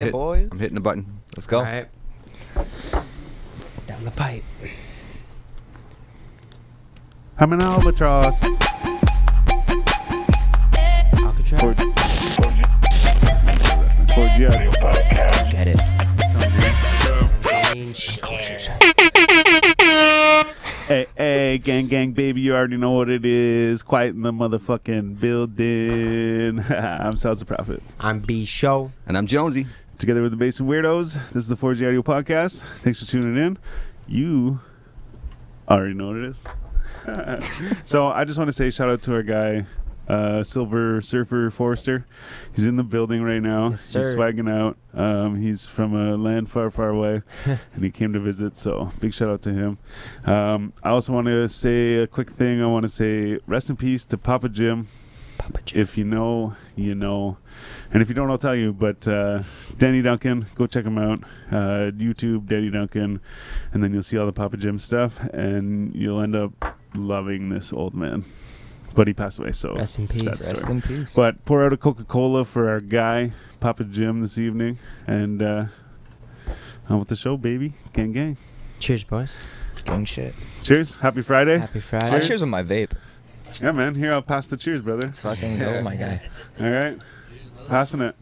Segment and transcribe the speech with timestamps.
[0.00, 0.48] Hit- boys.
[0.52, 1.22] I'm hitting the button.
[1.34, 1.58] Let's go.
[1.58, 1.88] All right.
[3.88, 4.44] Down the pipe.
[7.36, 8.40] I'm an albatross.
[11.14, 11.60] Alcatraz.
[11.60, 11.74] For,
[14.14, 14.70] for Gianni.
[15.50, 15.80] Get it.
[17.74, 18.24] Main shit.
[20.86, 23.82] Hey, hey, gang, gang, baby, you already know what it is.
[23.82, 26.60] Quiet in the motherfucking building.
[26.72, 27.82] I'm Sal's the Prophet.
[27.98, 28.92] I'm B Show.
[29.08, 29.66] And I'm Jonesy.
[29.98, 32.60] Together with the Basement Weirdos, this is the 4G Audio Podcast.
[32.82, 33.58] Thanks for tuning in.
[34.06, 34.60] You
[35.68, 36.44] already know what it is.
[37.84, 39.66] so I just want to say shout out to our guy,
[40.06, 42.06] uh, Silver Surfer Forrester.
[42.54, 43.70] He's in the building right now.
[43.70, 44.76] Yes, he's swagging out.
[44.94, 48.56] Um, he's from a land far, far away, and he came to visit.
[48.56, 49.78] So big shout out to him.
[50.24, 52.62] Um, I also want to say a quick thing.
[52.62, 54.86] I want to say rest in peace to Papa Jim.
[55.38, 55.80] Papa Jim.
[55.80, 57.38] If you know, you know.
[57.92, 58.72] And if you don't, I'll tell you.
[58.72, 59.42] But uh,
[59.78, 61.20] Danny Duncan, go check him out.
[61.50, 63.20] Uh, YouTube, Danny Duncan.
[63.72, 65.18] And then you'll see all the Papa Jim stuff.
[65.32, 68.24] And you'll end up loving this old man.
[68.94, 69.74] But he passed away, so.
[69.74, 70.38] Rest in sad peace.
[70.38, 70.48] story.
[70.52, 71.14] Rest in peace.
[71.14, 74.78] But pour out a Coca Cola for our guy, Papa Jim, this evening.
[75.06, 75.66] And uh,
[76.88, 77.74] on with the show, baby.
[77.92, 78.36] Gang, gang.
[78.80, 79.34] Cheers, boys.
[79.84, 80.34] Gang shit.
[80.62, 80.96] Cheers.
[80.96, 81.58] Happy Friday.
[81.58, 82.26] Happy I'll Friday.
[82.26, 82.92] cheers with my vape.
[83.62, 83.94] Yeah, man.
[83.94, 85.02] Here, I'll pass the cheers, brother.
[85.02, 86.22] Let's fucking go, my guy.
[86.60, 86.98] All right.
[87.68, 88.14] Passing it.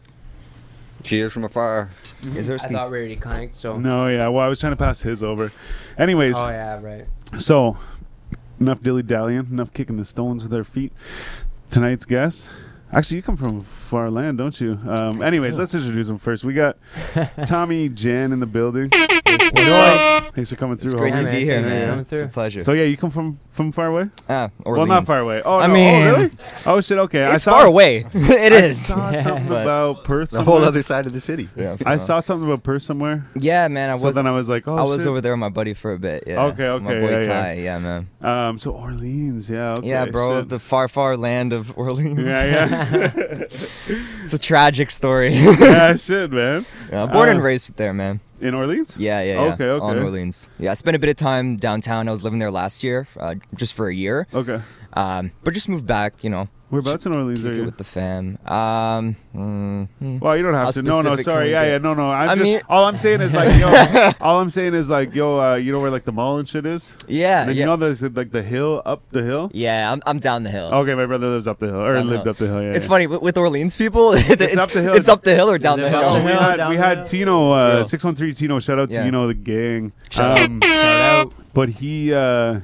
[1.03, 1.89] Cheers from afar.
[2.35, 2.73] Is there I ski?
[2.73, 3.77] thought we already clanked, so.
[3.77, 4.27] No, yeah.
[4.27, 5.51] Well, I was trying to pass his over.
[5.97, 7.05] Anyways, Oh, yeah, right.
[7.37, 7.77] so
[8.59, 10.91] enough dilly dallying, enough kicking the stones with our feet.
[11.69, 12.49] Tonight's guest.
[12.91, 14.79] Actually, you come from far land, don't you?
[14.87, 16.43] Um, anyways, let's introduce him first.
[16.45, 16.77] We got
[17.45, 18.89] Tommy Jan in the building.
[19.31, 20.33] What's up?
[20.35, 20.91] Thanks for coming through.
[20.91, 21.33] It's great Yeah, to man.
[21.35, 21.87] be here, Thank you for man.
[21.89, 22.27] coming It's a through.
[22.29, 22.63] pleasure.
[22.63, 24.09] So yeah, you come from from far away?
[24.29, 25.07] ah, Well, not Orleans.
[25.07, 25.41] far away.
[25.43, 25.73] Oh, I no.
[25.73, 26.31] mean- oh, really?
[26.67, 26.97] Oh shit.
[26.99, 28.05] Okay, I It's saw far away.
[28.13, 28.85] it I is.
[28.85, 30.29] saw something But- about Perth.
[30.29, 30.67] The whole somewhere.
[30.67, 31.49] other side of the city.
[31.55, 33.25] Yeah, I saw something about Perth somewhere.
[33.35, 33.89] Yeah, man.
[33.89, 34.15] I So was.
[34.15, 35.09] then I was like, oh, I was shit.
[35.09, 36.23] over there with my buddy for a bit.
[36.27, 36.43] Yeah.
[36.45, 37.25] Okay, My okay, boy yeah, yeah.
[37.43, 37.53] Ty.
[37.53, 38.07] Yeah, man.
[38.21, 39.73] Um, so Orleans, yeah.
[39.79, 40.41] Okay, yeah, bro.
[40.41, 40.49] shit.
[40.49, 42.19] The far, far land of Orleans.
[42.19, 43.11] yeah, yeah.
[44.23, 45.33] it's a tragic story.
[45.33, 46.65] yeah, shit, man.
[46.91, 48.19] yeah, born and Uh, raised there, man.
[48.39, 48.95] In Orleans?
[48.97, 49.53] Yeah, yeah, yeah.
[49.53, 49.99] Okay, All in.
[49.99, 50.49] Orleans.
[50.59, 52.07] Yeah, I spent a bit of time downtown.
[52.07, 54.27] I was living there last year, uh, just for a year.
[54.33, 54.61] Okay.
[54.93, 57.63] Um, but just moved back, you know, Whereabouts in Orleans are kick it you?
[57.65, 58.37] with the fam.
[58.45, 60.19] Um, mm.
[60.19, 60.81] Well, you don't have How to.
[60.81, 61.45] No, no, specific sorry.
[61.45, 61.71] we Yeah, get?
[61.71, 62.11] yeah, no, no.
[62.11, 62.43] I'm I just.
[62.43, 64.11] mean- all I'm saying is like, yo.
[64.21, 65.39] all I'm saying is like, yo.
[65.39, 66.85] Uh, you know where like the mall and shit is?
[67.07, 67.59] yeah, And then yeah.
[67.61, 69.49] you know there's like the hill up the hill.
[69.53, 70.67] yeah, I'm, I'm down the hill.
[70.73, 72.31] Okay, my brother lives up the hill or Down the lived hill.
[72.31, 72.61] up the hill.
[72.61, 72.73] Yeah.
[72.73, 72.89] It's yeah.
[72.89, 74.11] funny with, with Orleans people.
[74.15, 74.93] it's, up the hill.
[74.95, 76.01] It's up the hill or down the hill.
[76.01, 77.07] Yo, we hill, had down we the had hill.
[77.07, 77.85] Tino uh, Real.
[77.85, 78.59] six one three Tino.
[78.59, 79.03] Shout out to Yeah.
[79.05, 79.93] Tino the gang.
[80.09, 80.45] Shout out.
[80.49, 81.33] Um, Shout out.
[81.53, 82.59] But he uh,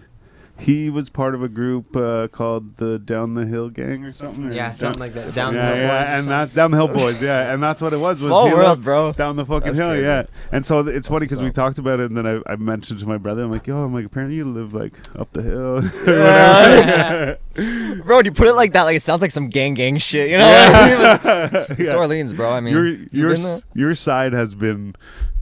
[0.64, 4.48] he was part of a group uh, called the Down the Hill Gang or something.
[4.48, 5.34] or Yeah, Down- something like that.
[5.36, 7.62] Down yeah, the hill yeah, boys or and that down the hill boys, yeah, and
[7.62, 8.20] that's what it was.
[8.20, 9.12] was Small he world, bro.
[9.14, 10.04] Down the fucking That's hill, crazy.
[10.06, 10.24] yeah.
[10.52, 13.00] And so th- it's funny because we talked about it, and then I, I mentioned
[13.02, 15.80] to my brother, I'm like, yo, I'm like, apparently you live like up the hill.
[15.80, 17.36] or Yeah.
[17.56, 18.02] whatever.
[18.04, 20.38] Bro, you put it like that, like it sounds like some gang gang shit, you
[20.38, 20.46] know?
[20.50, 21.66] Yeah.
[21.70, 21.96] It's Yeah.
[21.98, 22.52] Orleans, bro.
[22.52, 24.96] I mean, your your s- your side has been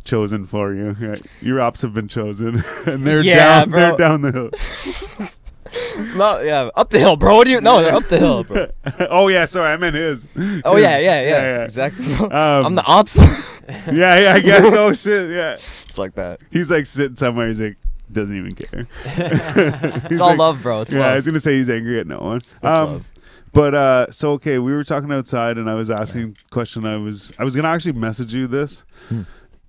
[0.03, 0.95] chosen for you.
[0.99, 1.15] Yeah.
[1.41, 3.69] Your ops have been chosen, and they're Yeah, down.
[3.71, 5.27] They're down the hill.
[6.17, 7.35] no, yeah, up the hill, bro.
[7.37, 7.61] What do you?
[7.61, 8.67] No, they're up the hill, bro.
[9.09, 10.27] oh yeah, sorry, I meant his.
[10.65, 11.63] Oh His- yeah, yeah, yeah, yeah.
[11.63, 12.13] exactly.
[12.13, 12.31] Um,
[12.65, 13.17] I'm the ops.
[13.91, 14.73] Yeah, yeah, I guess.
[14.73, 15.53] Oh shit, yeah.
[15.53, 16.39] it's like that.
[16.51, 17.47] He's like sitting somewhere.
[17.47, 17.77] He's like
[18.11, 18.87] doesn't even care.
[20.11, 20.81] It's all love, bro.
[20.81, 22.37] It's yeah, I was gonna say he's angry at no one.
[22.37, 23.07] It's Um, love.
[23.53, 26.85] But uh, so okay, we were talking outside, and I was asking a question.
[26.85, 29.21] I was I was gonna actually message you this, Hmm.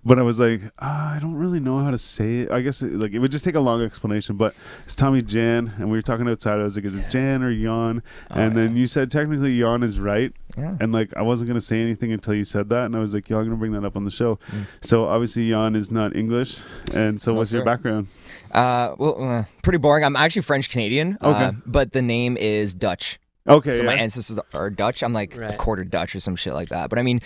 [0.04, 2.50] But I was like, ah, I don't really know how to say it.
[2.50, 4.36] I guess it, like it would just take a long explanation.
[4.36, 4.54] But
[4.84, 6.60] it's Tommy Jan, and we were talking outside.
[6.60, 8.02] I was like, is it Jan or Jan?
[8.30, 10.76] Oh, and then you said technically Jan is right, Yeah.
[10.80, 13.30] and like I wasn't gonna say anything until you said that, and I was like,
[13.30, 14.36] I'm gonna bring that up on the show.
[14.50, 14.66] Mm.
[14.82, 16.58] So obviously Jan is not English,
[16.92, 18.08] and so No, what's your background?
[18.50, 20.04] Uh, well, uh, pretty boring.
[20.04, 21.16] I'm actually French Canadian.
[21.22, 21.44] Okay.
[21.44, 23.18] Uh, but the name is Dutch.
[23.48, 23.86] Okay, So yeah.
[23.86, 25.02] my ancestors are Dutch.
[25.02, 26.88] I'm like a quarter Dutch or some shit like that.
[26.90, 27.20] But I mean,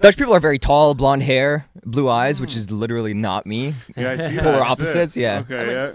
[0.00, 3.74] Dutch people are very tall, blonde hair, blue eyes, which is literally not me.
[3.96, 4.66] yeah, I see Polar that, shit.
[4.70, 5.38] opposites, yeah.
[5.40, 5.92] Okay, I mean, yeah.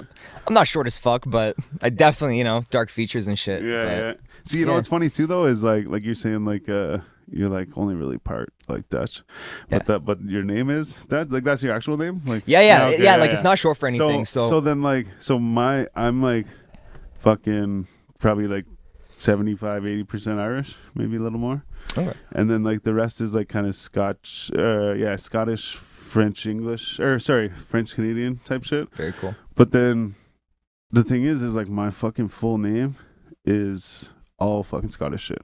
[0.48, 3.64] I'm not short as fuck, but I definitely, you know, dark features and shit.
[3.64, 4.14] Yeah, but- yeah.
[4.46, 4.78] See, you know yeah.
[4.78, 7.00] what's funny too though is like like you're saying like uh
[7.32, 9.24] you're like only really part like Dutch,
[9.70, 9.84] but Yeah.
[9.88, 11.30] that but your name is Dutch.
[11.32, 12.22] Like that's your actual name.
[12.28, 13.16] Like Yeah, yeah, okay, yeah.
[13.16, 14.24] Like it's not short for anything.
[14.24, 16.46] So, So, so then like so my I'm like
[17.20, 17.88] fucking
[18.20, 18.66] probably like
[19.26, 21.64] 75 80 percent Irish, maybe a little more,
[21.98, 22.14] Okay.
[22.32, 27.00] and then like the rest is like kind of Scotch, uh yeah Scottish, French, English,
[27.00, 28.94] or sorry French Canadian type shit.
[28.96, 29.36] very cool.
[29.56, 30.16] But then
[30.92, 32.96] the thing is, is like my fucking full name
[33.44, 35.42] is all fucking Scottish shit.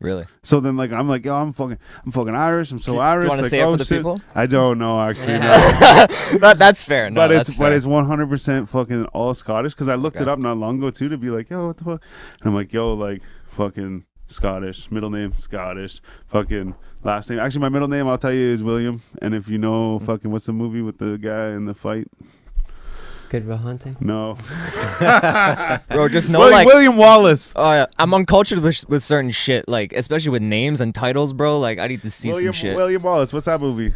[0.00, 0.24] Really?
[0.42, 2.70] So then, like, I'm like, yo, I'm fucking, I'm fucking Irish.
[2.72, 3.28] I'm so Do you Irish.
[3.28, 3.98] wanna like, say it oh, for the shit.
[3.98, 4.18] people?
[4.34, 5.34] I don't know actually.
[5.34, 5.40] no.
[6.38, 7.10] that, that's fair.
[7.10, 7.66] No, but it's fair.
[7.66, 10.90] but it's 100 percent fucking all Scottish because I looked it up not long ago
[10.90, 12.02] too to be like, yo, what the fuck?
[12.40, 17.38] And I'm like, yo, like fucking Scottish, middle name Scottish, fucking last name.
[17.38, 19.02] Actually, my middle name I'll tell you is William.
[19.20, 20.06] And if you know Hmm.
[20.06, 22.08] fucking what's the movie with the guy in the fight?
[23.30, 23.96] Goodwill Hunting.
[24.00, 24.36] No,
[25.90, 26.08] bro.
[26.08, 26.66] Just know William, like.
[26.66, 27.52] William Wallace.
[27.56, 31.58] Oh yeah, I'm uncultured with, with certain shit, like especially with names and titles, bro.
[31.58, 32.76] Like I need to see William, some shit.
[32.76, 33.32] William Wallace.
[33.32, 33.94] What's that movie?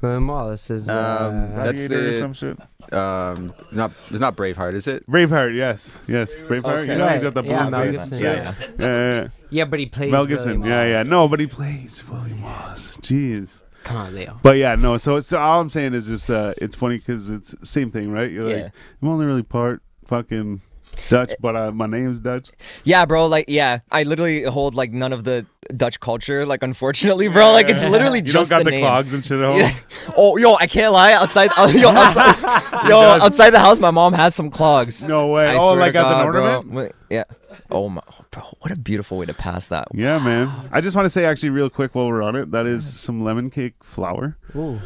[0.00, 0.88] William Wallace is.
[0.88, 2.58] Um, Uh, That's Gladiator or the- some shit.
[2.92, 5.04] Um, not it's not Braveheart, is it?
[5.10, 5.54] Braveheart.
[5.56, 6.78] Yes, yes, Braveheart.
[6.84, 6.92] Okay.
[6.92, 7.92] You know he's got the Yeah, blue Mel face.
[7.98, 8.18] Gibson.
[8.22, 9.28] Yeah, Yeah, yeah, yeah, yeah.
[9.50, 10.10] yeah, but he plays.
[10.12, 10.60] Mel Gibson.
[10.60, 11.02] William Yeah, yeah.
[11.02, 12.96] No, but he plays William Wallace.
[13.02, 13.48] Jeez.
[13.88, 14.38] Come on, Leo.
[14.42, 14.98] But yeah, no.
[14.98, 18.30] So, so all I'm saying is just uh, it's funny because it's same thing, right?
[18.30, 18.68] You're like, Yeah.
[19.00, 20.60] I'm only really part fucking
[21.08, 22.50] Dutch, but uh, my name's Dutch.
[22.84, 23.26] Yeah, bro.
[23.26, 26.44] Like, yeah, I literally hold like none of the Dutch culture.
[26.44, 27.52] Like, unfortunately, bro.
[27.52, 28.80] Like, it's literally you just don't got the, the, name.
[28.80, 29.58] clogs and shit at home.
[29.58, 29.72] Yeah.
[30.16, 31.12] Oh, yo, I can't lie.
[31.12, 35.06] Outside, oh, yo, outside, yo, outside the house, my mom has some clogs.
[35.06, 35.44] No way.
[35.44, 36.42] I oh, swear like to as God, an bro.
[36.42, 36.72] ornament.
[36.72, 37.24] Wait, Yeah.
[37.70, 38.42] Oh my, bro.
[38.60, 39.88] What a beautiful way to pass that.
[39.92, 40.50] Yeah, man.
[40.72, 43.22] I just want to say actually real quick while we're on it, that is some
[43.24, 44.36] lemon cake flour.
[44.56, 44.80] Ooh.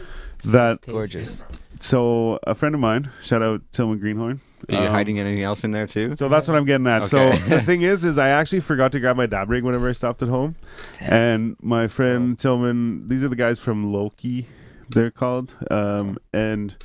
[0.45, 0.81] That.
[0.83, 1.45] Gorgeous.
[1.83, 4.41] So a friend of mine, shout out Tillman Greenhorn.
[4.69, 6.15] Are you um, hiding anything else in there too?
[6.15, 7.09] So that's what I'm getting at.
[7.09, 9.93] So the thing is, is I actually forgot to grab my dab rig whenever I
[9.93, 10.55] stopped at home,
[11.01, 13.09] and my friend Tillman.
[13.09, 14.47] These are the guys from Loki.
[14.91, 16.77] They're called, um, and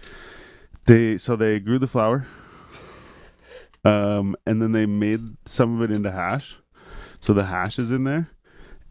[0.85, 2.25] they so they grew the flower,
[3.85, 6.57] um, and then they made some of it into hash.
[7.19, 8.31] So the hash is in there,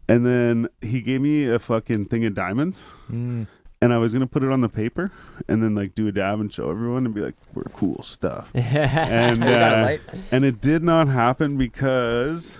[0.07, 2.85] and then he gave me a fucking thing of diamonds.
[3.11, 3.47] Mm.
[3.79, 5.11] And I was gonna put it on the paper,
[5.47, 8.49] and then like do a dab and show everyone, and be like, "We're cool stuff."
[8.55, 9.97] And you got a uh,
[10.31, 12.57] and it did not happen because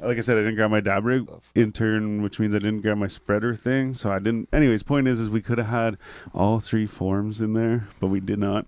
[0.00, 2.82] like i said i didn't grab my dab rig in turn which means i didn't
[2.82, 5.96] grab my spreader thing so i didn't anyways point is is we could have had
[6.32, 8.64] all three forms in there but we did not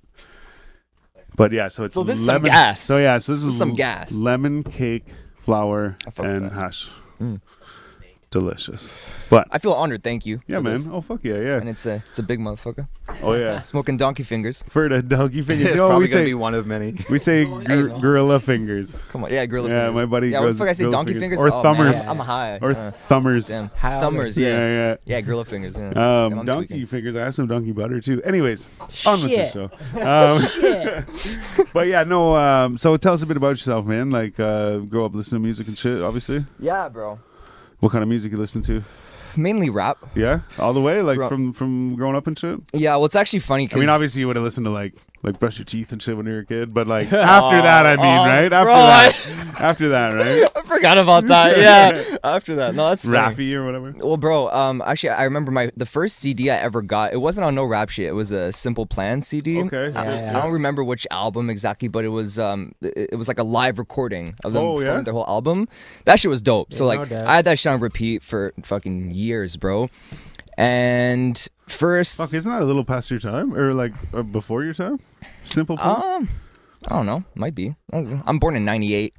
[1.37, 2.81] but yeah so it's So this is some gas.
[2.81, 4.11] so yeah so this, This is some gas.
[4.13, 5.07] lemon cake
[5.37, 6.89] flour I fuck with and hash
[7.21, 7.41] Mm.
[8.31, 8.93] Delicious
[9.29, 10.03] but I feel honored.
[10.03, 10.41] Thank you.
[10.47, 10.89] yeah man this.
[10.91, 12.89] oh fuck yeah yeah And it's a it's a big motherfucker.
[13.23, 14.63] oh yeah Smoking donkey fingers.
[14.69, 16.97] for the donkey fingers it's you know probably we gonna say be one of many.
[17.11, 17.99] we say Hey, gor- no.
[18.01, 19.95] gorilla fingers Come on, yeah, gorilla Yeah, fingers.
[19.95, 20.91] my buddy Yeah, what the fuck I say?
[20.91, 21.39] Donkey fingers.
[21.39, 21.99] fingers Or Oh, thumbers.
[21.99, 22.59] Man, I'm high.
[22.63, 23.69] or Uh, thumbers damn.
[23.77, 24.69] How Thumbers, yeah yeah.
[24.91, 25.75] yeah Yeah, gorilla fingers.
[25.77, 25.89] Yeah.
[25.91, 26.87] Um, Damn, donkey tweaking.
[26.87, 27.17] fingers.
[27.17, 28.23] I have some donkey butter too.
[28.23, 28.69] Anyways,
[29.07, 29.71] on with the show.
[30.01, 32.35] Um, but yeah, no.
[32.37, 34.11] Um, so tell us a bit about yourself, man.
[34.11, 36.01] Like, uh, grow up listening to music and shit.
[36.03, 37.19] Obviously, Yeah, bro.
[37.81, 38.83] What kind of music you listen to?
[39.37, 39.99] Mainly rap.
[40.15, 42.61] Yeah, all the way, like from from growing up and shit.
[42.73, 45.39] Yeah, well, it's actually funny I mean, obviously, you would have listened to like like
[45.39, 46.73] brush your teeth and shit when you're a kid.
[46.73, 48.53] But like after that, I mean, oh, right?
[48.53, 49.27] After bro, that,
[49.61, 50.49] after that, right?
[50.57, 51.59] I forgot about that.
[51.59, 53.17] Yeah, after that, no, that's funny.
[53.35, 53.95] Raffi or whatever.
[53.99, 57.13] Well, bro, um, actually, I remember my the first CD I ever got.
[57.13, 58.07] It wasn't on no rap shit.
[58.07, 59.63] It was a Simple Plan CD.
[59.63, 59.91] Okay.
[59.91, 60.25] Yeah, shit.
[60.25, 60.39] yeah.
[60.39, 63.45] I don't remember which album exactly, but it was um, it, it was like a
[63.45, 65.03] live recording of them Oh, performing yeah?
[65.03, 65.69] their whole album.
[66.07, 66.73] That shit was dope.
[66.73, 67.27] so Yeah, no like, doubt.
[67.27, 69.91] I had that shit on repeat for fucking years, bro.
[70.57, 74.75] And first, Fuck, isn't that a little past your time or like uh, before your
[74.75, 74.99] time?
[75.45, 75.77] Simple.
[75.77, 76.03] Plan?
[76.23, 76.29] um,
[76.89, 77.75] I don't know, might be.
[77.93, 78.23] I don't know.
[78.27, 79.15] I'm born in '98.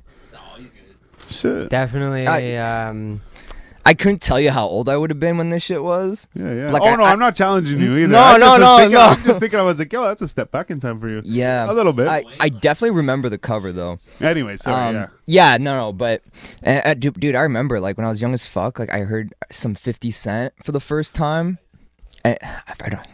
[1.30, 1.70] shit.
[1.70, 2.26] Definitely.
[2.28, 3.22] I- um,
[3.84, 6.28] I couldn't tell you how old I would have been when this shit was.
[6.36, 6.72] Yeah, yeah.
[6.72, 8.14] Like, oh I- no, I- I, am not challenging you either.
[8.14, 9.02] No, I no, no, thinking, no.
[9.02, 9.60] I'm just thinking.
[9.60, 11.22] I was like, yo, that's a step back in time for you.
[11.24, 12.08] Yeah, A little bit.
[12.08, 13.98] I, I definitely remember the cover though.
[14.20, 14.90] Anyway, sorry.
[14.90, 15.08] Um, yeah.
[15.26, 16.22] yeah, no, no, but
[16.64, 19.00] uh, uh, dude, dude, I remember like when I was young as fuck, like I
[19.00, 21.58] heard some Fifty Cent for the first time.
[22.24, 23.08] And I don't,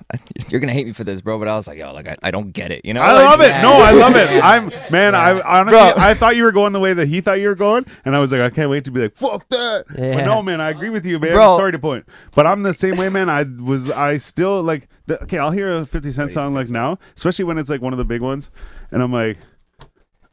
[0.50, 2.32] you're gonna hate me for this, bro, but I was like, yo, like I, I
[2.32, 3.02] don't get it, you know?
[3.02, 3.62] I Like, love it.
[3.62, 4.44] No, I love it.
[4.44, 5.16] I'm man.
[5.16, 5.94] I honestly, Bro.
[5.98, 8.20] I thought you were going the way that he thought you were going, and I
[8.20, 9.86] was like, I can't wait to be like, fuck that.
[9.88, 11.34] But no, man, I agree with you, man.
[11.34, 11.58] Bro.
[11.58, 13.30] Sorry to point, but I'm the same way, man.
[13.30, 14.90] I was, I still like.
[15.06, 17.94] The, okay, I'll hear a 50 Cent song like now, especially when it's like one
[17.94, 18.50] of the big ones,
[18.92, 19.38] and I'm like,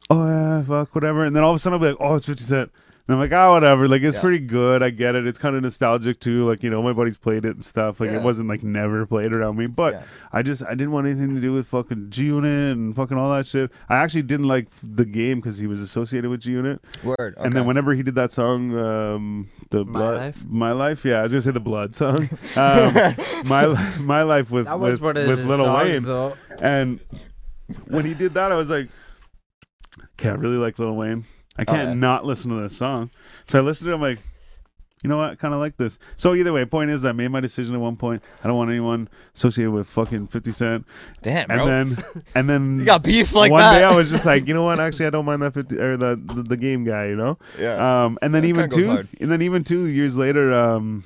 [0.09, 1.23] oh yeah, fuck, whatever.
[1.23, 2.71] And then all of a sudden I'll be like, oh, it's 50 Cent.
[3.07, 3.87] And I'm like, oh, whatever.
[3.87, 4.21] Like, it's Yeah.
[4.21, 4.81] pretty good.
[4.81, 5.27] I get it.
[5.27, 6.43] It's kind of nostalgic too.
[6.43, 7.99] Like, you know, my buddies played it and stuff.
[7.99, 8.17] Like, Yeah.
[8.17, 9.67] it wasn't like never played around me.
[9.67, 10.03] But Yeah.
[10.33, 13.31] I just, I didn't want anything to do with fucking G Unit and fucking all
[13.35, 13.69] that shit.
[13.89, 16.81] I actually didn't like the game because he was associated with G Unit.
[17.03, 17.35] Word.
[17.37, 20.43] And then whenever he did that song, um, the My blood, Life?
[20.49, 22.93] my life, yeah, I was gonna say the blood song, um,
[23.45, 26.33] my my life with that was with, one with his Lil songs, Wayne, though.
[26.59, 26.99] and
[27.87, 28.89] when he did that, I was like,
[30.19, 31.23] okay, I really like Lil Wayne.
[31.57, 33.09] I can't not listen to this song.
[33.47, 33.95] So I listened to it.
[33.95, 34.19] I'm like,
[35.03, 35.99] you know what, I kind of like this.
[36.17, 38.23] So either way, point is, I made my decision at one point.
[38.43, 40.85] I don't want anyone associated with fucking Fifty Cent.
[41.21, 41.65] Damn, And bro.
[41.67, 43.77] then, and then you got beef like one that.
[43.77, 44.79] day I was just like, you know what?
[44.79, 47.05] Actually, I don't mind that fifty or the the, the game guy.
[47.07, 47.37] You know.
[47.59, 48.05] yeah.
[48.05, 51.03] Um, and then That even two, and then even two years later, um,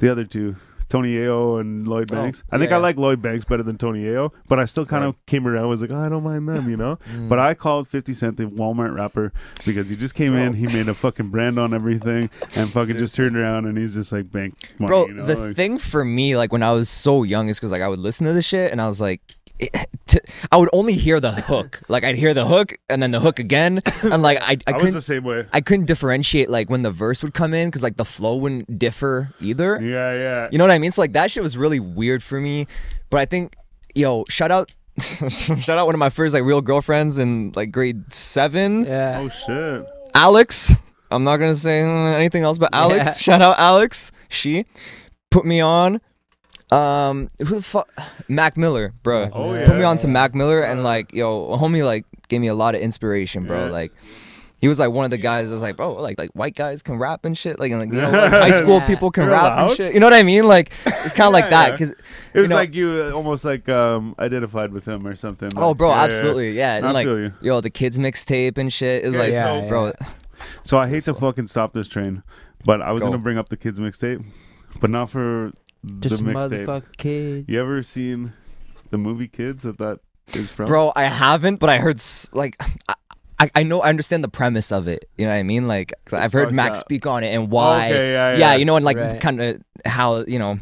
[0.00, 0.56] the other two,
[0.96, 2.42] Tony Yayo and Lloyd Oh, Banks.
[2.50, 2.82] I think I yeah.
[2.82, 5.64] like Lloyd Banks better than Tony Yayo, but I still kind of came around.
[5.64, 6.98] I was like, oh, I don't mind them, you know.
[7.06, 7.28] Mm.
[7.28, 9.32] But I called Fifty Cent the Walmart rapper
[9.64, 13.14] because he just came in, he made a fucking brand on everything, and fucking just
[13.14, 14.88] turned around and he's just like bank money.
[14.88, 15.24] Bro, you know?
[15.24, 17.88] the like, thing for me, like when I was so young, is because like I
[17.88, 19.20] would listen to this shit and I was like,
[19.74, 20.20] it, t-
[20.52, 21.82] I would only hear the hook.
[21.88, 24.72] Like I'd hear the hook and then the hook again, and like I, I, I
[24.72, 25.46] was couldn't, the same way.
[25.52, 28.78] I couldn't differentiate like when the verse would come in because like the flow wouldn't
[28.78, 29.80] differ either.
[29.80, 30.48] Yeah, yeah.
[30.50, 30.90] You know what I mean?
[30.90, 32.66] So like that shit was really weird for me.
[33.08, 33.54] But I think,
[33.94, 38.12] yo, shout out, shout out one of my first like real girlfriends in like grade
[38.12, 39.20] seven, Yeah.
[39.22, 39.86] Oh shit.
[40.14, 40.72] Alex.
[41.10, 43.06] I'm not gonna say anything else, but Alex.
[43.06, 43.12] Yeah.
[43.14, 44.10] Shout out Alex.
[44.28, 44.66] She
[45.30, 46.00] put me on.
[46.72, 47.88] Um, who the fuck?
[48.28, 49.30] Mac Miller, bro.
[49.32, 49.60] Oh Yeah.
[49.60, 49.66] yeah.
[49.66, 52.74] Put me on to Mac Miller, and like, yo, homie like gave me a lot
[52.74, 53.66] of inspiration, bro.
[53.66, 53.70] Yeah.
[53.70, 53.92] Like.
[54.58, 56.82] He was like one of the guys that was like, bro, like like white guys
[56.82, 58.86] can rap and shit, like, and, like you know, like high school Yeah.
[58.86, 59.68] people can You're rap allowed?
[59.68, 59.94] and shit.
[59.94, 60.44] You know what I mean?
[60.44, 61.90] Like it's kind of like that because
[62.32, 65.50] It was know- like you uh, almost like um identified with him or something.
[65.56, 66.04] oh, bro, yeah, yeah, yeah.
[66.06, 66.76] absolutely, yeah.
[66.78, 67.34] And I like, feel you.
[67.42, 70.06] yo, the kids mixtape and shit is Yeah, like, yeah, bro, yeah.
[70.64, 72.22] So I hate to fucking stop this train,
[72.64, 73.10] but I was Go.
[73.10, 74.24] gonna bring up the kids mixtape,
[74.80, 75.52] but not for
[76.00, 76.66] Just the mixtape.
[76.66, 77.48] motherfucker kids.
[77.48, 78.32] You ever seen
[78.90, 80.00] the movie Kids that that
[80.34, 80.66] is from?
[80.66, 82.56] Bro, I haven't, but I heard s- like
[82.88, 82.94] I,
[83.38, 85.08] I, I know I understand the premise of it.
[85.18, 85.68] You know what I mean?
[85.68, 86.84] Like 'cause I've heard Max up.
[86.86, 87.86] speak on it and why.
[87.90, 88.54] Okay, yeah, yeah.
[88.56, 89.20] you know, and like Right.
[89.20, 90.58] kind of how you know,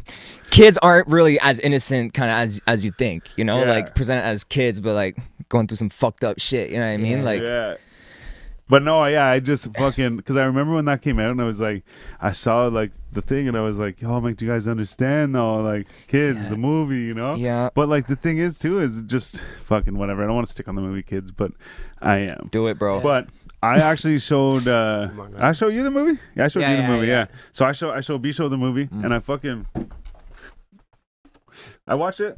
[0.51, 3.29] kids aren't really as innocent kind of as as you think.
[3.37, 3.69] You know, Yeah.
[3.69, 5.17] like presented as kids, but like
[5.49, 6.69] going through some fucked up shit.
[6.69, 7.19] You know what I mean?
[7.19, 7.23] Yeah.
[7.23, 7.75] Like, yeah.
[8.67, 11.43] But no, yeah, I just fucking because I remember when that came out and I
[11.45, 11.83] was like,
[12.19, 15.35] I saw like the thing and I was like, oh, like, do you guys understand
[15.35, 15.57] though?
[15.61, 16.49] Like, kids, Yeah.
[16.49, 17.35] the movie, you know?
[17.35, 20.23] yeah, But like the thing is too is just fucking whatever.
[20.23, 21.51] I don't want to stick on the movie Kids, but
[22.01, 22.47] I am.
[22.51, 23.01] do it, bro.
[23.01, 23.27] But
[23.61, 24.67] I actually showed.
[24.67, 25.35] uh Come on.
[25.35, 26.19] I showed you the movie.
[26.35, 27.07] Yeah, I showed Yeah, you the yeah, movie.
[27.07, 27.13] Yeah.
[27.29, 27.35] yeah.
[27.51, 29.03] So I show I showed B show the movie, Mm.
[29.05, 29.67] and I fucking
[31.87, 32.37] I watched it,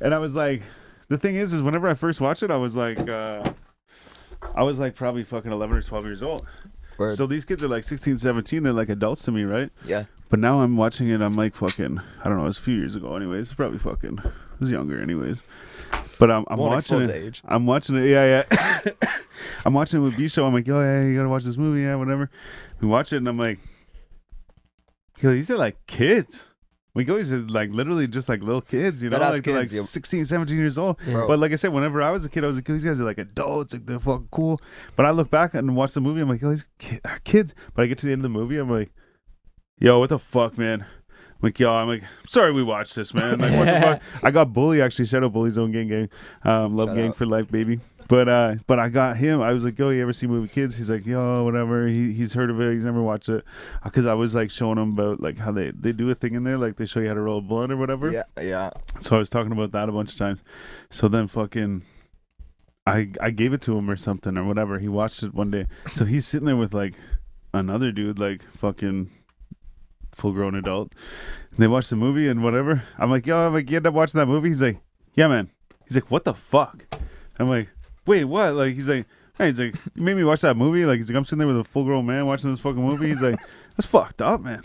[0.00, 0.62] and I was like,
[1.08, 3.42] the thing is, is whenever I first watched it, I was like, uh
[4.54, 6.46] I was like probably fucking eleven or twelve years old.
[6.98, 7.16] Word.
[7.16, 8.62] So these kids are like 16, 17.
[8.62, 9.70] They're like adults to me, right?
[9.84, 11.20] yeah, But now I'm watching it.
[11.20, 12.00] I'm like fucking.
[12.20, 12.44] I don't know.
[12.44, 13.52] It was a few years ago, anyways.
[13.52, 14.18] Probably fucking.
[14.24, 15.36] I was younger, anyways.
[16.18, 17.06] But I'm, I'm Won't watching it.
[17.08, 17.42] the age.
[17.44, 18.06] I'm watching it.
[18.08, 19.10] Yeah, yeah.
[19.66, 20.46] I'm watching it with B show.
[20.46, 22.30] I'm like, yo, yeah, you gotta watch this movie, yeah, whatever.
[22.80, 23.58] We watch it, and I'm like,
[25.20, 26.44] yo, these are like kids.
[26.96, 29.90] We go, are like literally just like little kids, you know, like they're like kids,
[29.90, 30.96] 16, 17 years old.
[31.04, 31.28] Bro.
[31.28, 33.04] But like I said, whenever I was a kid, I was like, these guys are
[33.04, 34.62] like adults, like they're fucking cool.
[34.96, 37.54] But I look back and watch the movie, I'm like, oh, these ki- are kids.
[37.74, 38.92] But I get to the end of the movie, I'm like,
[39.78, 40.86] yo, what the fuck, man?
[41.36, 43.40] I'm like, yo, I'm like, sorry we watched this, man.
[43.40, 43.80] Like, what the
[44.14, 44.24] fuck?
[44.24, 45.06] I got Bully actually.
[45.18, 46.08] Out Bully Zone Gang Gang.
[46.44, 47.16] Um, love Shout Gang out.
[47.16, 47.80] for life, baby.
[48.08, 49.40] But uh, but I got him.
[49.40, 50.76] I was like, yo, you ever see movie Kids?
[50.76, 51.88] He's like, yo, whatever.
[51.88, 52.74] He he's heard of it.
[52.74, 53.44] He's never watched it.
[53.82, 56.44] Because I was like showing him about like how they they do a thing in
[56.44, 58.10] there, like they show you how to roll a blunt or whatever.
[58.10, 58.70] yeah, yeah.
[59.00, 60.44] So I was talking about that a bunch of times.
[60.90, 61.82] So then fucking
[62.86, 64.78] I I gave it to him or something or whatever.
[64.78, 65.66] He watched it one day.
[65.92, 66.94] So he's sitting there with like
[67.52, 69.10] another dude, like fucking
[70.12, 70.92] full grown adult.
[71.50, 72.84] And they watch the movie and whatever.
[72.98, 74.48] I'm like, yo, I'm like, you end up watching that movie?
[74.48, 74.78] He's like,
[75.14, 75.50] Yeah, man.
[75.86, 76.84] He's like, What the fuck?
[77.38, 77.68] I'm like,
[78.06, 78.54] Wait, what?
[78.54, 79.06] Like he's like
[79.38, 80.86] Hey, he's like, you made me watch that movie.
[80.86, 83.08] Like, he's like, I'm sitting there with a full grown man watching this fucking movie.
[83.08, 83.36] He's like,
[83.76, 84.62] that's fucked up, man.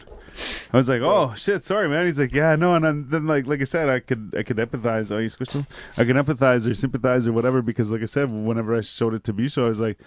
[0.72, 2.06] I was like, oh shit, sorry, man.
[2.06, 4.56] He's like, yeah, no, and then, then like, like I said, I could, I could
[4.56, 5.12] empathize.
[5.12, 6.02] Oh, you squished him.
[6.02, 9.26] I can empathize or sympathize or whatever because, like I said, whenever I showed it
[9.26, 10.00] to B show, I was like,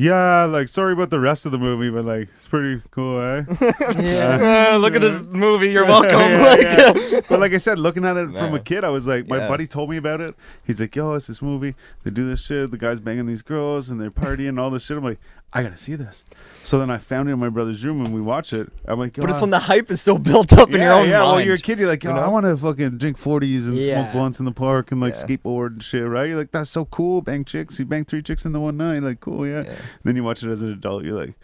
[0.00, 3.42] yeah, like sorry about the rest of the movie, but like it's pretty cool, eh?
[3.98, 4.76] Yeah.
[4.80, 5.70] look at this movie.
[5.70, 6.18] You're welcome.
[6.18, 7.20] Yeah, Like, yeah.
[7.28, 9.48] but like I said, looking at it from a kid, I was like, my Yeah.
[9.48, 10.36] buddy told me about it.
[10.64, 11.74] He's like, yo, it's this movie.
[12.04, 12.70] They do this shit.
[12.70, 14.96] The guy's banging these girls and they're partying and all this shit.
[14.96, 15.18] I'm like,
[15.52, 16.22] I gotta see this.
[16.62, 18.70] So then I found it in my brother's room and we watch it.
[18.84, 20.92] I'm like, yo, But it's I- when the hype is so built up in your
[20.92, 21.32] own yeah, mind.
[21.32, 21.78] well, you're a kid.
[21.78, 22.22] You're like, yo, you know?
[22.22, 24.12] I want to fucking drink 40s and smoke Yeah.
[24.12, 25.22] blunts in the park and like Yeah.
[25.24, 26.28] skateboard and shit, right?
[26.28, 27.22] You're like, that's so cool.
[27.22, 27.78] Bang chicks.
[27.80, 29.02] You bang three chicks in the one night.
[29.02, 29.74] Like, cool, yeah.
[29.88, 29.94] Yeah.
[30.04, 31.04] Then you watch it as an adult.
[31.04, 31.34] You're like,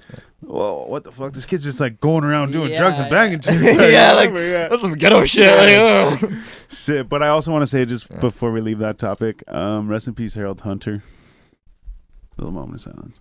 [0.41, 1.33] whoa, what the fuck?
[1.33, 3.63] This kid's just like going around doing drugs and Yeah, banging chicks.
[3.93, 4.69] yeah, like whatever, yeah.
[4.69, 5.57] that's some ghetto shit.
[5.57, 6.35] Like, ugh.
[6.71, 10.09] Shit, but I also want to say just before we leave that topic, um, rest
[10.09, 11.03] in peace, Harold Hunter.
[12.37, 13.21] A little moment of silence.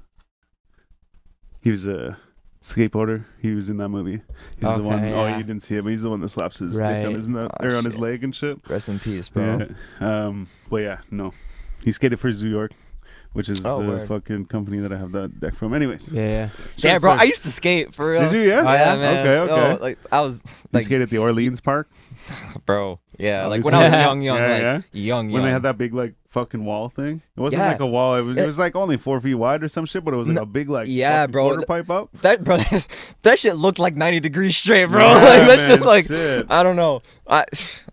[1.61, 2.17] He was a
[2.61, 3.25] skateboarder.
[3.41, 4.21] He was in that movie.
[4.55, 5.37] He's the Okay, one oh yeah.
[5.37, 7.05] you didn't see it, but he's the one that slaps his dick Right.
[7.05, 8.01] on his nut, Oh, or on his shit.
[8.01, 8.59] leg and shit.
[8.67, 9.67] Rest in peace, bro.
[10.01, 10.25] Yeah.
[10.25, 11.31] Um, but yeah, no,
[11.83, 12.71] he skated for Zoo York.
[13.33, 14.07] Which is Oh, the word.
[14.07, 15.73] fucking company that I have that deck from.
[15.73, 16.49] Anyways, Yeah, yeah.
[16.77, 17.11] Yeah, bro.
[17.11, 18.21] I used to skate for real.
[18.21, 18.41] Did you?
[18.49, 18.59] Yeah.
[18.61, 19.27] Oh, yeah, man.
[19.27, 19.53] Okay.
[19.53, 19.81] Okay.
[19.81, 20.41] Like I was
[20.73, 21.89] you skate at the Orleans Park
[22.65, 22.99] bro.
[23.19, 24.81] Yeah, like when I was young, young, Yeah, like yeah.
[24.91, 25.31] young, young.
[25.33, 27.21] when they had that big like fucking wall thing.
[27.37, 27.67] It wasn't Yeah.
[27.71, 28.15] like a wall.
[28.15, 28.37] It was.
[28.39, 30.45] It was like only four feet wide or some shit, but it was like a
[30.47, 31.49] big like Yeah, bro.
[31.49, 32.09] quarter pipe up.
[32.21, 32.57] that bro,
[33.21, 35.01] that shit looked like 90 degrees straight, bro.
[35.01, 36.47] Yeah, like that shit, like shit.
[36.49, 37.01] I don't know.
[37.27, 37.45] I,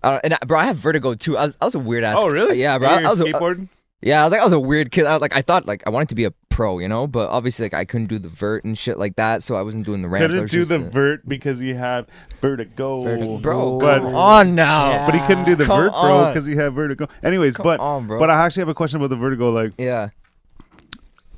[0.03, 1.37] I don't, and I, bro, I have vertigo too.
[1.37, 2.17] I was, I was a weird ass.
[2.19, 2.59] Oh really?
[2.61, 2.89] Yeah, bro.
[2.89, 3.69] I, I was a, skateboarding.
[4.03, 5.07] Yeah, I was like I was a weird kid.
[5.07, 7.65] I, like I thought like I wanted to be a pro, you know, but obviously
[7.67, 10.09] like I couldn't do the vert and shit like that, so I wasn't doing the
[10.09, 10.25] ramps.
[10.25, 12.07] I Couldn't was do just, the uh, vert because he had
[12.41, 13.03] vertigo.
[13.03, 13.39] Vertigo.
[13.39, 13.79] bro.
[13.79, 14.91] But- come on now.
[14.91, 15.07] Yeah.
[15.07, 17.09] But he couldn't do the Come vert, bro, because he had vertigo.
[17.23, 18.19] Anyways, Come but on, bro.
[18.19, 19.51] but I actually have a question about the vertigo.
[19.51, 20.11] Like, yeah.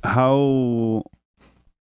[0.03, 1.03] how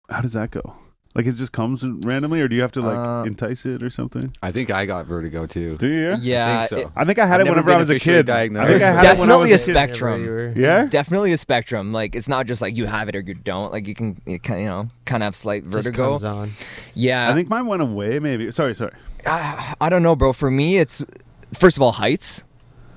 [0.08, 0.74] how does that go?
[1.18, 3.90] Like, it just comes randomly, or do you have to like Uh, entice it or
[3.90, 4.32] something?
[4.40, 5.76] I think I got vertigo too.
[5.76, 6.10] Do you?
[6.10, 6.16] Yeah.
[6.20, 6.60] Yeah.
[6.60, 6.76] I think so.
[6.86, 8.24] it- I think I had I've it never whenever I was a kid.
[8.26, 8.64] diagnosed.
[8.64, 9.72] I think There's I had it when I was definitely a a kid.
[9.88, 10.20] spectrum.
[10.22, 10.60] Wherever you were.
[10.68, 10.82] Yeah.
[10.82, 11.92] It's definitely a spectrum.
[11.92, 13.72] Like it's not just like you have it or you don't.
[13.72, 16.10] Like you can, you can, you know, kind of have slight Just vertigo.
[16.10, 16.52] comes on.
[16.94, 17.28] Yeah.
[17.28, 18.20] I think mine went away.
[18.20, 18.52] Maybe.
[18.52, 18.92] Sorry, sorry.
[19.26, 20.32] Ah, I don't know, bro.
[20.32, 21.04] For me, it's
[21.52, 22.44] first of all heights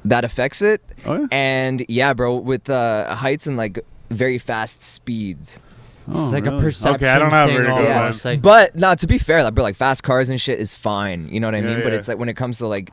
[0.05, 1.27] that affects it, Oh yeah.
[1.31, 3.79] and yeah, bro, with uh, heights and like
[4.11, 5.59] very fast speeds.
[6.07, 6.63] It's Oh, like a really?
[6.63, 7.81] perception Okay, I don't have thing vertigo.
[7.81, 7.99] Yeah.
[8.01, 10.73] almost, like- but not to be fair, like, bro, like fast cars and shit is
[10.75, 11.29] fine.
[11.29, 11.83] You know what I Yeah, mean?
[11.83, 12.91] But it's like when it comes to like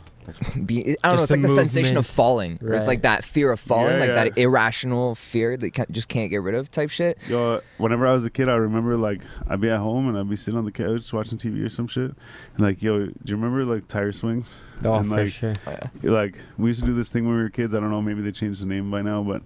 [0.66, 2.58] be I don't know, Just it's like the the sensation of falling.
[2.60, 4.24] Where It's like that fear of falling, Yeah, like yeah.
[4.24, 7.16] that irrational fear that can't, just can't get rid of type shit.
[7.28, 10.28] Yo, whenever I was a kid, I remember like I'd be at home and I'd
[10.28, 12.16] be sitting on the couch watching TV or some shit, and
[12.58, 14.54] like, yo, do you remember like tire swings?
[14.84, 15.54] Oh, and, for sure.
[15.66, 15.76] Oh.
[16.02, 17.74] Like we used to do this thing when we were kids.
[17.74, 19.40] I don't know, maybe they changed the name by now, but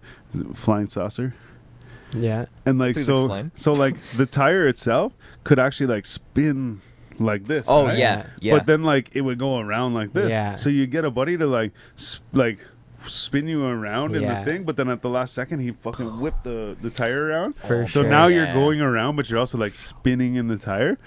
[0.56, 1.32] flying saucer.
[2.14, 2.46] Yeah.
[2.66, 3.52] And like Please so, explain.
[3.54, 5.12] so like the tire itself
[5.44, 6.80] could actually like spin
[7.18, 7.66] like this.
[7.68, 7.98] Oh right?
[7.98, 8.56] yeah, yeah.
[8.58, 10.28] But then like it would go around like this.
[10.28, 10.56] Yeah.
[10.56, 12.58] So you get a buddy to like sp- like
[13.06, 16.44] spin you around in the thing, but then at the last second he fucking whipped
[16.44, 17.56] the the tire around.
[17.56, 18.04] For So sure.
[18.08, 20.98] now you're going around, but you're also like spinning in the tire.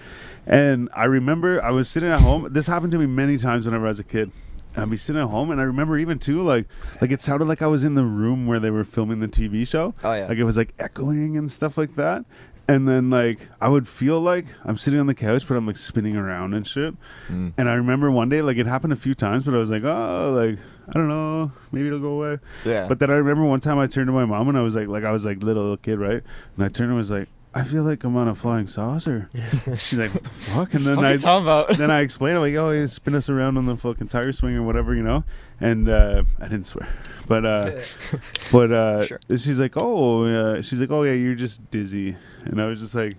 [0.48, 2.48] And I remember I was sitting at home.
[2.52, 4.32] This happened to me many times whenever I was a kid.
[4.78, 6.66] I'd be sitting at home, and I remember even too, like,
[7.02, 9.68] like it sounded like I was in the room where they were filming the TV
[9.68, 9.94] show.
[10.04, 10.28] Oh, yeah.
[10.28, 12.26] like it was like echoing and stuff like that.
[12.68, 15.78] And then like I would feel like I'm sitting on the couch, but I'm like
[15.78, 16.96] spinning around and shit.
[17.28, 17.54] Mm.
[17.58, 19.84] And I remember one day, like it happened a few times, but I was like,
[19.84, 20.58] oh, like
[20.90, 22.40] I don't know, maybe it'll go away.
[22.66, 22.88] yeah.
[22.88, 24.88] But then I remember one time I turned to my mom and I was like,
[24.88, 26.24] like I was like little, little kid, right?
[26.56, 29.30] And I turned and was like, I feel like I'm on a flying saucer.
[29.78, 30.74] She's like, what the fuck?
[30.74, 31.70] And then I you talking about?
[31.78, 34.56] then I explained, I'm like, oh, he spin us around on the fucking tire swing
[34.56, 35.24] or whatever, you know.
[35.62, 36.88] And uh, I didn't swear,
[37.30, 37.72] but uh,
[38.52, 39.20] but uh, Sure.
[39.30, 42.18] she's like, oh, uh, she's like, oh yeah, you're just dizzy.
[42.44, 43.16] And I was just like,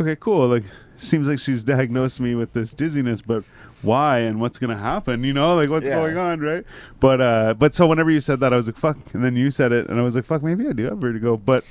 [0.00, 0.48] okay, cool.
[0.48, 0.64] Like,
[0.96, 3.44] seems like she's diagnosed me with this dizziness, but
[3.84, 5.24] why and what's gonna happen?
[5.24, 5.96] You know, like what's Yeah.
[5.96, 6.64] going on, right?
[7.00, 8.96] But uh, but so whenever you said that, I was like, fuck.
[9.12, 11.36] And then you said it, and I was like, fuck, maybe I do have vertigo.
[11.36, 11.64] But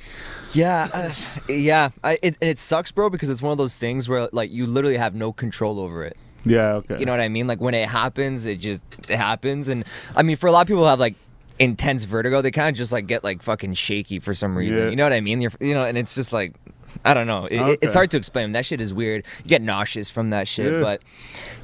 [0.52, 1.12] Yeah, uh,
[1.48, 1.90] yeah.
[2.02, 4.66] I, it, and it sucks, bro, because it's one of those things where like you
[4.66, 6.16] literally have no control over it.
[6.44, 6.96] yeah, okay.
[6.98, 7.46] You know what I mean?
[7.46, 9.68] Like when it happens, it just it happens.
[9.68, 11.14] And I mean, for a lot of people have like
[11.58, 14.78] intense vertigo, they kind of just like get like fucking shaky for some reason.
[14.84, 14.88] Yeah.
[14.90, 15.40] You know what I mean?
[15.40, 16.54] You're, you know, and it's just like.
[17.04, 17.46] I don't know.
[17.46, 18.52] It, it- It's hard to explain.
[18.52, 19.24] That shit is weird.
[19.44, 20.80] You get nauseous from that shit, Yeah.
[20.80, 21.02] but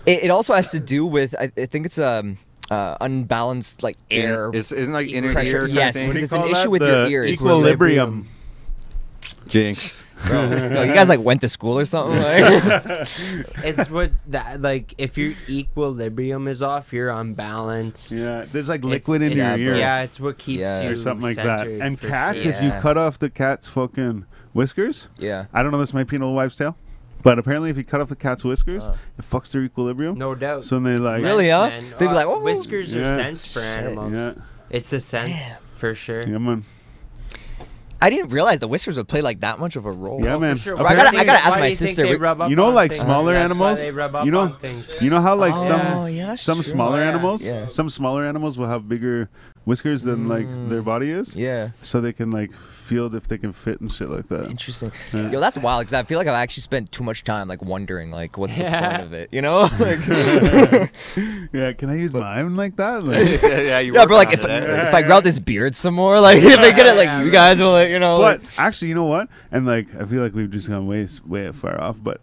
[0.07, 1.35] it, it also has to do with.
[1.39, 2.39] I, I think it's um
[2.71, 5.63] uh, unbalanced like air It's isn't like inner pressure.
[5.63, 6.09] ear kind Yes, of thing.
[6.09, 6.71] What do you It's an issue that?
[6.71, 7.31] with your The ears.
[7.31, 8.29] Equilibrium.
[9.49, 10.05] Jinx.
[10.29, 10.51] Yo,
[10.85, 12.21] you guys like went to school or something?
[12.23, 12.63] Like?
[13.65, 18.13] it's what that like if your equilibrium is off, you're unbalanced.
[18.13, 19.79] Yeah, there's like It's- liquid in your it's- ears.
[19.79, 20.83] Yeah, it's what keeps Yeah.
[20.83, 21.67] you or something like that.
[21.67, 22.53] And cats, sure.
[22.53, 25.47] if you cut off the cat's fucking whiskers, yeah.
[25.53, 26.77] I don't know, this might be an old wives' tale,
[27.23, 28.97] but apparently if you cut off a cat's whiskers, Uh.
[29.19, 30.17] it fucks their equilibrium.
[30.19, 30.65] no doubt.
[30.65, 31.97] So they like, Really, Sense, huh?
[31.99, 33.01] They'd be Uh, like, "Oh." whiskers Yeah.
[33.15, 34.13] are sense for animals.
[34.13, 34.33] yeah,
[34.71, 35.35] It's a sense
[35.77, 36.23] for sure.
[36.27, 36.65] yeah, man,
[38.03, 40.25] I didn't realize the whiskers would play like that much of a role.
[40.25, 40.57] Yeah, Oh, for man.
[40.57, 40.75] sure.
[40.87, 42.93] I gotta- I gotta ask my do you sister, they rub up You know, like
[42.93, 43.03] things?
[43.03, 44.97] smaller That's animals, they rub up you know- on things.
[45.03, 46.63] You know how like Oh, some yeah, some true.
[46.63, 47.09] smaller Yeah.
[47.11, 47.67] animals, Yeah.
[47.69, 49.29] some smaller animals will have bigger
[49.67, 51.69] whiskers than like their body is, Yeah.
[51.83, 52.51] so they can like
[52.91, 54.51] feel if they can fit and shit like that.
[54.51, 54.91] Interesting.
[55.13, 55.31] Yeah.
[55.31, 58.11] Yo, that's wild because I feel like I've actually spent too much time like wondering
[58.11, 59.61] like what's the point of it, you know?
[59.79, 60.01] like,
[61.53, 63.03] yeah, can I use mine like that?
[63.11, 64.17] Like, yeah, you yeah, work bro.
[64.17, 64.89] Like if, it, eh?
[64.89, 67.31] if I grow out this beard some more, like if I get it, like you
[67.31, 68.19] guys will, like, you know.
[68.19, 69.29] But like- actually, you know what?
[69.53, 72.03] And like, I feel like we've just gone way way far off.
[72.03, 72.21] But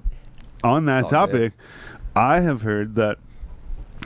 [0.64, 1.54] on that It's all good.
[1.54, 1.54] topic,
[2.16, 3.18] I have heard that.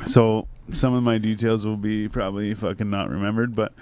[0.06, 3.74] So some of my details will be probably fucking not remembered, but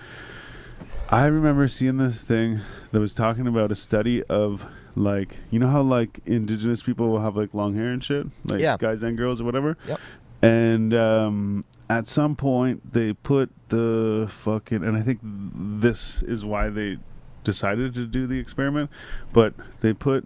[1.12, 5.68] I remember seeing this thing that was talking about a study of like you know
[5.68, 8.78] how like indigenous people will have like long hair and shit, like Yeah.
[8.78, 9.76] guys and girls or whatever.
[9.88, 10.00] Yep.
[10.42, 16.70] And um, at some point, they put the fucking, and I think this is why
[16.70, 16.98] they
[17.44, 18.90] decided to do the experiment,
[19.34, 20.26] but they put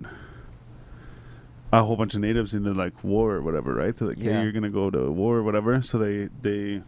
[1.72, 3.96] a whole bunch of natives into like war or whatever, right?
[3.96, 4.34] They're like, Yeah.
[4.34, 5.82] hey, you're gonna go to war or whatever.
[5.82, 6.82] So they they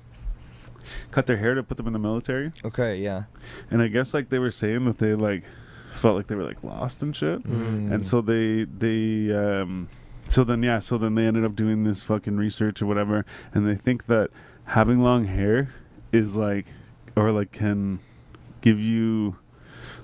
[1.11, 3.23] cut their hair to put them in the military, Okay, yeah.
[3.71, 5.43] and I guess like they were saying that they like
[5.93, 7.91] felt like they were like lost and shit, Mm.
[7.91, 9.87] and so they they um
[10.27, 13.67] so then yeah so then they ended up doing this fucking research or whatever, and
[13.67, 14.29] they think that
[14.65, 15.69] having long hair
[16.11, 16.65] is like
[17.15, 17.99] or like can
[18.61, 19.37] give you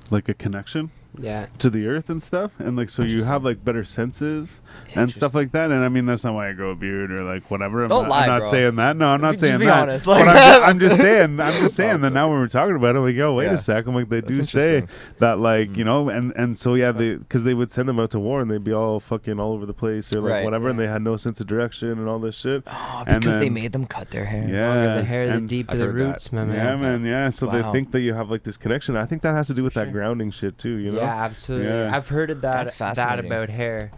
[0.09, 1.47] like a connection Yeah.
[1.60, 4.62] to the earth and stuff and like so you have like better senses
[4.95, 7.24] and stuff like that and i mean that's not why i grow a beard or
[7.24, 8.52] like whatever i'm Don't not, lie, I'm not bro.
[8.52, 11.02] saying that no i'm not Just saying be that honest, but I'm, just, I'm just
[11.02, 13.45] saying i'm just saying that now when we're talking about it I'm like yo wait
[13.47, 13.54] Yeah.
[13.54, 14.84] a sec i'm like they That's do say
[15.19, 15.84] that like you mm-hmm.
[15.84, 18.50] know and and so yeah they because they would send them out to war and
[18.50, 20.45] they'd be all fucking all over the place or like Right.
[20.45, 23.38] whatever and they had no sense of direction and all this shit Oh, And because
[23.38, 24.47] they made them cut their hair.
[24.47, 24.67] Yeah.
[24.74, 25.93] Longer the hair, the deeper the that.
[25.93, 26.50] roots, man.
[26.52, 29.34] yeah man yeah so they think that you have like this connection i think that
[29.34, 31.67] has to do with that grounding shit too you know Yeah, absolutely.
[31.69, 31.95] Yeah.
[31.95, 33.91] I've heard of that That's that about hair,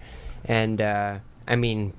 [0.46, 1.94] and uh, I mean,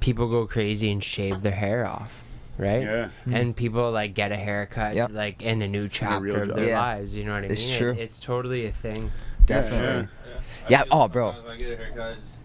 [0.00, 2.24] people go crazy and shave their hair off,
[2.58, 2.82] right?
[2.82, 5.10] yeah And people like get a haircut, Yep.
[5.12, 6.80] like in a new chapter real of their Yeah.
[6.80, 7.14] lives.
[7.14, 7.74] You know what I It's mean?
[7.74, 7.94] It- true.
[7.98, 9.10] it's totally a thing.
[9.46, 10.08] Definitely.
[10.08, 10.38] Yeah.
[10.68, 11.32] Yeah, I oh, bro.
[11.32, 12.40] When I get a haircut, it's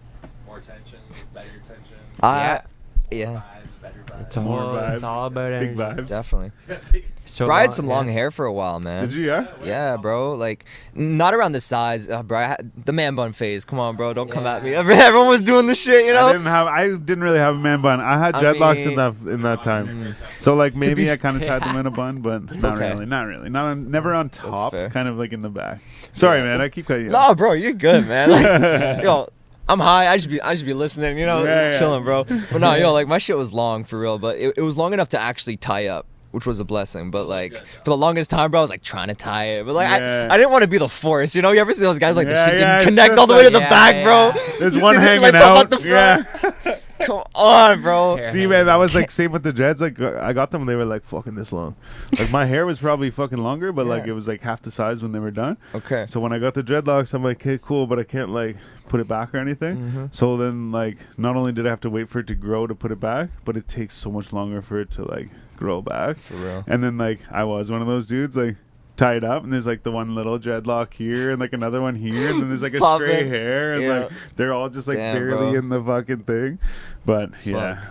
[0.46, 0.98] more tension,
[1.32, 1.94] better tension.
[2.20, 2.62] I, Yeah.
[3.10, 3.42] yeah,
[4.18, 4.26] Vibes, better.
[4.26, 6.02] It's all More vibes, it's all about big energy.
[6.02, 6.52] vibes definitely.
[7.30, 7.94] So bro, I had long- some yeah.
[7.94, 9.04] long hair for a while, man.
[9.04, 10.32] did you yeah Yeah, bro.
[10.32, 12.38] Like, not around the sides, uh, bro.
[12.38, 13.66] I had the man bun phase.
[13.66, 14.14] Come on, bro.
[14.14, 14.72] Don't come at me.
[14.74, 16.32] Everyone was doing the shit, you I know.
[16.32, 16.66] didn't have.
[16.68, 18.00] I didn't really have a man bun.
[18.00, 20.16] I had I dreadlocks in that in that time.
[20.38, 22.92] So like maybe be I kind of tied them in a bun, but not Okay.
[22.94, 23.04] really.
[23.04, 23.50] Not really.
[23.50, 24.72] Not on, never on top.
[24.72, 24.88] fair.
[24.88, 25.82] Kind of like in the back.
[26.14, 26.44] Sorry, Yeah.
[26.46, 26.60] man.
[26.62, 27.10] I keep cutting you.
[27.10, 28.30] No, bro, you're good, man.
[28.30, 29.28] Like, yo,
[29.68, 30.06] I'm high.
[30.08, 31.78] I just be, I just be listening, you know, Yeah, yeah.
[31.78, 32.24] chilling, bro.
[32.52, 34.92] But no, yo, like my shit was long for real, but it, it was long
[34.94, 37.10] enough to actually tie up, which was a blessing.
[37.10, 39.74] But like for the longest time, bro, I was like trying to tie it, but
[39.74, 40.28] like Yeah.
[40.30, 41.50] I, I didn't want to be the force, you know.
[41.52, 43.42] You ever see those guys like Yeah, the shit didn't it's connect all the way
[43.42, 44.42] to like- the Yeah, back, bro.
[44.58, 45.56] There's You one see this hanging like, pop out.
[45.58, 46.26] out the front.
[46.64, 46.74] yeah.
[47.06, 48.16] Come on, bro.
[48.16, 49.80] Hair See, man, that was like same with the dreads.
[49.80, 51.76] Like I got them, and they were like fucking this long.
[52.18, 55.02] Like my hair was probably fucking longer, but like it was like half the size
[55.02, 55.56] when they were done.
[55.74, 56.06] Okay.
[56.06, 58.56] So when I got the dreadlocks, I'm like, okay, cool, but I can't like
[58.88, 59.76] put it back or anything.
[59.76, 60.14] Mhm.
[60.14, 62.74] So then, like, not only did I have to wait for it to grow to
[62.74, 66.16] put it back, but it takes so much longer for it to like grow back.
[66.16, 66.64] For real.
[66.66, 68.56] And then like I was one of those dudes like
[68.98, 72.28] tied up, and there's like the one little dreadlock here, and like another one here,
[72.30, 73.28] and then there's like a Pop stray it.
[73.28, 73.98] hair, and Yeah.
[74.00, 75.54] like they're all just like Damn, barely bro.
[75.54, 76.58] in the fucking thing.
[77.06, 77.84] But yeah,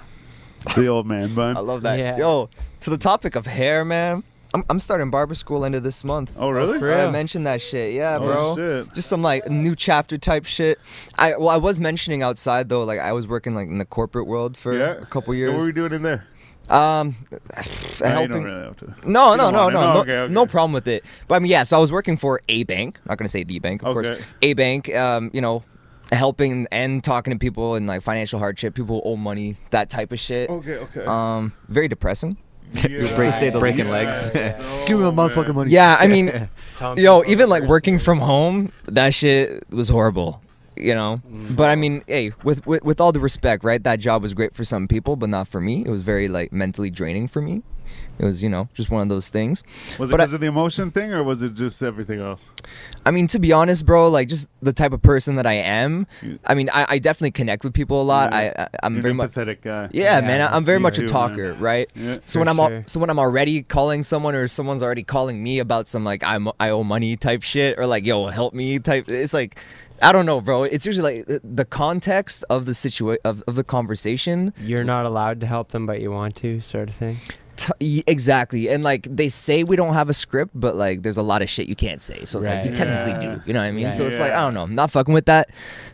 [0.76, 1.58] the old man bun.
[1.58, 1.98] I love that.
[1.98, 2.17] Yeah.
[2.17, 2.50] Yo,
[2.82, 4.24] to the topic of hair, man.
[4.54, 6.32] I'm, I'm starting barber school end of this month.
[6.39, 6.78] Oh really?
[6.78, 7.93] Oh, for I mentioned that shit.
[7.93, 8.56] Yeah, Oh, bro.
[8.86, 8.93] shit.
[8.96, 10.80] Just some like new chapter type shit.
[11.17, 14.26] I well, I was mentioning outside though, like I was working like in the corporate
[14.26, 14.93] world for Yeah.
[14.93, 15.50] a couple years.
[15.50, 15.62] What years.
[15.62, 16.26] were we doing in there?
[16.69, 18.32] Um, No, you helping.
[18.32, 18.86] don't really have to.
[19.10, 20.34] No, You no, don't no, no, no, No, okay, okay.
[20.34, 21.03] no problem with it.
[21.27, 21.63] But I mean, yeah.
[21.63, 22.99] So I was working for a bank.
[23.08, 24.10] Not gonna say the bank, of Okay.
[24.10, 24.21] course.
[24.41, 24.93] A bank.
[24.95, 25.63] Um, you know,
[26.12, 30.12] helping and talking to people in like financial hardship, people who owe money, that type
[30.12, 30.49] of shit.
[30.49, 31.06] Okay, okay.
[31.06, 32.38] Um, very depressing.
[32.73, 32.88] Yeah.
[33.15, 33.91] break- say the breaking least.
[33.93, 34.32] legs.
[34.88, 35.71] Give me my motherfucking money.
[35.71, 36.49] Yeah, I mean,
[36.97, 40.41] yo, even like working from home, that shit was horrible.
[40.79, 41.55] You know, mm.
[41.55, 43.83] but I mean, hey, with, with with all the respect, right?
[43.83, 45.83] That job was great for some people, but not for me.
[45.85, 47.63] It was very like mentally draining for me.
[48.19, 49.63] It was, you know, just one of those things.
[49.99, 52.49] Was it but I- because of the emotion thing, or was it just everything else?
[53.06, 56.08] I mean, to be honest, bro, like just the type of person that I am.
[56.21, 58.32] You- I mean, I, I definitely connect with people a lot.
[58.34, 58.53] Yeah.
[58.58, 59.32] I, I I'm You're very much.
[59.32, 59.89] empathetic guy.
[59.91, 61.62] Yeah, Yeah, man, I- I'm very much a talker, man.
[61.62, 61.89] right?
[61.95, 62.17] Yeah.
[62.25, 65.60] So when I'm al- so when I'm already calling someone or someone's already calling me
[65.60, 69.10] about some like I'm I owe money type shit or like yo help me type
[69.10, 69.58] it's like
[70.01, 70.63] I don't know, bro.
[70.63, 74.53] It's usually like the- the context of the situation of, of the conversation.
[74.60, 77.17] You're not allowed to help them, but you want to, sort of thing.
[77.58, 81.17] T- y- exactly, and like they say we don't have a script, but like there's
[81.17, 82.24] a lot of shit you can't say.
[82.26, 83.36] So it's like you technically Yeah.
[83.36, 83.41] do.
[83.46, 83.84] You know what I mean?
[83.86, 83.89] Yeah.
[83.91, 84.63] So it's like I don't know.
[84.63, 85.50] I'm not fucking with that.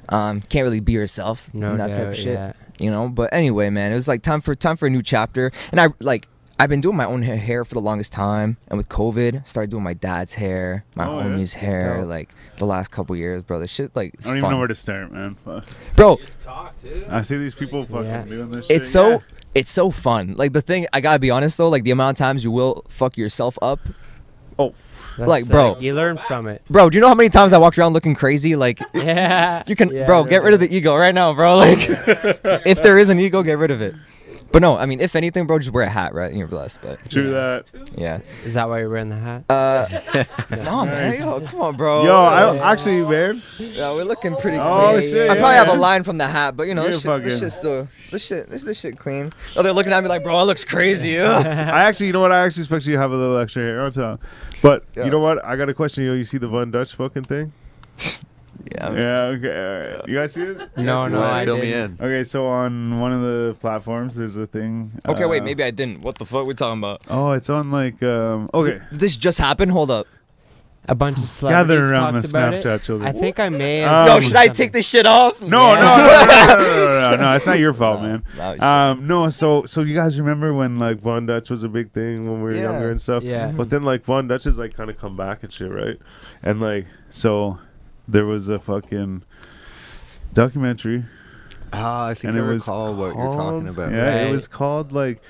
[0.10, 1.50] Um, can't really be yourself.
[1.54, 2.34] No that doubt, type of shit.
[2.34, 2.54] yeah.
[2.80, 5.52] you know but anyway man it was like time for time for a new chapter
[5.72, 6.28] and i like
[6.60, 9.84] i've been doing my own hair for the longest time and with covid started doing
[9.84, 11.26] my dad's hair my Oh, yeah?
[11.26, 12.08] homie's hair Dope.
[12.08, 14.76] like the last couple years bro this shit like I don't even know where to
[14.76, 15.36] start, man.
[15.36, 15.66] Fuck.
[15.96, 16.74] bro talk.
[17.10, 18.24] I see these people fucking Yeah.
[18.26, 18.66] doing this.
[18.66, 18.78] shit.
[18.82, 19.18] it's so Yeah.
[19.56, 20.34] It's so fun.
[20.38, 22.84] Like the thing i gotta be honest though like the amount of times you will
[22.90, 23.80] fuck yourself up.
[24.60, 24.74] Oh,
[25.18, 25.78] That's Like, bro.
[25.80, 26.62] you learn from it.
[26.70, 28.56] bro do you know how many times i walked around looking crazy?
[28.56, 29.64] Like Yeah.
[29.68, 31.56] you can Yeah, bro get rid of the ego right now bro.
[31.66, 31.80] Like
[32.66, 33.96] if there is an ego get rid of it
[34.54, 36.30] But no, I mean, if anything, bro, just wear a hat, right?
[36.30, 36.80] And you're blessed.
[36.84, 37.66] But True that.
[37.98, 38.20] yeah.
[38.46, 39.46] Is that why you're wearing the hat?
[39.50, 39.88] Uh,
[40.64, 41.20] no, man.
[41.20, 42.04] Yo, come on, bro.
[42.06, 43.42] Yo, I actually, man.
[43.58, 45.02] Yeah, we're looking pretty Oh, clean.
[45.10, 45.66] shit, I probably yeah.
[45.66, 47.88] have a line from the hat, but you know, this shit, this fucking- shit's still,
[48.12, 49.34] this shit, this, this shit clean.
[49.58, 51.18] Oh, they're looking at me like, bro, it looks crazy.
[51.18, 52.32] ugh." I actually, you know what?
[52.32, 54.22] I actually expect you to have a little extra hair on top.
[54.62, 55.06] But Yeah.
[55.06, 55.44] you know what?
[55.44, 56.04] I got a question.
[56.04, 57.54] You, know, you see the Von Dutch fucking thing?
[58.72, 58.92] yeah.
[58.94, 59.22] Yeah.
[59.36, 59.48] Okay.
[59.94, 60.08] All right.
[60.10, 60.58] You guys see it?
[60.78, 61.26] You No, guys see no, it?
[61.32, 62.00] I Fill me didn't.
[62.00, 62.06] in.
[62.06, 64.92] Okay, so on one of the platforms, there's a thing.
[65.08, 66.02] Okay, wait, uh, maybe I didn't.
[66.02, 67.02] What the fuck we talking about?
[67.10, 68.02] Oh, it's on like.
[68.04, 69.72] um Okay, Did this just happened?
[69.72, 70.08] Hold up.
[70.86, 72.84] A bunch of celebrities gather around the talked about Snapchat it.
[72.84, 73.08] children.
[73.16, 73.84] I think I may.
[73.86, 75.40] Um, have Yo, seen should I take this shit off?
[75.40, 78.24] no, no, no, no, no, no, no, no, no, it's not your fault, No, man.
[78.38, 78.62] no, shit.
[78.64, 82.26] Um, no, so so you guys remember when like Von Dutch was a big thing
[82.30, 82.64] when we were Yeah.
[82.64, 83.24] younger and stuff?
[83.24, 83.54] Yeah.
[83.56, 85.98] But then like Von Dutch has like kind of come back and shit, right?
[86.44, 87.60] And like so,
[88.08, 89.24] there was a fucking
[90.34, 91.06] documentary.
[91.72, 93.92] Ah, I think and I it was recall what you're talking about.
[93.92, 95.22] Yeah, it was called like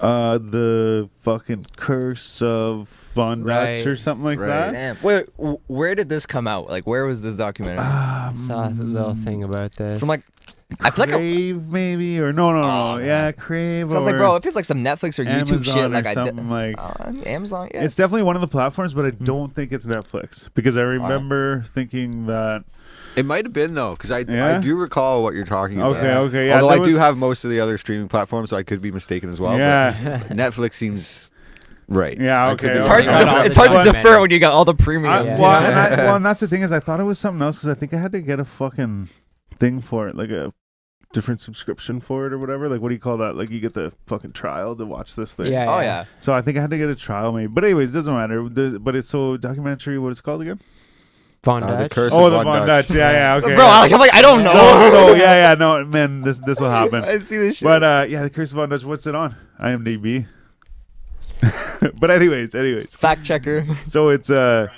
[0.00, 3.86] uh the fucking curse of Von Dutch Right.
[3.86, 4.72] or something like Right.
[4.72, 4.96] Damn.
[5.02, 5.26] Wait,
[5.68, 6.68] where did this come out?
[6.68, 7.78] Like, where was this documentary?
[7.84, 8.28] that.
[8.30, 10.00] Um, Saw a little thing about this.
[10.00, 10.24] Some like,
[10.80, 11.08] I feel like.
[11.10, 13.32] A, Crave maybe or no no no Oh, yeah man.
[13.34, 13.90] Crave.
[13.90, 15.88] so I was like, bro, It feels like some Netflix or YouTube Amazon shit, or
[15.88, 16.26] like I did.
[16.26, 16.74] something like.
[16.78, 17.84] Uh, Amazon, yeah.
[17.84, 19.24] It's definitely one of the platforms, but I Hmm.
[19.24, 22.64] don't think it's Netflix because I remember thinking that.
[23.16, 24.56] It might have been though, because I Yeah?
[24.56, 25.96] I do recall what you're talking about.
[25.96, 28.56] Okay, okay, yeah, Although there I do have most of the other streaming platforms, so
[28.56, 29.58] I could be mistaken as well.
[29.58, 31.30] yeah, but Netflix seems
[31.88, 32.18] right.
[32.18, 32.90] Yeah, okay, be it's okay.
[32.90, 35.12] hard to Got def- it's hard to defer when you got all the premium.
[35.12, 35.40] I, Yeah.
[35.40, 37.56] well, and I, well, and that's the thing is, I thought it was something else
[37.58, 39.10] because I think I had to get a fucking
[39.58, 40.54] thing for it, like a
[41.12, 42.68] different subscription for it or whatever.
[42.68, 43.36] Like, what do you call that?
[43.36, 45.46] Like, you get the fucking trial to watch this thing.
[45.46, 46.04] yeah, Oh yeah.
[46.18, 47.48] So I think I had to get a trial, maybe.
[47.48, 48.48] But anyways, doesn't matter.
[48.48, 49.98] The, but it's so documentary.
[49.98, 50.60] What it's called again?
[51.44, 52.86] Von Uh, the curse Oh, of the Von Von Dutch.
[52.88, 52.96] Dutch.
[52.96, 53.34] Yeah, yeah.
[53.44, 53.54] Okay.
[53.54, 54.52] Bro, I'm like, I don't know.
[54.52, 55.54] So, so yeah, yeah.
[55.54, 57.02] No, man, this this will happen.
[57.04, 57.66] I see this shit.
[57.66, 58.84] But uh, yeah, the Curse of Von Dutch.
[58.84, 59.34] What's it on?
[59.60, 60.26] IMDb.
[61.98, 62.94] but anyways, anyways.
[62.94, 63.66] Fact checker.
[63.86, 64.68] So it's uh,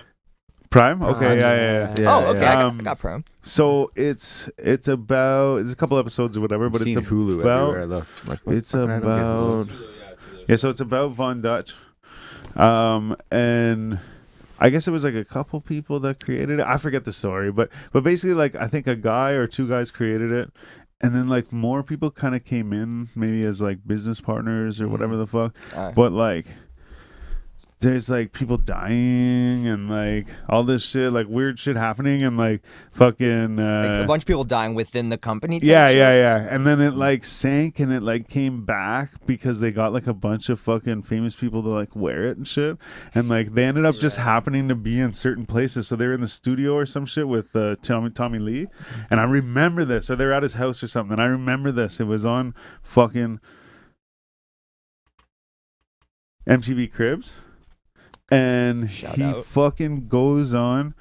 [0.75, 1.03] Prime.
[1.03, 2.03] Okay, Prime, yeah, yeah, yeah, yeah.
[2.03, 2.47] Yeah, oh, okay.
[2.47, 3.25] I, got, Um, I got Prime.
[3.45, 7.41] So it's it's about it's a couple episodes or whatever, but I've it's seen Hulu
[7.41, 8.07] about everywhere I look.
[8.23, 9.63] I'm like, what it's fuck, I don't get Hulu.
[9.63, 10.57] about yeah.
[10.57, 11.75] So it's about Von Dutch,
[12.57, 14.01] um, and
[14.59, 16.67] I guess it was like a couple people that created it.
[16.67, 19.91] I forget the story, but but basically like I think a guy or two guys
[19.91, 20.51] created it.
[21.01, 24.89] And then like more people kind of came in, maybe as like business partners or
[24.89, 25.55] whatever the fuck.
[25.75, 26.47] Uh, But like,
[27.85, 32.62] there's like people dying and like all this shit, like weird shit happening, and like
[32.92, 33.57] fucking.
[33.57, 35.61] like Uh, a bunch of people dying within the company.
[35.62, 35.97] yeah, shit.
[35.99, 36.49] yeah, yeah.
[36.51, 40.12] And then it like sank and it like came back because they got like a
[40.14, 42.77] bunch of fucking famous people to like wear it and shit.
[43.14, 45.87] And like they ended up just happening to be in certain places.
[45.87, 48.66] So they were in the studio or some shit with uh, Tommy Tommy Lee.
[49.11, 50.11] And I remember this.
[50.11, 51.12] Or they were at his house or something.
[51.12, 52.01] And I remember this.
[52.01, 53.40] It was on fucking
[56.49, 57.40] MTV Cribs.
[58.31, 59.45] And Shout he out.
[59.45, 60.95] fucking goes on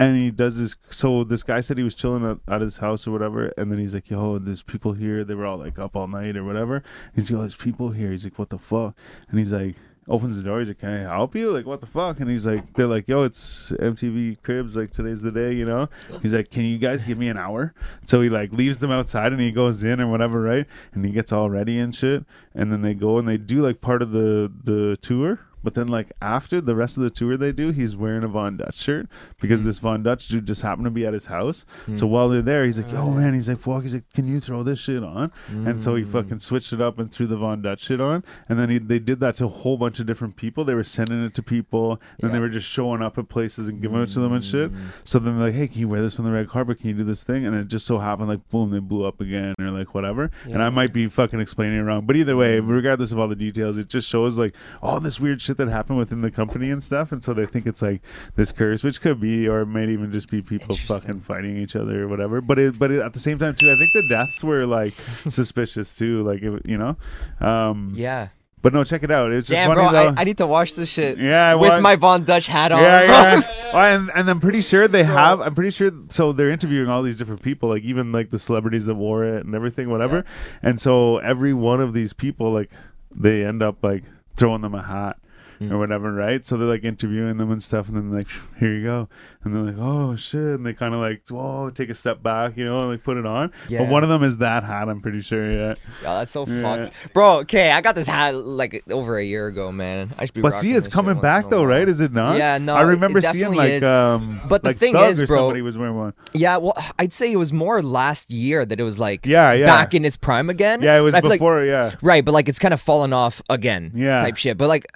[0.00, 0.76] and he does this.
[0.90, 3.78] So this guy said he was chilling at, at his house or whatever, and then
[3.78, 5.24] he's like, "Yo, there's people here.
[5.24, 6.84] They were all like up all night or whatever." And
[7.16, 8.94] he's like, "Oh, there's people here." He's like, "What the fuck?"
[9.30, 9.76] And he's like,
[10.08, 10.58] opens the door.
[10.60, 13.08] He's like, "Can I help you?" Like, "What the fuck?" And he's like, "They're like,
[13.08, 14.76] yo, it's MTV Cribs.
[14.76, 15.88] Like today's the day, you know."
[16.22, 17.74] He's like, "Can you guys give me an hour?"
[18.06, 20.66] So he like leaves them outside and he goes in or whatever, right?
[20.92, 22.24] And he gets all ready and shit.
[22.54, 25.40] And then they go and they do like part of the the tour.
[25.68, 28.56] But then, like after the rest of the tour they do, he's wearing a Von
[28.56, 29.06] Dutch shirt
[29.38, 29.66] because hmm.
[29.66, 31.66] this Von Dutch dude just happened to be at his house.
[31.84, 31.94] Hmm.
[31.94, 34.40] So while they're there, he's like, "Yo, man," he's like, "Fuck," he's like, "Can you
[34.40, 36.10] throw this shit on?" And so he hmm.
[36.10, 38.24] fucking switched it up and threw the Von Dutch shit on.
[38.48, 40.64] And then he, they did that to a whole bunch of different people.
[40.64, 43.82] They were sending it to people, and they were just showing up at places and
[43.82, 44.72] giving it to them and shit.
[45.04, 46.78] So then they're like, "Hey, can you wear this on the red carpet?
[46.78, 49.20] Can you do this thing?" And it just so happened, like, boom, they blew up
[49.20, 50.30] again or like whatever.
[50.44, 53.36] And I might be fucking explaining it wrong, but either way, regardless of all the
[53.36, 56.82] details, it just shows like all this weird shit that happened within the company and
[56.82, 57.12] stuff.
[57.12, 58.00] And so they think it's like
[58.34, 61.76] this curse, which could be, or it might even just be people fucking fighting each
[61.76, 62.40] other or whatever.
[62.40, 64.94] But it, but it, at the same time too, I think the deaths were like
[65.28, 66.22] suspicious too.
[66.24, 66.96] Like it, you know,
[67.40, 68.28] um, Yeah.
[68.60, 69.30] But no, check it out.
[69.30, 70.14] It's just Damn, funny bro.
[70.16, 71.16] I, I need to watch this shit.
[71.18, 72.82] yeah, with my Von Dutch hat on.
[72.82, 73.54] yeah, yeah.
[73.72, 75.40] Oh, and, and I'm pretty sure they have.
[75.40, 75.92] I'm pretty sure.
[76.08, 79.44] So they're interviewing all these different people, like even like the celebrities that wore it
[79.44, 80.24] and everything, whatever.
[80.62, 82.70] And so every one of these people, like,
[83.14, 84.04] they end up like
[84.36, 85.18] throwing them a hat.
[85.60, 85.72] Mm.
[85.72, 86.46] or whatever, right?
[86.46, 89.08] So they're like interviewing them and stuff, and then like, here you go,
[89.42, 92.56] and they're like, oh shit, and they kind of like, whoa, take a step back,
[92.56, 93.52] you know, and like put it on.
[93.68, 95.74] But one of them is that hat, I'm pretty sure, yeah.
[96.02, 96.62] Yeah, that's so Yeah.
[96.62, 97.38] fucked, bro.
[97.38, 100.14] Okay, I got this hat like over a year ago, man.
[100.18, 100.40] I should be.
[100.42, 101.88] But see, it's coming back though, right?
[101.88, 102.36] Is it not?
[102.38, 103.84] Yeah, no, I remember seeing like is.
[103.84, 106.12] um, But the like thing Thug is, bro- somebody was wearing one.
[106.34, 109.66] Yeah, well, I'd say it was more last year that it was like Yeah, yeah.
[109.66, 110.82] back in its prime again.
[110.82, 111.64] Yeah, it was feel like- before.
[111.64, 113.90] yeah, right, but like it's kind of fallen off again.
[113.94, 114.18] Yeah.
[114.18, 114.56] type shit.
[114.56, 114.86] But like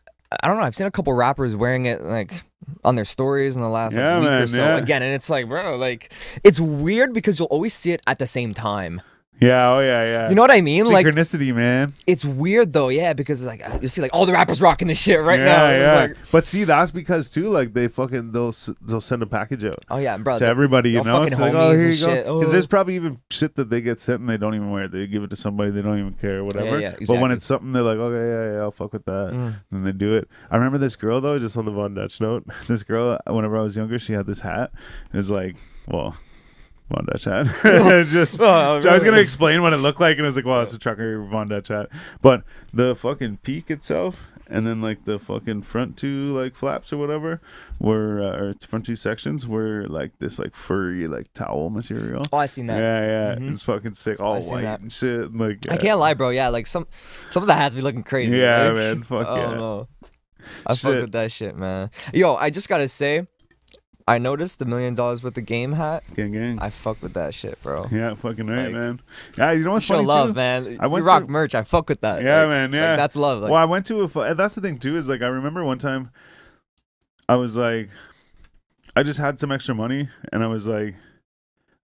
[0.42, 0.64] I don't know.
[0.64, 2.44] I've seen a couple rappers wearing it like
[2.84, 4.76] on their stories in the last like, Yeah, week or so yeah.
[4.76, 6.12] again, and it's like, bro, like
[6.44, 9.02] it's weird because you'll always see it at the same time.
[9.40, 10.28] Yeah, oh yeah, yeah.
[10.28, 10.86] You know what I mean?
[10.86, 11.94] Like synchronicity, man.
[12.06, 14.98] it's weird though, yeah, because it's like you see like all the rappers rocking this
[14.98, 15.70] shit right yeah, now.
[15.70, 15.94] Yeah.
[15.94, 19.74] like, but see, that's because too, like they fucking they'll they'll send a package out
[19.90, 20.38] oh yeah, bro.
[20.38, 21.22] to everybody, you know.
[21.22, 22.14] It's like, homies oh, here you go.
[22.14, 22.24] shit.
[22.24, 22.52] Because Oh.
[22.52, 24.92] there's probably even shit that they get sent and they don't even wear it.
[24.92, 26.78] They give it to somebody, they don't even care, whatever.
[26.78, 27.06] yeah, exactly.
[27.06, 29.32] But when it's something, they're like, okay, yeah, yeah, I'll fuck with that.
[29.32, 29.54] Mm.
[29.72, 30.28] And they do it.
[30.50, 32.44] I remember this girl though, just on the Von Dutch note.
[32.68, 34.72] This girl, whenever I was younger, she had this hat.
[35.12, 35.56] It was like,
[35.88, 36.16] well,
[36.94, 37.46] Von Dutch hat.
[38.08, 40.60] just, Oh, I was gonna explain what it looked like, and I was like, well,
[40.62, 41.88] it's a trucker Von Dutch hat.
[42.20, 44.16] But the fucking peak itself.
[44.48, 47.40] And then like the fucking front two like flaps or whatever
[47.78, 52.20] were uh, or front two sections were like this like furry like towel material.
[52.30, 52.76] Oh, I seen that.
[52.78, 53.52] Yeah, yeah, Mhm.
[53.52, 54.80] it's fucking sick, all white that.
[54.80, 55.32] and shit.
[55.34, 56.28] Like, I can't lie, bro.
[56.30, 56.86] Yeah, like some
[57.30, 58.36] some of the hats be looking crazy.
[58.36, 59.54] Yeah, like, man, fuck I yeah.
[59.54, 59.88] know.
[60.66, 61.00] I fuck Shit.
[61.02, 61.90] with that shit, man.
[62.12, 63.26] Yo, I just gotta say,
[64.08, 66.02] I noticed the million dollars with the game hat.
[66.16, 66.58] Gang, gang.
[66.60, 67.86] I fuck with that shit, bro.
[67.90, 69.00] Yeah, fucking right, Like- man.
[69.38, 70.34] Yeah, you know what's Show funny love, too?
[70.34, 70.76] man.
[70.80, 71.54] I you went rock to- merch.
[71.54, 72.22] I fuck with that.
[72.22, 72.96] Yeah, Like- man, like, yeah.
[72.96, 73.42] that's love.
[73.42, 74.34] Like, well, I went to a.
[74.34, 76.10] That's the thing too is like I remember one time,
[77.28, 77.90] I was like,
[78.96, 80.96] I just had some extra money, and I was like,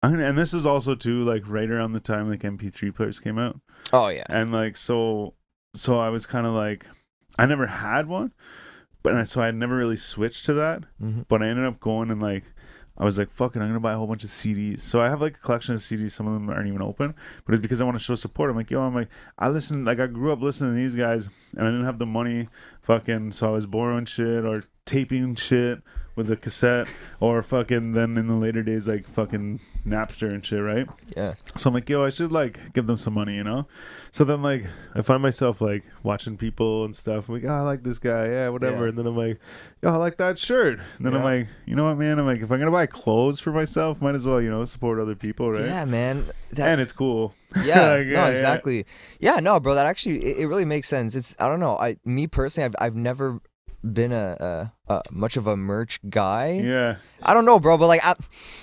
[0.01, 3.19] I'm gonna, and this is also too like right around the time like MP3 players
[3.19, 3.59] came out,
[3.93, 4.23] oh yeah.
[4.29, 5.33] and like so,
[5.75, 6.87] so I was kind of like,
[7.37, 8.31] I never had one,
[9.03, 10.83] but I, so I never really switched to that.
[11.01, 11.25] Mhm.
[11.27, 12.43] But I ended up going and like
[12.97, 14.79] I was like, fuck it, I'm gonna buy a whole bunch of CDs.
[14.79, 17.15] So I have like a collection of CDs, some of them aren't even open.
[17.45, 18.49] But it's because I want to show support.
[18.49, 19.07] I'm like, yo, I'm like,
[19.37, 22.05] I listen like I grew up listening to these guys and I didn't have the
[22.05, 22.49] money
[22.81, 25.81] fucking so I was borrowing shit or taping shit
[26.19, 26.87] with a cassette
[27.19, 30.87] or fucking then in the later days like fucking Napster and shit, right?
[31.15, 31.33] Yeah.
[31.55, 33.65] So I'm like, yo, I should like give them some money, you know?
[34.11, 37.29] So then like I find myself like watching people and stuff.
[37.29, 38.83] I'm like, oh, I like this guy, yeah, whatever.
[38.83, 38.89] Yeah.
[38.89, 39.39] And then I'm like,
[39.81, 40.79] yo, I like that shirt.
[40.97, 42.19] And then I'm like, you know what, man?
[42.19, 44.99] I'm like, if I'm gonna buy clothes for myself, might as well, you know, support
[44.99, 45.65] other people, right?
[45.65, 46.25] Yeah, man.
[46.51, 47.33] That, And it's cool.
[47.63, 48.27] yeah, Like, yeah, no, yeah.
[48.27, 48.85] exactly.
[49.19, 49.39] Yeah.
[49.39, 49.75] no, bro.
[49.75, 51.15] That actually, it, it really makes sense.
[51.15, 51.77] It's I don't know.
[51.77, 53.39] I me personally, I've I've never
[53.81, 56.61] been a, a, a much of a merch guy.
[56.63, 56.95] Yeah.
[57.21, 58.15] I don't know, bro, but like I,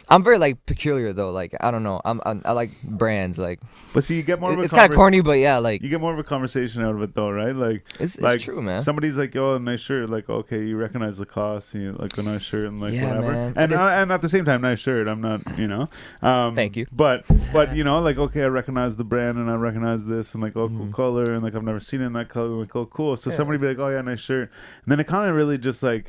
[0.08, 1.30] I'm very like peculiar though.
[1.30, 2.00] Like I don't know.
[2.06, 3.38] I'm, I'm I like brands.
[3.38, 3.60] Like
[3.92, 5.90] But see, you get more of a it's kind of corny, but yeah, like You
[5.90, 7.54] get more of a conversation out of it though, right?
[7.54, 8.80] Like, it's, it's like true, man.
[8.80, 12.40] Somebody's like, "Oh, nice shirt." Like, okay, you recognize the cost, you like a nice
[12.42, 13.32] shirt, and like Yeah, whatever.
[13.32, 13.52] man.
[13.56, 15.06] And uh, and at the same time, nice shirt.
[15.06, 15.90] I'm not, you know.
[16.22, 16.86] Um, Thank you.
[16.90, 20.42] But but you know, like okay, I recognize the brand, and I recognize this, and
[20.42, 20.94] like oh, cool Mhm.
[20.94, 22.48] color, and like I've never seen it in that color.
[22.48, 23.18] Like oh, cool.
[23.18, 23.36] So Yeah.
[23.36, 24.50] somebody be like, "Oh yeah, nice shirt,"
[24.84, 26.06] and then it kind of really just like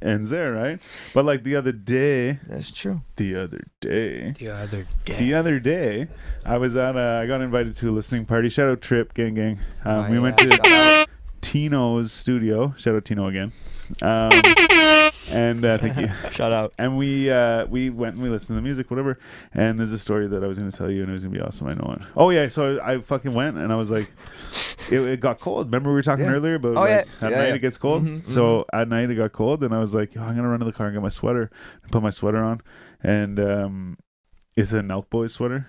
[0.00, 0.80] ends there, right?
[1.12, 3.02] But like the other day, That's true.
[3.16, 4.32] the other day.
[4.38, 5.32] The other day, The day.
[5.34, 6.06] other day,
[6.46, 8.48] I was at a, I got invited to a listening party.
[8.48, 9.58] Shout out Trip, gang, gang.
[9.84, 10.22] Um, Oh, we yeah.
[10.22, 11.08] went to Shout out.
[11.42, 12.74] Tino's studio.
[12.78, 13.52] Shout out Tino again.
[14.00, 14.30] Um,
[15.32, 16.08] and uh, thank you.
[16.30, 16.72] Shout out.
[16.78, 19.18] And we uh, we went and we listened to the music, whatever.
[19.52, 21.34] And there's a story that I was going to tell you, and it was going
[21.34, 21.66] to be awesome.
[21.66, 22.02] I know it.
[22.16, 24.10] Oh yeah, so I fucking went, and I was like,
[24.90, 25.66] it, it got cold.
[25.66, 26.32] Remember we were talking Yeah.
[26.32, 27.26] earlier about Oh, like, yeah.
[27.26, 27.54] at Yeah, night yeah.
[27.54, 28.04] it gets cold.
[28.04, 30.60] Mhm, So at night it got cold, and I was like, oh, I'm gonna run
[30.60, 31.50] to the car and get my sweater,
[31.82, 32.62] and put my sweater on,
[33.02, 33.98] and um,
[34.56, 35.66] it's a Nelk Boy sweater,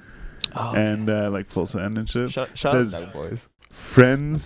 [0.55, 2.29] Oh, and uh, like full send and shit.
[2.31, 3.49] shout, shout says- out, boys.
[3.73, 4.45] Friends,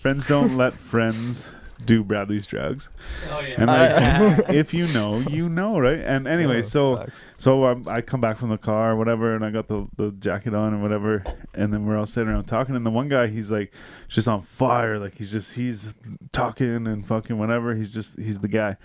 [0.00, 1.48] friends don't let friends
[1.84, 2.88] do Bradley's drugs.
[3.30, 3.54] Oh yeah.
[3.58, 5.98] And Uh, like, if you know, you know, right?
[5.98, 7.24] And anyway, so Facts.
[7.36, 10.12] so um, I come back from the car, or whatever, and I got the, the
[10.12, 11.24] jacket on and whatever,
[11.54, 13.72] and then we're all sitting around talking, and the one guy, he's like,
[14.08, 15.94] just on fire, like he's just he's
[16.32, 17.74] talking and fucking whatever.
[17.74, 18.76] He's just he's the guy.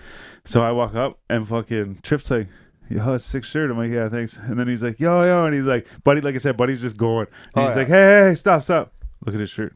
[0.45, 2.47] So I walk up and fucking Trip's like.
[2.89, 3.71] Yo, it's sick shirt.
[3.71, 4.35] I'm like, yeah, thanks.
[4.37, 6.97] And then he's like, yo, yo, and he's like, buddy, like I said, buddy's just
[6.97, 7.27] going.
[7.55, 7.81] And Oh, he's yeah.
[7.81, 8.91] like, hey, hey, hey, stop, stop.
[9.25, 9.75] Look at his shirt.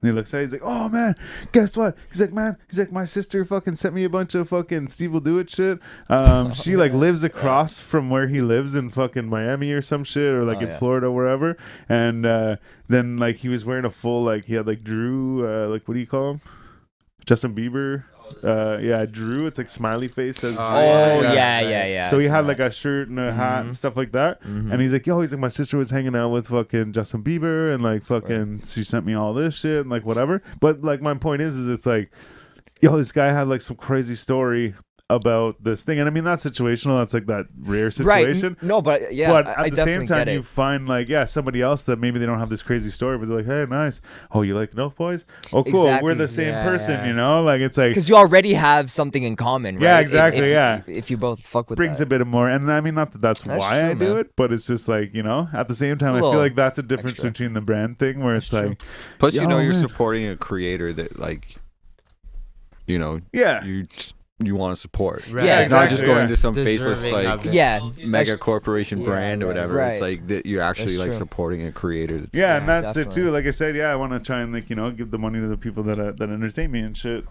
[0.00, 1.16] And he looks at it, he's like, oh man,
[1.50, 1.96] guess what?
[2.08, 5.12] He's like, man, he's like, my sister fucking sent me a bunch of fucking Steve
[5.12, 5.80] will do it shit.
[6.08, 10.22] Um, she like lives across from where he lives in fucking Miami or some shit,
[10.32, 10.78] or like Oh, in yeah.
[10.78, 11.56] Florida, wherever.
[11.88, 15.66] And uh, then like he was wearing a full like he had like Drew, uh,
[15.68, 16.40] like what do you call him?
[17.26, 18.04] Justin Bieber.
[18.42, 19.46] Uh, yeah, Drew.
[19.46, 20.56] It's like smiley face says.
[20.58, 20.76] Oh, Oh
[21.22, 21.68] yeah, yeah, yeah.
[21.68, 22.06] yeah, yeah.
[22.10, 24.42] so he I had like a shirt and a hat and stuff like that.
[24.42, 24.72] Mhm.
[24.72, 27.72] And he's like, yo, he's like, my sister was hanging out with fucking Justin Bieber
[27.74, 30.42] and like fucking, she sent me all this shit and like whatever.
[30.60, 32.10] But like, my point is, is it's like,
[32.80, 34.74] yo, this guy had like some crazy story
[35.10, 36.98] about this thing, and I mean that's situational.
[36.98, 38.56] That's like that rare situation.
[38.60, 38.62] Right.
[38.62, 41.84] No, but yeah, but at I the same time, you find like yeah, somebody else
[41.84, 44.02] that maybe they don't have this crazy story, but they're like, hey, nice.
[44.32, 45.24] Oh, you like Nelk Boys?
[45.52, 45.86] Oh, cool.
[46.02, 47.06] We're the same Yeah, person, yeah.
[47.06, 47.42] you know.
[47.42, 49.82] Like it's like Because you already have something in common, right?
[49.82, 50.82] Yeah, exactly, If, yeah.
[50.86, 51.80] If you both fuck with it.
[51.80, 52.04] brings that.
[52.04, 52.48] a bit of more.
[52.50, 54.16] And I mean, not that that's, That's why I do man.
[54.18, 55.48] it, but it's just like you know.
[55.54, 57.30] At the same time, I feel like that's a difference extra.
[57.30, 58.68] between the brand thing, where it's true.
[58.68, 58.82] like,
[59.18, 59.80] Plus, you Yo, know, oh, you're man.
[59.80, 61.56] supporting a creator that, like,
[62.86, 63.84] you know, yeah, you
[64.42, 65.26] you want to support.
[65.30, 65.44] Right.
[65.44, 66.26] Yeah, it's not just going yeah.
[66.28, 67.40] to some Deserving faceless like.
[67.52, 69.54] Yeah, mega corporation Yeah, brand or right.
[69.54, 69.80] whatever.
[69.80, 71.18] It's like that you're actually That's like true.
[71.18, 72.18] supporting a creator.
[72.18, 73.30] That's, yeah, and Yeah, that's it too.
[73.30, 75.40] Like I said, yeah, I want to try and like you know give the money
[75.40, 77.24] to the people that uh, that entertain me and shit.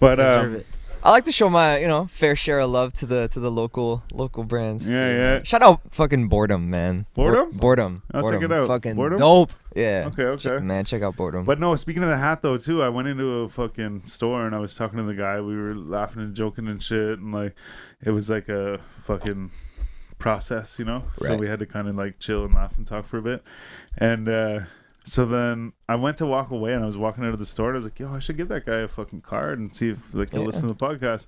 [0.00, 0.66] But Deserve um, it.
[1.04, 3.50] I like to show my, you know, fair share of love to the to the
[3.50, 4.88] local local brands.
[4.88, 5.42] Yeah, too, yeah.
[5.42, 7.06] Shout out fucking boredom, man.
[7.14, 7.58] Bor- Boredom?
[7.58, 8.02] boredom.
[8.12, 8.68] I'll check it out.
[8.68, 9.18] Fucking Boredom?
[9.18, 9.52] dope.
[9.74, 10.10] Yeah.
[10.12, 10.58] okay, okay.
[10.58, 11.44] Man, check out boredom.
[11.44, 14.54] But no, speaking of the hat though, too, I went into a fucking store and
[14.54, 15.40] I was talking to the guy.
[15.40, 17.56] We were laughing and joking and shit, and like,
[18.04, 19.50] it was like a fucking
[20.18, 21.04] process, you know.
[21.20, 21.28] Right.
[21.28, 23.42] So we had to kind of like chill and laugh and talk for a bit,
[23.98, 24.60] and uh
[25.04, 27.68] so then I went to walk away, and I was walking out of the store,
[27.68, 29.90] and I was like, "Yo, I should give that guy a fucking card and see
[29.90, 30.46] if like he'll Yeah.
[30.46, 31.26] listen to the podcast."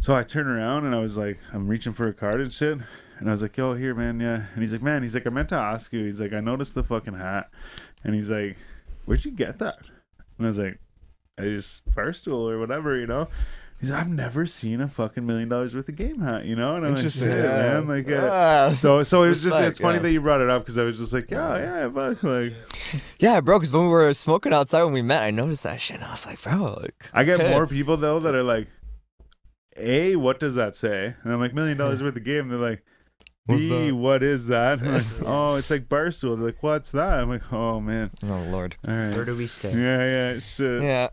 [0.00, 2.78] So I turned around and I was like, I'm reaching for a card and shit.
[3.18, 4.44] And I was like, yo, here, man, yeah.
[4.52, 6.04] And he's like, man, he's like, I meant to ask you.
[6.04, 7.48] He's like, I noticed the fucking hat.
[8.04, 8.58] And he's like,
[9.06, 9.78] where'd you get that?
[10.36, 10.78] And I was like,
[11.38, 13.28] I just Barstool or whatever, you know.
[13.80, 16.76] He's like, I've never seen a fucking million dollars worth of game hat, you know.
[16.76, 17.28] And I'm like, Interesting.
[17.28, 17.80] shit, Yeah.
[17.80, 18.68] man, like, uh, Ah.
[18.74, 20.02] so so it was just, it's funny yeah.
[20.02, 22.54] that you brought it up because I was just like, yeah, yeah, fuck, like
[23.18, 23.58] yeah, bro.
[23.58, 25.96] Because when we were smoking outside when we met, I noticed that shit.
[25.96, 27.50] and I was like, bro, like, I get okay.
[27.52, 28.68] more people though that are like,
[29.76, 31.14] A, what does that say?
[31.22, 32.48] And I'm like, million dollars worth of game.
[32.48, 32.82] They're like,
[33.46, 34.82] B, what is that?
[34.82, 36.36] Like, oh, it's like Barstool.
[36.36, 37.20] They're like, what's that?
[37.20, 38.10] I'm like, oh man.
[38.24, 38.76] Oh lord.
[38.88, 39.70] All Where do we stay?
[39.72, 40.82] Yeah, yeah, shit.
[40.82, 41.08] Yeah.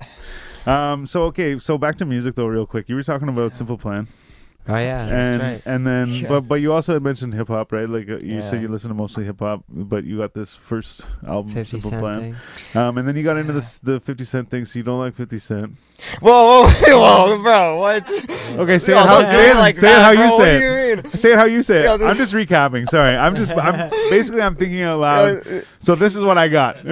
[0.66, 1.06] Um.
[1.06, 1.60] So okay.
[1.60, 2.90] So back to music though, real quick.
[2.90, 4.08] You were talking about Simple Plan,
[4.70, 5.74] Oh yeah, and that's right.
[5.74, 6.30] and then, Yeah.
[6.30, 7.90] but but you also had mentioned hip hop, right?
[7.90, 8.42] Like uh, you Yeah.
[8.42, 12.38] said, you listen to mostly hip hop, but you got this first album, Simple Plan.
[12.76, 14.64] Um, and then you got into this the Fifty Cent thing.
[14.66, 15.74] So you don't like Fifty Cent.
[16.22, 16.72] Whoa, whoa,
[17.36, 17.80] whoa, bro.
[17.80, 18.08] What?
[18.56, 20.24] Okay, say Yo, it how say it, like say it how bro.
[20.26, 20.60] you say it.
[20.96, 21.12] Mean?
[21.14, 22.00] Say it how you say it.
[22.00, 22.88] Yo, I'm just recapping.
[22.90, 25.66] Sorry, I'm just I'm basically I'm thinking out loud.
[25.80, 26.78] So this is what I got.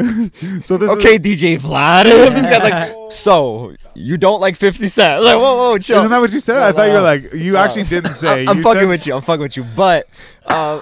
[0.63, 2.03] so this Okay, is, DJ Vlad.
[2.33, 5.23] this guy's like, so you don't like 50 Cent?
[5.23, 5.97] Like, whoa, whoa, chill.
[5.99, 6.57] isn't that what you said?
[6.57, 8.43] I thought you were like you actually didn't say.
[8.43, 9.13] I'm, I'm You fucking said- with you.
[9.15, 9.65] I'm fucking with you.
[9.75, 10.07] But
[10.45, 10.81] um,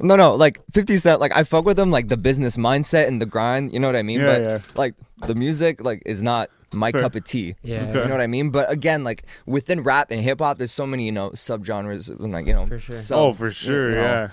[0.00, 3.20] no, no, like 50 Cent, like I fuck with him, like the business mindset and
[3.20, 3.72] the grind.
[3.72, 4.20] You know what I mean?
[4.20, 4.58] Yeah, but yeah.
[4.76, 4.94] like
[5.26, 7.00] the music, like is not my Fair.
[7.02, 7.54] cup of tea.
[7.62, 7.82] Yeah.
[7.82, 8.00] Okay.
[8.00, 8.50] You know what I mean?
[8.50, 12.32] But again, like within rap and hip hop, there's so many, you know, subgenres and
[12.32, 12.92] like, you know, For sure.
[12.94, 14.28] sub- Oh, for you sure, know.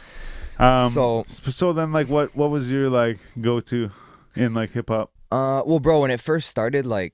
[0.59, 0.83] yeah.
[0.83, 3.89] Um, so So- so then like what what was your like go to
[4.35, 7.13] in like hip hop Uh, well, bro, when it first started, like,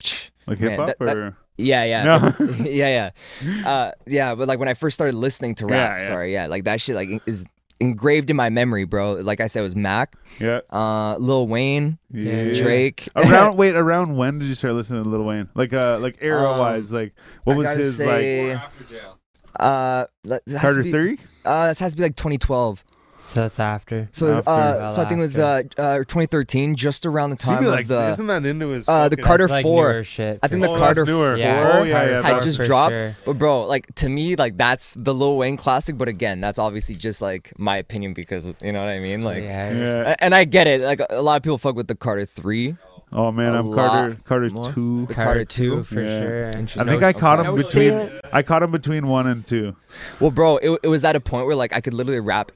[0.46, 2.34] like hip hop that- that- or Yeah, yeah, No.
[2.64, 3.10] yeah,
[3.44, 4.34] yeah, uh, yeah.
[4.34, 6.08] But like when I first started listening to rap, Yeah, yeah.
[6.08, 7.44] sorry, yeah, like that shit like is
[7.82, 9.14] engraved in my memory, bro.
[9.14, 12.54] Like I said, it was Mac, yeah, uh, Lil Wayne, yeah.
[12.54, 13.06] Drake.
[13.16, 15.48] Around wait, around when did you start listening to Lil Wayne?
[15.54, 17.12] Like uh like era wise, like
[17.44, 19.18] what Um, I was his say- like after jail.
[19.60, 21.18] uh, that to Carter be- Three?
[21.44, 22.84] Uh, this has to be like 2012.
[23.24, 24.08] So that's after.
[24.12, 24.50] So, After.
[24.50, 27.72] uh, so I think it was uh, uh 2013, just around the time be of
[27.72, 28.08] like, the.
[28.10, 30.02] isn't that into his uh, the Carter like four.
[30.04, 30.38] shit.
[30.42, 30.78] I think for the Oh.
[30.78, 31.36] Carter that's newer.
[31.36, 32.22] Yeah, oh yeah, yeah.
[32.22, 32.98] had just dropped.
[32.98, 33.16] sure.
[33.24, 35.96] But bro, like to me, like that's the Lil Wayne classic.
[35.96, 39.22] But again, that's obviously just like my opinion because you know what I mean.
[39.22, 40.14] Like, yeah, Yeah.
[40.18, 40.80] And I get it.
[40.82, 42.76] Like a lot of people fuck with the Carter three,
[43.12, 44.72] Oh man, a I'm Carter Carter more.
[44.72, 45.06] two.
[45.06, 45.82] the Carter, two.
[45.84, 46.20] for Yeah.
[46.66, 46.80] sure.
[46.80, 49.76] I think I caught him between I caught him between one and two.
[50.20, 52.52] Well, bro, it, it was at a point where like I could literally rap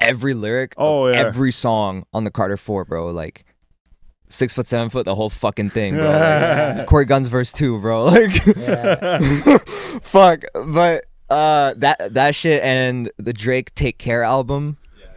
[0.00, 1.20] every lyric, Oh, of yeah.
[1.20, 3.10] every song on the Carter four, bro.
[3.10, 3.44] Like
[4.28, 6.04] six foot, seven foot, the whole fucking thing, bro.
[6.78, 8.04] Like, Cory Gunz verse two, bro.
[8.06, 9.18] Like, Yeah.
[10.02, 10.44] fuck.
[10.54, 14.76] But uh, that that shit and the Drake Take Care album,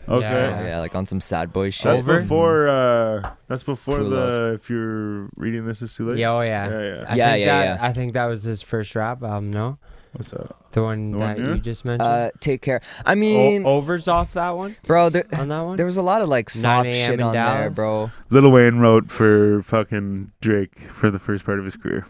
[0.09, 0.21] Okay.
[0.21, 0.65] Yeah.
[0.67, 1.83] yeah, like on some sad boy shit.
[1.83, 4.53] That's before uh that's before True the love.
[4.53, 6.17] if you're reading this is too late.
[6.17, 6.69] Yeah, oh yeah.
[6.69, 7.05] Yeah, yeah.
[7.09, 9.51] I Yeah, think yeah, that, I think that was his first rap album.
[9.51, 9.79] No,
[10.17, 10.71] What's up?
[10.71, 11.55] the one The one that here?
[11.55, 12.07] you just mentioned.
[12.07, 12.81] Uh, Take Care.
[13.05, 14.75] I mean, o- overs off that one.
[14.85, 15.77] bro, there, On that one.
[15.77, 16.93] there was a lot of like 9 soft a.m.
[16.93, 17.75] shit in on there, Dallas?
[17.75, 18.11] bro.
[18.31, 22.05] Lil Wayne wrote for fucking Drake for the first part of his career.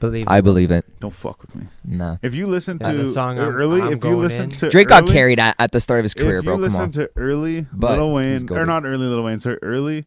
[0.00, 0.26] Believe.
[0.28, 0.84] I believe it.
[1.00, 1.68] Don't fuck with me.
[1.84, 2.16] Nah.
[2.20, 4.50] If you listen Yeah, to the song I'm- early, I'm if you going listen in.
[4.50, 6.54] to Drake got early- carried at, at the start of his career, bro.
[6.54, 6.66] if bro.
[6.66, 6.90] you Come listen on.
[6.92, 10.04] to early But Lil he's Wayne, or not early Lil Wayne, sorry, early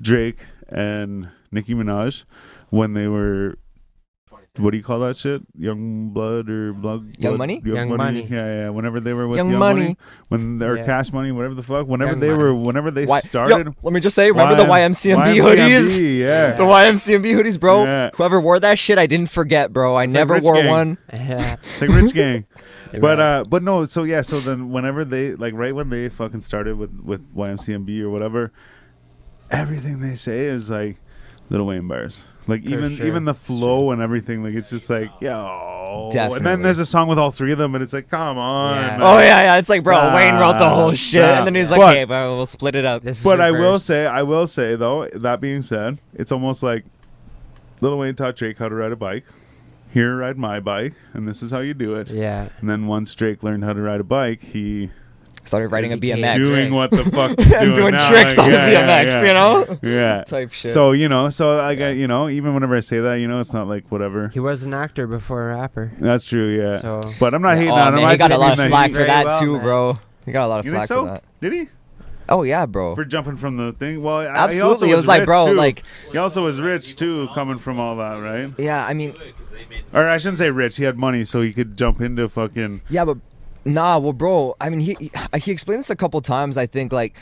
[0.00, 2.22] Drake and Nicki Minaj
[2.68, 3.56] when they were
[4.58, 5.42] what do you call that shit?
[5.56, 7.16] Young blood or blood?
[7.18, 7.62] Young blood- Money?
[7.64, 8.26] Young Money.
[8.28, 8.68] Yeah, yeah.
[8.70, 9.80] Whenever they were with Young Young, Money.
[9.82, 9.96] Money,
[10.28, 10.86] when they're Yeah.
[10.86, 11.86] Cash Money, whatever the fuck.
[11.86, 12.42] Whenever Young they Money.
[12.42, 13.66] were, whenever they Why- started.
[13.68, 16.18] Yo, let me just say, remember the Y- YMCMB, hoodies?
[16.18, 16.52] Yeah.
[16.52, 17.84] The YMCMB hoodies, bro.
[17.84, 18.10] Yeah.
[18.16, 19.94] Whoever wore that shit, I didn't forget, bro.
[19.94, 20.68] I It's like never Rich wore Gang.
[20.68, 20.98] one.
[21.14, 21.56] Yeah.
[21.62, 22.44] It's like Rich Gang.
[23.00, 23.84] But uh, but no.
[23.84, 24.20] So yeah.
[24.22, 28.50] So then whenever they like right when they fucking started with with YMCMB or whatever,
[29.50, 30.96] everything they say is like
[31.50, 32.24] Little Wayne bars.
[32.50, 33.06] Like For even sure.
[33.06, 34.42] even the flow and everything.
[34.42, 36.10] Like it's just like yo.
[36.12, 38.76] And then there's a song with all three of them, and it's like come on.
[38.76, 38.80] Yeah.
[38.90, 39.02] man.
[39.02, 39.56] Oh yeah, yeah.
[39.56, 41.90] It's like, bro, Wayne wrote the whole Stop, shit, and then he's like, stop.
[41.90, 44.76] "Okay, bro, we'll split it up." This But your I will say, I will say
[44.76, 45.06] though.
[45.08, 46.84] That being said, it's almost like
[47.80, 49.24] Little Wayne taught Drake how to ride a bike.
[49.92, 52.10] Here, ride my bike, and this is how you do it.
[52.10, 52.48] Yeah.
[52.60, 54.90] And then once Drake learned how to ride a bike, he
[55.42, 58.08] Started riding a BMX, doing what the fuck doing, and doing now.
[58.10, 59.22] tricks Like, on yeah, the BMX, yeah.
[59.26, 60.24] you know, Yeah.
[60.26, 60.72] type shit.
[60.72, 63.40] So you know, so like I, you know, even whenever I say that, you know,
[63.40, 64.28] it's not like whatever.
[64.28, 65.92] He was an actor before a rapper.
[65.98, 66.78] That's true, yeah.
[66.78, 68.00] So but I'm not hating oh on him.
[68.00, 69.62] man, I got a lot of that flack for that well, too, man.
[69.62, 69.94] bro.
[70.26, 71.12] He got a lot of You flack think for so?
[71.14, 71.24] that.
[71.40, 71.68] Did he?
[72.28, 72.94] Oh yeah, bro.
[72.94, 74.02] For jumping from the thing?
[74.02, 75.54] Well, I- he also Absolutely, it was like, bro, too.
[75.54, 75.82] like-
[76.12, 78.52] he also was rich too, coming from all that, right?
[78.58, 79.14] yeah, I mean,
[79.92, 80.76] Or I shouldn't say rich.
[80.76, 82.82] He had money, so he could jump into fucking.
[82.88, 83.18] Yeah, but
[83.74, 84.56] nah, well, bro.
[84.60, 86.56] I mean, he he, he explained this a couple times.
[86.56, 87.16] I think like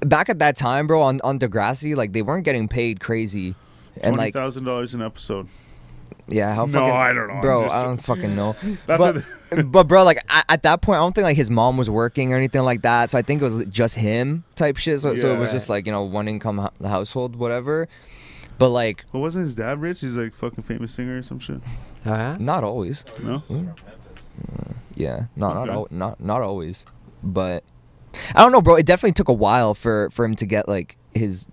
[0.00, 3.54] back at that time, bro, on on Degrassi, like they weren't getting paid crazy,
[3.96, 5.48] and Twenty like thousand dollars an episode.
[6.28, 7.40] yeah, how No, fucking I don't know.
[7.40, 7.64] Bro.
[7.64, 8.56] just- I don't fucking know.
[8.86, 9.16] That's but,
[9.58, 11.88] a- but bro, like at, at that point, I don't think like his mom was
[11.88, 13.10] working or anything like that.
[13.10, 15.00] So I think it was just him type shit.
[15.00, 17.88] So so it was just like you know one income hu- household, whatever.
[18.58, 20.00] But like But wasn't his dad rich?
[20.00, 21.60] He's like fucking famous singer or some shit.
[22.04, 22.36] Yeah?
[22.40, 23.04] not always.
[23.22, 23.38] No.
[23.38, 23.68] Hmm.
[24.98, 25.72] Yeah, not not Okay.
[25.72, 26.84] al- not not always,
[27.22, 27.62] but
[28.34, 28.74] I don't know, bro.
[28.76, 31.46] It definitely took a while for for him to get like his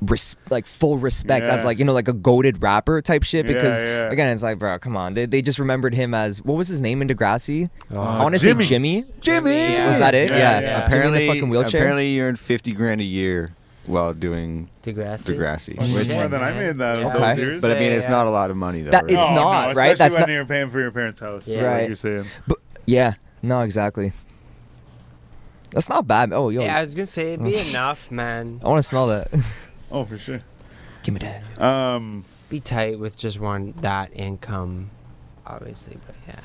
[0.00, 3.46] res- like full respect as like you know like a goaded rapper type shit.
[3.46, 4.10] Because yeah.
[4.10, 5.12] again, it's like, bro, come on.
[5.14, 7.68] They, they just remembered him as what was his name in Degrassi?
[7.90, 8.64] Oh, I want to Jimmy.
[8.64, 9.04] say Jimmy.
[9.20, 9.50] Jimmy.
[9.86, 10.30] Was that it?
[10.30, 10.60] Yeah, Yeah.
[10.60, 10.60] yeah.
[10.60, 11.80] Jimmy in the Apparently, fucking wheelchair.
[11.80, 13.54] apparently, you earned fifty grand a year
[13.86, 15.34] while doing Degrassi.
[15.34, 15.76] Degrassi.
[15.76, 16.98] Much Which- more than I made that.
[16.98, 17.58] Yeah, Okay.
[17.60, 18.10] but I mean, it's Yeah.
[18.12, 18.90] not a lot of money though.
[18.90, 19.12] That- right?
[19.12, 19.96] it's oh, No, not, no, right?
[19.96, 21.48] That's when not- you're paying for your parents' house.
[21.48, 21.60] Yeah.
[21.62, 21.66] Yeah.
[21.66, 21.78] Right.
[21.80, 22.24] Like you're saying.
[22.46, 22.58] But
[22.88, 24.12] yeah, no, exactly.
[25.70, 26.32] That's not bad.
[26.32, 28.60] Oh, yo, Yeah, I was gonna say it'd be enough, man.
[28.64, 29.28] I want to smell that.
[29.90, 30.40] Oh, for sure.
[31.02, 31.58] Give me that.
[31.62, 34.90] Um, Be tight with just one that income,
[35.46, 36.40] obviously, but yeah.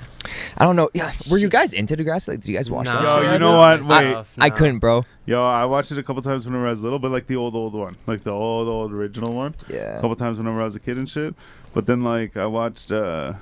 [0.57, 0.89] I don't know.
[0.93, 2.29] Yeah, were you guys into Degrassi?
[2.29, 2.93] Like, did you guys watch No.
[2.93, 3.03] that?
[3.03, 3.33] Yo, shit?
[3.33, 3.81] you know what?
[3.81, 3.87] Wait.
[3.89, 4.55] Myself, I no.
[4.55, 5.03] couldn't, bro.
[5.25, 7.53] yo, I watched it a couple times whenever I was little, but like the old,
[7.53, 9.55] old one, like the old, old original one.
[9.67, 9.97] Yeah.
[9.97, 11.35] A couple times whenever I was a kid and shit.
[11.73, 13.33] But then like I watched, uh,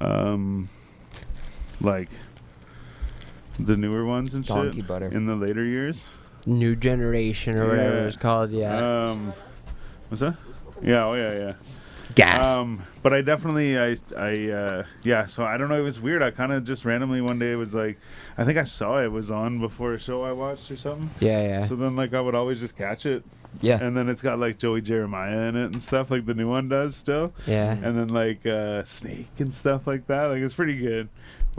[0.00, 0.68] um,
[1.80, 2.08] like
[3.66, 5.06] the newer ones and Donkey shit butter.
[5.06, 6.08] in the later years.
[6.46, 8.06] New generation or whatever Yeah.
[8.06, 8.50] it's called.
[8.50, 9.10] Yeah.
[9.10, 9.32] Um,
[10.08, 10.36] what's that?
[10.82, 11.04] Yeah.
[11.06, 11.32] Oh yeah.
[11.32, 11.52] Yeah.
[12.16, 12.58] Gas.
[12.58, 15.26] Um, but I definitely, I, I, uh, yeah.
[15.26, 15.78] So I don't know.
[15.78, 16.24] It was weird.
[16.24, 17.98] I kind of just randomly one day was like,
[18.36, 21.08] I think I saw it was on before a show I watched or something.
[21.20, 21.60] yeah, yeah.
[21.62, 23.22] So then, like, I would always just catch it,
[23.60, 23.78] yeah.
[23.80, 26.68] and then it's got like Joey Jeremiah in it and stuff, like the new one
[26.68, 27.70] does still, yeah.
[27.74, 30.24] and then like uh, Snake and stuff like that.
[30.24, 31.08] Like, it's pretty good.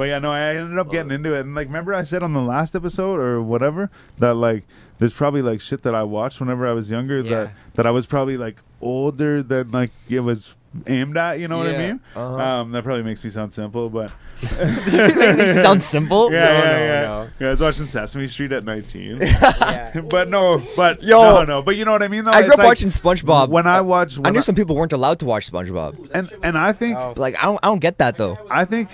[0.02, 2.34] But yeah, no, I ended up getting into it, and like, remember I said on
[2.34, 4.64] the last episode or whatever that like,
[4.97, 7.30] there's probably like shit that I watched whenever I was younger Yeah.
[7.30, 10.56] that that I was probably like older than like it was
[10.88, 11.39] aimed at.
[11.39, 11.99] You know what I mean?
[12.16, 12.36] Uh-huh.
[12.36, 14.58] Um, that probably makes me sound simple, but Makes
[14.95, 16.32] it sound simple.
[16.34, 17.02] yeah, No, yeah, no, yeah.
[17.04, 17.30] no.
[17.39, 17.47] yeah.
[17.47, 19.20] I was watching Sesame Street at 19.
[20.10, 21.22] but no, but Yo.
[21.22, 21.62] no, no.
[21.62, 22.26] But you know what I mean?
[22.26, 23.49] Though I grew up like, watching SpongeBob.
[23.49, 26.10] When I watch, I when knew some people weren't allowed to watch SpongeBob.
[26.16, 27.14] and and I think Oh.
[27.18, 28.39] Like I don't, I don't get that though.
[28.49, 28.89] I think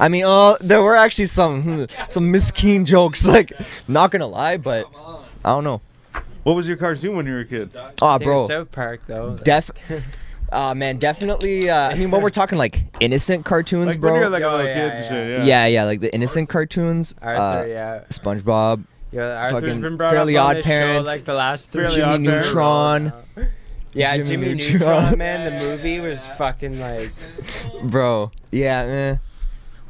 [0.00, 3.24] I mean, uh, there were actually some hmm, some Miss Keen jokes.
[3.30, 3.52] Like,
[3.86, 4.86] not gonna lie, but
[5.44, 5.80] I don't know.
[6.42, 7.70] what was your cartoon when you were a kid?
[8.02, 9.36] Ah, Same bro, South Park though.
[9.36, 9.70] def.
[10.50, 11.68] Uh, man, definitely.
[11.70, 14.12] Uh, I mean, when we're talking like innocent cartoons, Like bro.
[14.12, 15.08] when you're like a Oh, little yeah, kid and yeah.
[15.08, 15.38] shit.
[15.38, 15.44] Yeah.
[15.44, 17.14] yeah, yeah, like the innocent cartoons.
[17.22, 18.00] Arthur, uh, yeah.
[18.08, 21.34] SpongeBob, Yeah, Arthur's fucking been brought Fairly up on Odd this Parents, show like the
[21.34, 21.82] last three.
[21.88, 22.46] Fairly Jimmy Odd Parents.
[22.48, 23.12] Neutron,
[23.92, 24.78] Yeah, Jimmy Jimmy, Neutron.
[24.80, 25.52] Neutron, man.
[25.52, 27.12] The movie was fucking like.
[27.84, 28.30] bro.
[28.50, 29.16] Yeah, eh.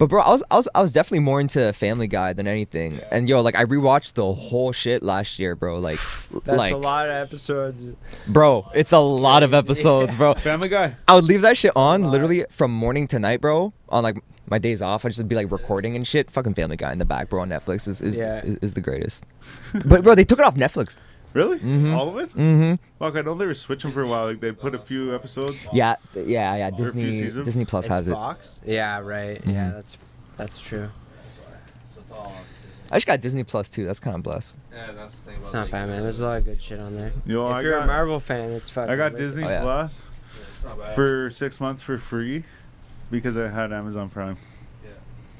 [0.01, 3.01] But bro, I was, I was I was definitely more into Family Guy than anything.
[3.13, 5.79] And yo, like I rewatched the whole shit last year, bro.
[5.79, 5.99] Like,
[6.45, 7.85] That's like, a lot of episodes.
[8.27, 10.33] bro, it's a lot of episodes, bro.
[10.37, 10.97] Family Guy.
[11.07, 13.75] I would leave that shit on literally from morning to night, bro.
[13.91, 16.31] On like my days off, I just would just be like recording and shit.
[16.31, 17.43] Fucking Family Guy in the back, bro.
[17.43, 18.41] On Netflix is is, Yeah.
[18.43, 19.25] is, is the greatest.
[19.85, 20.97] but bro, they took it off Netflix.
[21.33, 21.59] Really?
[21.61, 21.95] Mhm.
[21.95, 22.31] All of it?
[22.37, 22.74] Mm-hmm.
[22.99, 24.26] Fuck, I know they were switching for a while.
[24.26, 25.57] Like they put a few episodes.
[25.72, 26.68] Yeah, th- yeah, yeah.
[26.68, 27.45] a few Disney seasons?
[27.45, 28.12] Disney Plus It's has it.
[28.12, 28.61] Fox.
[28.64, 29.41] Yeah, right.
[29.47, 29.72] Yeah, Mhm.
[29.74, 29.99] that's
[30.37, 30.91] that's true.
[31.95, 32.33] So it's all.
[32.91, 33.85] I just got Disney Plus too.
[33.87, 34.59] That's kind of blessed.
[34.72, 35.39] Yeah, that's the thing.
[35.41, 36.03] It's not like, bad, man.
[36.03, 37.12] There's a lot of good shit on there.
[37.24, 38.91] Yo, if I you're got- a Marvel fan, it's fucking.
[38.93, 39.18] I got wicked.
[39.24, 39.61] Disney Oh, yeah.
[39.61, 40.03] Plus
[40.85, 42.43] It's for six months for free.
[43.11, 44.37] because I had Amazon Prime.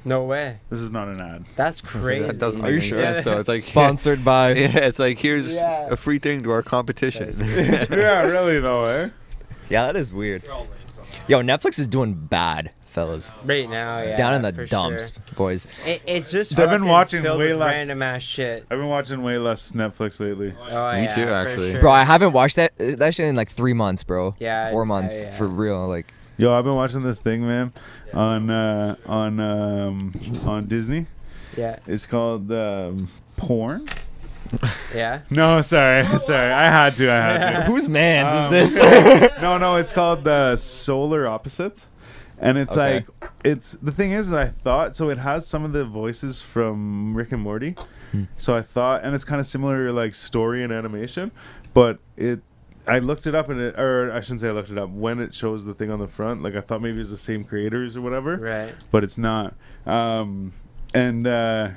[0.03, 0.57] No way.
[0.69, 1.45] This is not an ad.
[1.55, 2.25] That's crazy.
[2.25, 2.97] That doesn't Are you sure?
[3.01, 3.23] sense.
[3.23, 4.51] So it's like Sponsored by.
[4.55, 5.89] Yeah, it's like here's Yeah.
[5.91, 7.35] a free thing to our competition.
[7.39, 7.85] yeah,
[8.27, 9.09] really though, eh?
[9.69, 10.41] Yeah, that is weird.
[10.41, 11.29] They're all laced on that.
[11.29, 13.31] Yo, Netflix is doing bad, fellas.
[13.45, 14.17] right now, yeah.
[14.17, 15.23] Down in the dumps, sure.
[15.35, 15.67] boys.
[15.85, 16.57] It, it's just.
[16.59, 18.63] I've been watching way less- random ass shit.
[18.71, 20.53] I've been watching way less Netflix lately.
[20.71, 21.71] Oh, Me yeah, too, actually.
[21.73, 21.79] sure.
[21.79, 24.35] Bro, I haven't watched that that shit in like three months, bro.
[24.39, 25.87] Yeah, four I- months I, uh, for real.
[25.87, 26.11] Like,
[26.41, 27.71] Yo, I've been watching this thing, man,
[28.15, 30.11] on uh, on um,
[30.43, 31.05] on Disney.
[31.55, 33.87] Yeah, It's called um, porn.
[34.95, 35.21] yeah.
[35.29, 36.51] No, sorry, sorry.
[36.51, 37.11] I had to.
[37.11, 37.61] I had to.
[37.71, 39.31] whose man's Um, is this?
[39.39, 41.87] no, no, it's called the Solar Opposites,
[42.39, 43.05] and it's Okay.
[43.21, 47.15] like it's the thing is I thought so it has some of the voices from
[47.15, 47.75] Rick and Morty,
[48.13, 48.23] Hmm.
[48.37, 51.29] so I thought and it's kind of similar like story and animation,
[51.75, 52.39] but it.
[52.95, 54.89] I looked it up and it, or I shouldn't say I looked it up.
[54.89, 57.43] When it shows the thing on the front, like I thought maybe it's the same
[57.43, 58.75] creators or whatever, Right.
[58.91, 59.55] but it's not.
[59.85, 60.51] Um,
[60.93, 61.69] and uh,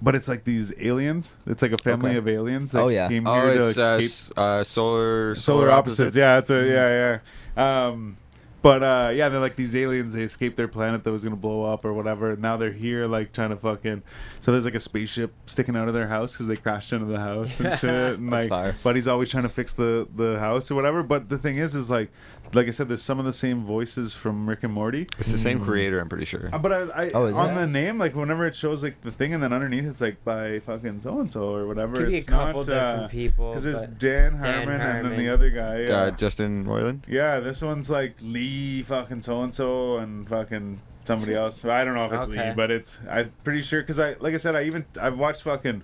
[0.00, 1.34] but it's like these aliens.
[1.46, 2.18] It's like a family Okay.
[2.18, 2.72] of aliens.
[2.72, 3.08] That Oh, yeah.
[3.08, 6.16] came oh, here to it's uh, escape s- uh, solar solar opposites.
[6.16, 7.20] Yeah, it's a yeah,
[7.56, 7.86] yeah.
[7.86, 8.16] Um,
[8.62, 10.14] but uh, yeah, they're like these aliens.
[10.14, 12.30] They escaped their planet that was gonna blow up or whatever.
[12.30, 14.02] And now they're here, like trying to fucking.
[14.40, 17.18] So there's like a spaceship sticking out of their house because they crashed into the
[17.18, 18.18] house and shit.
[18.18, 18.76] And like, fire.
[18.82, 21.02] Buddy's always trying to fix the the house or whatever.
[21.02, 22.10] But the thing is, is like,
[22.54, 25.06] like I said, there's some of the same voices from Rick and Morty.
[25.18, 26.50] It's the same creator, I'm pretty sure.
[26.52, 27.54] Uh, But I, I Oh, is on it?
[27.60, 30.58] the name, like whenever it shows like the thing, and then underneath it's like by
[30.60, 31.96] fucking so and so or whatever.
[31.96, 33.50] Could be a it's couple not, different uh, people.
[33.50, 35.16] Because there's but- Dan Dan Harmon, and then Harmon.
[35.18, 35.84] the other guy.
[35.84, 37.02] Uh, Uh, Justin Roiland.
[37.08, 41.64] yeah, this one's like Lee fucking so and so and fucking somebody else.
[41.64, 42.48] I don't know if it's Okay.
[42.50, 45.42] Lee, but it's I'm pretty sure because I like I said I even I've watched
[45.42, 45.82] fucking.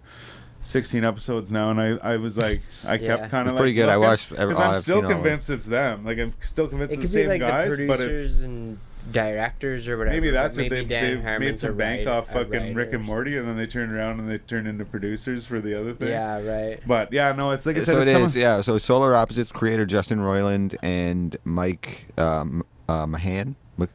[0.68, 3.16] 16 episodes now, and I, I was like, I Yeah.
[3.16, 3.88] kept kind It's of pretty like good.
[3.88, 5.22] I watched every- 'cause I'm I've still seen all of them.
[5.24, 6.04] convinced it's them.
[6.04, 8.04] Like I'm still convinced It it's could the be same like guys, the but it's
[8.06, 8.78] producers and
[9.10, 10.14] directors or whatever.
[10.16, 10.62] maybe but that's it.
[10.70, 13.38] maybe They, Dan they Harmon's made some a bank write- off fucking Rick and Morty,
[13.38, 16.08] and then they turned around and they turned into producers for the other thing.
[16.08, 16.78] Yeah, right.
[16.86, 18.60] But yeah, no, it's like I said, so it's some is, yeah.
[18.60, 23.88] So Solar Opposites creator Justin Roiland and Mike um, uh, Mahan, Mc,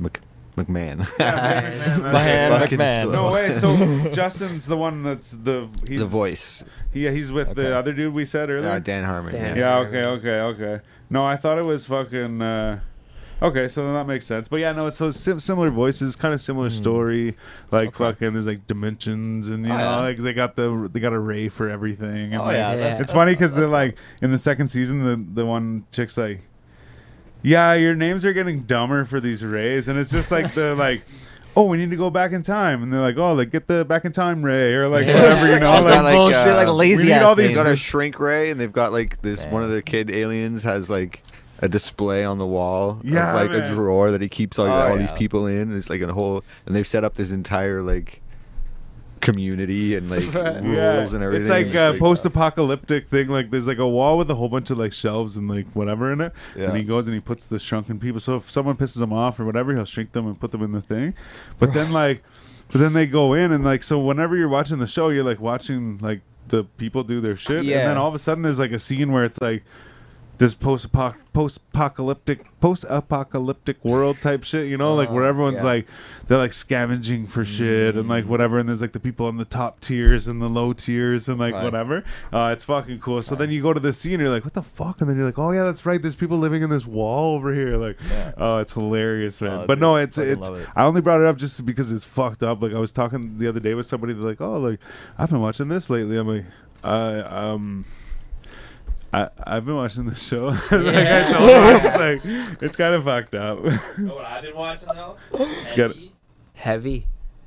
[0.00, 0.20] Mc,
[0.64, 1.06] McMahan.
[1.18, 2.60] Yeah, McMahan, that's Mahan.
[2.60, 3.02] Fucking McMahan.
[3.02, 3.12] slow.
[3.12, 3.52] No way.
[3.58, 6.64] So Justin's the one that's the he's the voice.
[6.92, 7.62] He, he's with Okay.
[7.62, 8.68] the other dude we said earlier.
[8.70, 9.32] Uh, Dan Harmon.
[9.32, 9.56] Dan.
[9.56, 9.80] Yeah.
[9.80, 9.86] yeah.
[9.86, 10.04] Okay.
[10.04, 10.40] Okay.
[10.40, 10.84] Okay.
[11.10, 12.42] No, I thought it was fucking.
[12.42, 12.80] Uh,
[13.40, 14.48] okay, so then that makes sense.
[14.48, 17.36] But yeah, no, it's so sim- similar voices, kind of similar story.
[17.72, 17.98] Like Okay.
[18.04, 19.96] fucking, there's like dimensions, and you Oh, know, yeah.
[20.00, 22.32] like they got the they got a ray for everything.
[22.32, 22.76] And Oh like, yeah, Yeah.
[22.76, 26.42] that's- It's funny because they're like in the second season, the the one chick's like,
[27.42, 31.02] "Yeah, your names are getting dumber for these rays," and it's just like the like.
[31.56, 33.84] Oh, we need to go back in time, and they're like, "Oh, like get the
[33.84, 35.14] back in time ray," or like Yeah.
[35.20, 35.72] whatever, you know.
[35.72, 37.66] It's Like, like like, bullshit, uh, like we lazy need ass all these- They've got
[37.66, 39.44] a shrink ray, and they've got like this.
[39.46, 41.24] One of the kid aliens has like
[41.60, 43.62] a display on the wall Yeah, of like man.
[43.72, 45.76] a drawer that he keeps all, Oh, all these people in.
[45.76, 48.20] It's like a whole, and they've set up this entire like
[49.20, 50.96] community and like Yeah.
[50.96, 51.42] rules and everything.
[51.62, 53.28] It's like a post-apocalyptic thing.
[53.28, 56.12] Like there's like a wall with a whole bunch of like shelves and like whatever
[56.12, 56.32] in it.
[56.56, 56.68] Yeah.
[56.68, 58.20] And he goes and he puts the shrunken people.
[58.20, 60.72] So if someone pisses him off or whatever, he'll shrink them and put them in
[60.72, 61.14] the thing.
[61.58, 62.22] But then like,
[62.70, 65.40] but then they go in and like so whenever you're watching the show, you're like
[65.40, 67.64] watching like the people do their shit.
[67.64, 67.80] yeah.
[67.80, 69.64] And then all of a sudden there's like a scene where it's like
[70.38, 70.86] this post
[71.32, 75.62] post apocalyptic post apocalyptic world type shit, you know, like where Uh, everyone's yeah.
[75.64, 75.86] like
[76.28, 79.44] they're like scavenging for shit and like whatever, and there's like the people on the
[79.44, 81.64] top tiers and the low tiers and like Right.
[81.64, 82.04] whatever.
[82.32, 83.20] Uh, it's fucking cool.
[83.22, 85.00] So then you go to the scene, and you're like, what the fuck?
[85.00, 86.00] And then you're like, oh yeah, that's right.
[86.00, 87.76] There's people living in this wall over here.
[87.76, 88.32] Like, Yeah.
[88.36, 89.52] oh, it's hilarious, man.
[89.52, 90.46] Oh, but dude, no, it's it's.
[90.46, 90.66] it.
[90.76, 92.62] I only brought it up just because it's fucked up.
[92.62, 94.12] Like I was talking the other day with somebody.
[94.12, 94.78] They're like, oh, like
[95.18, 96.16] I've been watching this lately.
[96.16, 96.44] I'm like,
[96.84, 97.84] I um.
[99.12, 100.46] I, I've been watching the show.
[100.70, 103.58] like I told her, it's like it's kind of fucked up.
[103.64, 105.16] You know what I've been watching though?
[105.32, 105.92] It's good.
[105.92, 106.12] Heavy
[106.54, 107.06] Heavy.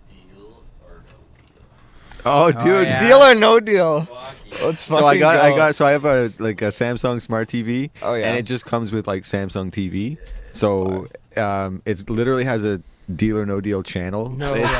[0.10, 1.12] Deal or no
[1.48, 2.24] deal.
[2.26, 3.08] oh, dude, yeah.
[3.08, 4.00] Deal or no deal?
[4.00, 4.02] deal.
[4.06, 4.66] Fuck yeah.
[4.66, 7.48] Let's So I fucking got, I got, so I have a like a Samsung Smart
[7.48, 7.90] TV.
[8.02, 8.28] Oh, yeah.
[8.28, 10.18] and it just comes with like Samsung TV.
[10.54, 11.08] So
[11.38, 12.82] um, it literally has a
[13.14, 14.30] deal or no deal channel.
[14.30, 14.64] No it's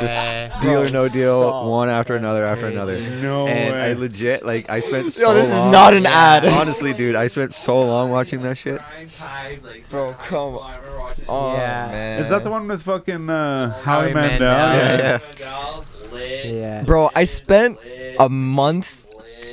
[0.50, 1.66] just deal or no deal, Stop.
[1.66, 2.76] one after another after crazy.
[2.76, 3.00] another.
[3.22, 3.80] No and way.
[3.80, 6.44] I legit like I spent so Yo, this is not an ad.
[6.46, 8.80] Honestly, dude, I spent so long watching that shit.
[8.80, 9.60] Prime
[9.90, 11.88] Bro, come school, I remember watching Oh Yeah.
[11.90, 12.20] man.
[12.20, 14.48] Is that the one with fucking uh, Howie Howie Mandel?
[14.48, 15.18] Mandel.
[15.18, 16.52] Yeah, yeah.
[16.52, 16.82] Yeah.
[16.84, 17.78] Bro, I spent
[18.18, 19.01] a month lit.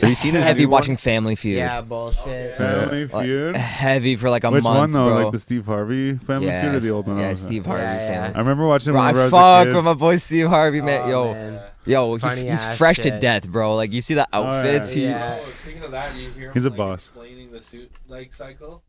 [0.02, 0.72] Have you seen his heavy new one?
[0.80, 1.58] watching Family Feud.
[1.58, 2.58] Yeah, bullshit.
[2.58, 3.56] Family Like, Feud.
[3.56, 5.06] heavy for like a Which month, Which one though?
[5.16, 5.24] bro.
[5.26, 7.18] Like the Steve Harvey Family yeah, Feud or the old one?
[7.20, 7.66] Yeah, Steve.
[7.66, 8.22] Harvey Yeah, yeah.
[8.24, 8.36] Family.
[8.36, 10.82] I remember watching Bro, it I whenever I was fuck with my boy Steve Harvey,
[10.82, 11.02] man.
[11.06, 11.62] Oh, yo, man.
[11.86, 13.76] yo, he, he's ass fresh to death, bro.
[13.76, 14.48] Like you see the Oh, yeah.
[14.58, 14.92] outfits.
[14.92, 15.40] he, Yeah.
[15.42, 17.00] Oh, speaking of that, you hear him He's a like, boss.
[17.08, 18.84] explaining the suit like cycle.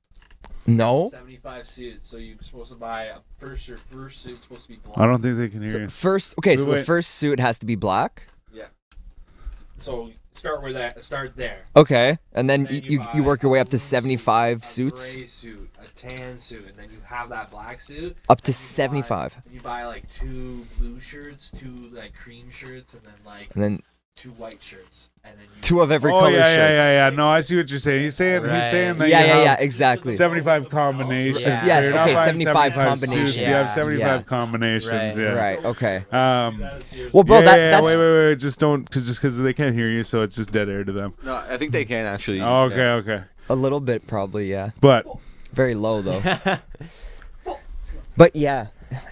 [0.67, 1.09] No.
[1.11, 2.09] 75 suits.
[2.09, 3.67] So you're supposed to buy a first.
[3.67, 4.99] Your first suit's supposed to be black.
[4.99, 5.89] I don't think they can hear So you.
[5.89, 8.25] first, okay, so Wait, the first suit has to be black.
[8.53, 8.65] Yeah.
[9.79, 10.11] So
[10.41, 11.03] start with that.
[11.05, 11.63] Start there.
[11.77, 15.15] Okay, and then Then you, you, you work your way up to 75 suits.
[15.15, 18.17] gray suit, a tan suit, and then you have that black suit.
[18.29, 19.37] Up to and 75.
[19.45, 23.63] and you buy like two blue shirts, two like cream shirts, and then like And
[23.63, 23.83] then
[24.21, 26.79] two white shirts, and then you two of every oh color yeah, yeah, shirts.
[26.79, 27.17] yeah, yeah.
[27.17, 28.03] No, I see what you're saying.
[28.03, 30.15] He's saying he's saying that Yeah, you yeah, have yeah, exactly.
[30.15, 31.43] 75 combinations.
[31.43, 33.37] Yes, yes, You're okay, buying 75 suits, combinations.
[33.37, 34.23] You have Yeah, 75 yeah.
[34.25, 34.93] combinations.
[34.93, 35.17] Right.
[35.17, 35.33] Yeah.
[35.33, 35.97] Right, okay.
[36.13, 36.61] Um,
[37.15, 38.39] Well, bro, yeah, that, yeah, yeah, that's wait, wait, wait.
[38.39, 40.93] Just don't, cause just because they can't hear you, so it's just dead air to
[40.93, 41.15] them.
[41.25, 42.43] No, I think they can actually.
[42.43, 42.93] Oh, okay, yeah.
[42.95, 43.23] okay.
[43.49, 44.71] a little bit probably, yeah.
[44.83, 45.07] But,
[45.55, 46.23] Very low though.
[48.19, 48.67] but yeah,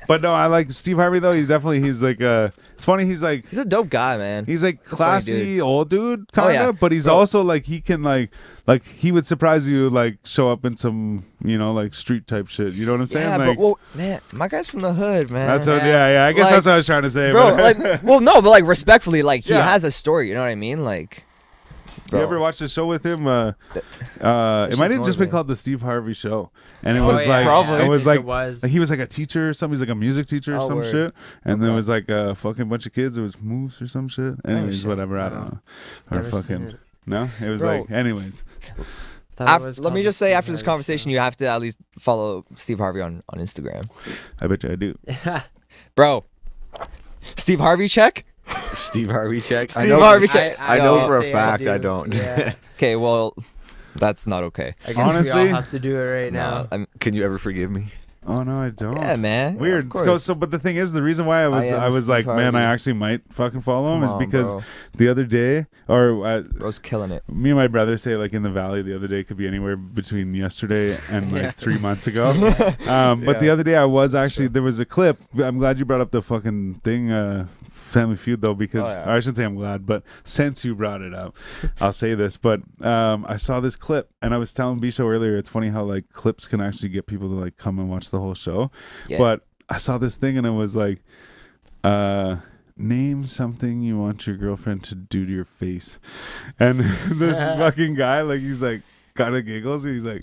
[0.09, 1.33] but no, I like Steve Harvey though.
[1.33, 3.05] He's definitely he's like uh, it's funny.
[3.05, 4.45] He's like he's a dope guy, man.
[4.47, 5.61] he's like a funny classy dude.
[5.61, 6.73] old dude Oh, kind of, yeah.
[6.73, 7.15] but he's Bro.
[7.15, 8.31] also like he can like
[8.67, 12.49] like he would surprise you like show up in some you know like street type
[12.49, 12.73] shit.
[12.75, 13.29] You know what I'm saying?
[13.29, 15.47] yeah, like, but well, man, my guy's from the hood, man.
[15.47, 15.77] that's what.
[15.85, 16.25] Yeah, yeah.
[16.27, 17.31] I guess Like, that's what I was trying to say.
[17.31, 17.55] bro.
[17.57, 19.63] but- like, well, no, but like respectfully, like he Yeah.
[19.69, 20.29] has a story.
[20.29, 20.83] You know what I mean?
[20.85, 21.27] Like,
[22.09, 22.21] bro.
[22.21, 23.27] You ever watched the show with him?
[23.27, 23.53] Uh,
[24.21, 26.51] uh, it might have just been called the Steve Harvey Show,
[26.83, 27.85] and it Oh, was yeah, like Probably.
[27.85, 28.63] it was like it was.
[28.63, 29.75] he was like a teacher or something.
[29.75, 30.91] He's like a music teacher or Oh, some word.
[30.91, 31.77] shit, and there Okay.
[31.77, 33.17] was like a fucking bunch of kids.
[33.17, 34.35] It was moose or some shit.
[34.45, 34.87] Anyways, shit.
[34.87, 35.19] whatever.
[35.19, 35.45] I don't Wow.
[35.45, 35.59] know.
[36.11, 36.77] Or Never fucking it.
[37.07, 37.29] no.
[37.41, 37.81] It was Bro.
[37.81, 38.45] like anyways.
[39.37, 41.37] Thought it Af- was let me just say, Steve after this Harvey conversation, you have
[41.37, 43.89] to at least follow Steve Harvey on on Instagram,
[44.41, 44.99] I bet you I do.
[45.25, 45.43] Show.
[45.95, 46.25] bro.
[47.37, 48.25] Steve Harvey check.
[48.77, 49.77] Steve Harvey check.
[49.77, 50.57] I Steve know, Harvey check.
[50.61, 51.83] I know for a fact I do.
[51.83, 52.15] don't.
[52.15, 52.55] Yeah.
[52.79, 53.35] Okay, well,
[53.97, 54.77] that's not okay.
[54.85, 56.69] I guess we Honestly- all have to do it right No, now.
[56.71, 57.89] I'm, Can you ever forgive me?
[58.25, 58.95] Oh no, I don't.
[59.01, 59.55] yeah, man.
[59.55, 59.85] Yeah, Weird.
[59.87, 60.23] of So, course.
[60.23, 62.27] so, but the thing is, the reason why I was, I I, was Steve like,
[62.27, 64.63] man, I actually might fucking follow him Come is on, because bro.
[64.97, 67.25] the other day, or I, Bro's killing it.
[67.29, 69.77] me and my brother say like in the valley the other day could be anywhere
[69.77, 71.51] between yesterday and like Yeah.
[71.53, 72.29] three months ago.
[72.87, 75.21] um, but the other day I was actually there was a clip.
[75.43, 77.47] I'm glad you brought up the fucking thing, uh,
[77.89, 79.13] Family Feud though, because Oh, yeah.
[79.13, 81.37] I shouldn't say I'm glad, but since you brought it up,
[81.81, 82.37] I'll say this.
[82.37, 85.37] But um, I saw this clip and I was telling B Show earlier.
[85.37, 88.19] It's funny how like clips can actually get people to like come and watch the
[88.21, 88.71] whole show.
[89.09, 89.19] Yeah.
[89.19, 91.01] But I saw this thing and it was like,
[91.85, 92.37] uh,
[92.77, 95.99] name something you want your girlfriend to do to your face.
[96.59, 96.81] And
[97.11, 98.83] this fucking guy, like, he's like,
[99.15, 99.85] kind of giggles.
[99.85, 100.23] And he's like,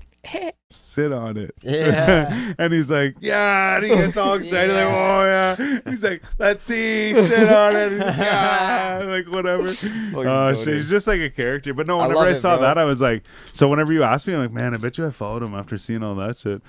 [0.70, 1.54] sit on it.
[1.62, 2.54] Yeah.
[2.58, 3.76] and he's like, yeah.
[3.76, 5.80] And he gets all excited, like, oh, yeah.
[5.90, 7.94] He's like, let's see, sit on it.
[7.94, 9.02] Like, yeah.
[9.16, 9.70] Like, whatever.
[9.70, 11.74] Uh, shit, he's just like a character.
[11.74, 12.66] But no, I whenever I, love it, saw bro.
[12.66, 15.06] that, I was like, so whenever you asked me, I'm like, man, I bet you
[15.06, 16.62] I followed him after seeing all that shit.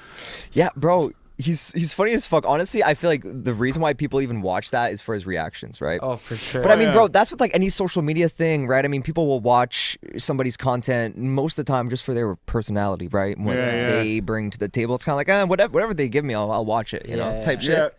[0.53, 1.11] Yeah, bro.
[1.39, 2.47] He's he's funny as fuck.
[2.47, 5.83] Honestly, I feel like the reason why people even watch that is for his reactions,
[5.83, 6.01] right?
[6.03, 6.63] Oh, for sure.
[6.63, 6.95] But I Oh, mean, yeah.
[6.95, 8.83] bro, that's with like any social media thing, right?
[8.85, 13.09] I mean, people will watch somebody's content most of the time just for their personality,
[13.09, 13.39] right?
[13.39, 13.87] What Yeah, yeah.
[14.03, 14.95] they bring to the table.
[14.95, 17.17] It's kind of like, eh, whatever, whatever they give me, I'll, I'll watch it, you
[17.17, 17.95] know, type shit.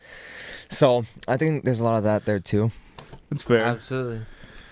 [0.69, 2.71] So I think there's a lot of that there too.
[3.29, 3.63] That's fair.
[3.65, 4.21] Absolutely.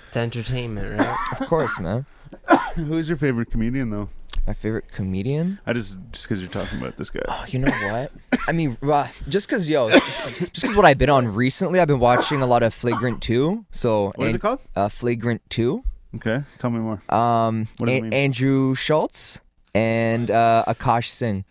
[0.07, 1.18] It's entertainment, right?
[1.39, 2.05] Of course, man.
[2.76, 4.09] Who's your favorite comedian, though?
[4.47, 5.59] My favorite comedian.
[5.65, 7.21] I just just because you're talking about this guy.
[7.27, 8.11] Oh, you know what?
[8.47, 11.99] I mean, uh, just cause yo, just cause what I've been on recently, I've been
[11.99, 13.65] watching a lot of Flagrant Two.
[13.71, 14.59] So What is An- it called?
[14.75, 15.83] Uh, Flagrant Two.
[16.15, 17.01] Okay, tell me more.
[17.09, 18.13] Um, What does it mean?
[18.13, 19.41] Andrew Schulz
[19.73, 21.43] and uh, Akash Singh.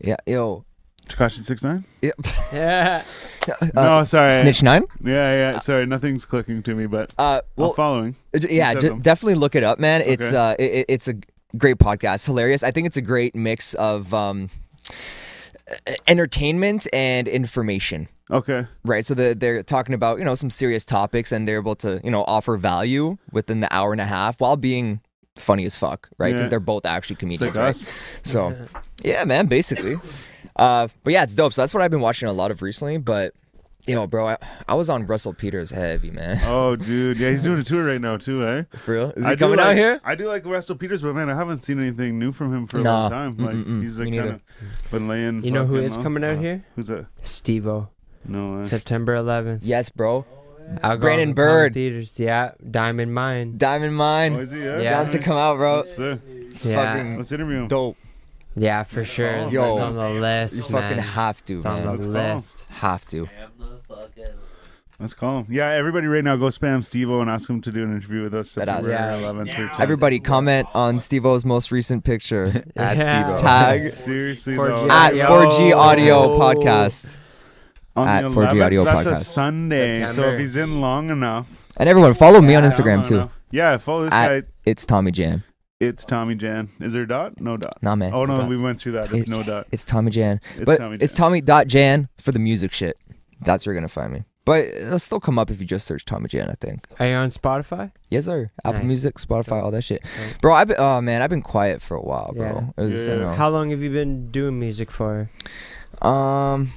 [0.00, 0.64] Yeah, yo.
[1.08, 1.84] Tekashi six nine.
[2.02, 2.10] Yeah.
[2.52, 3.02] yeah.
[3.74, 4.28] no, sorry.
[4.30, 4.84] Snitch Nine.
[5.00, 5.58] Yeah, yeah.
[5.58, 8.16] Sorry, nothing's clicking to me, but Uh, well, well, following.
[8.34, 10.00] Uh, yeah, d- definitely look it up, man.
[10.02, 10.36] It's Okay.
[10.36, 11.14] uh, it, it- it's a
[11.56, 12.62] great podcast, hilarious.
[12.62, 14.50] I think it's a great mix of um,
[16.06, 18.08] entertainment and information.
[18.30, 18.66] Okay.
[18.84, 22.00] Right, so the, they're talking about you know some serious topics, and they're able to
[22.02, 25.00] you know offer value within the hour and a half while being
[25.36, 26.32] funny as fuck, right?
[26.32, 26.50] Because Yeah.
[26.50, 27.70] they're both actually comedians, like right?
[27.70, 27.86] us.
[28.22, 28.56] So,
[29.04, 29.96] yeah, man, basically.
[30.56, 31.52] Uh, but yeah, it's dope.
[31.52, 32.96] So that's what I've been watching a lot of recently.
[32.96, 33.34] But
[33.86, 34.36] yo, bro, I,
[34.68, 36.38] I was on Russell Peters heavy, man.
[36.44, 37.18] Oh, dude.
[37.18, 38.64] Yeah, he's doing a tour right now too, eh?
[38.76, 39.10] For real?
[39.16, 40.00] Is he I coming like, out here?
[40.04, 42.78] I do like Russell Peters, but man, I haven't seen anything new from him for
[42.78, 43.02] a Nah.
[43.02, 43.36] long time.
[43.38, 43.82] Like Mm-mm-mm.
[43.82, 44.40] he's like kind of
[44.90, 45.44] been laying.
[45.44, 46.02] You know who fucking low.
[46.02, 46.64] coming out Uh, here?
[46.76, 47.06] Who's that?
[47.22, 47.88] Steve-O.
[48.28, 48.64] No.
[48.66, 49.60] September 11th.
[49.62, 50.24] Yes, bro.
[50.82, 51.70] Alcohol Brandon and Bird.
[51.70, 52.18] Palm Theaters.
[52.18, 52.52] Yeah.
[52.68, 53.56] Diamond Mine.
[53.56, 54.32] Diamond oh, Mine.
[54.34, 54.64] is he?
[54.64, 54.80] Yeah.
[54.80, 54.90] Yeah.
[55.02, 55.76] Down to come out, bro.
[55.76, 56.16] Let's, uh,
[56.64, 56.74] Yeah.
[56.94, 57.68] Fucking let's interview him.
[57.68, 57.96] dope.
[58.56, 59.48] Yeah, for sure.
[59.50, 59.74] Yo.
[59.74, 60.82] It's on the list, You man.
[60.82, 62.66] fucking have to, it's on the Let's call list.
[62.70, 63.28] Have to.
[64.98, 65.46] Let's call him.
[65.50, 68.34] Yeah, everybody right now go spam Steve-O and ask him to do an interview with
[68.34, 69.22] us That September ass.
[69.22, 72.64] 11th or Everybody comment on Steve-O's most recent picture.
[72.76, 73.22] At Yeah.
[73.24, 73.40] Steve-O.
[73.42, 74.94] Tag Seriously 4G though.
[74.94, 75.26] at Audio.
[75.28, 77.16] 4G Audio Podcast.
[77.94, 79.24] On at 4G 11th, Audio that's a Podcast.
[79.24, 80.08] Sunday.
[80.08, 81.46] So if he's in long enough,
[81.78, 83.14] And everyone, follow me on Instagram too.
[83.16, 84.48] enough- Yeah, follow this At guy.
[84.64, 85.42] it's Tommy Jan.
[85.78, 86.70] It's Tommy Jan.
[86.80, 87.38] Is there a dot?
[87.40, 87.76] No dot.
[87.82, 88.12] Nah, man.
[88.14, 89.12] Oh no, That's- we went through that.
[89.12, 89.66] It's It- no dot.
[89.72, 90.40] It's Tommy Jan.
[90.56, 91.18] It's but Tommy it's Jan.
[91.18, 92.96] Tommy dot Jan for the music shit.
[93.42, 94.24] That's where you're gonna find me.
[94.46, 96.48] But it'll still come up if you just search Tommy Jan.
[96.48, 96.80] I think.
[96.98, 97.90] Are you on Spotify?
[98.08, 98.50] Yes, sir.
[98.64, 98.86] Apple Nice.
[98.88, 100.02] Music, Spotify, all that shit.
[100.18, 100.40] Right.
[100.40, 100.76] Bro, I've been.
[100.78, 102.72] Oh man, I've been quiet for a while, bro.
[102.78, 102.82] Yeah.
[102.84, 103.12] Was, Yeah.
[103.14, 105.28] you know, How long have you been doing music for?
[106.00, 106.72] Um.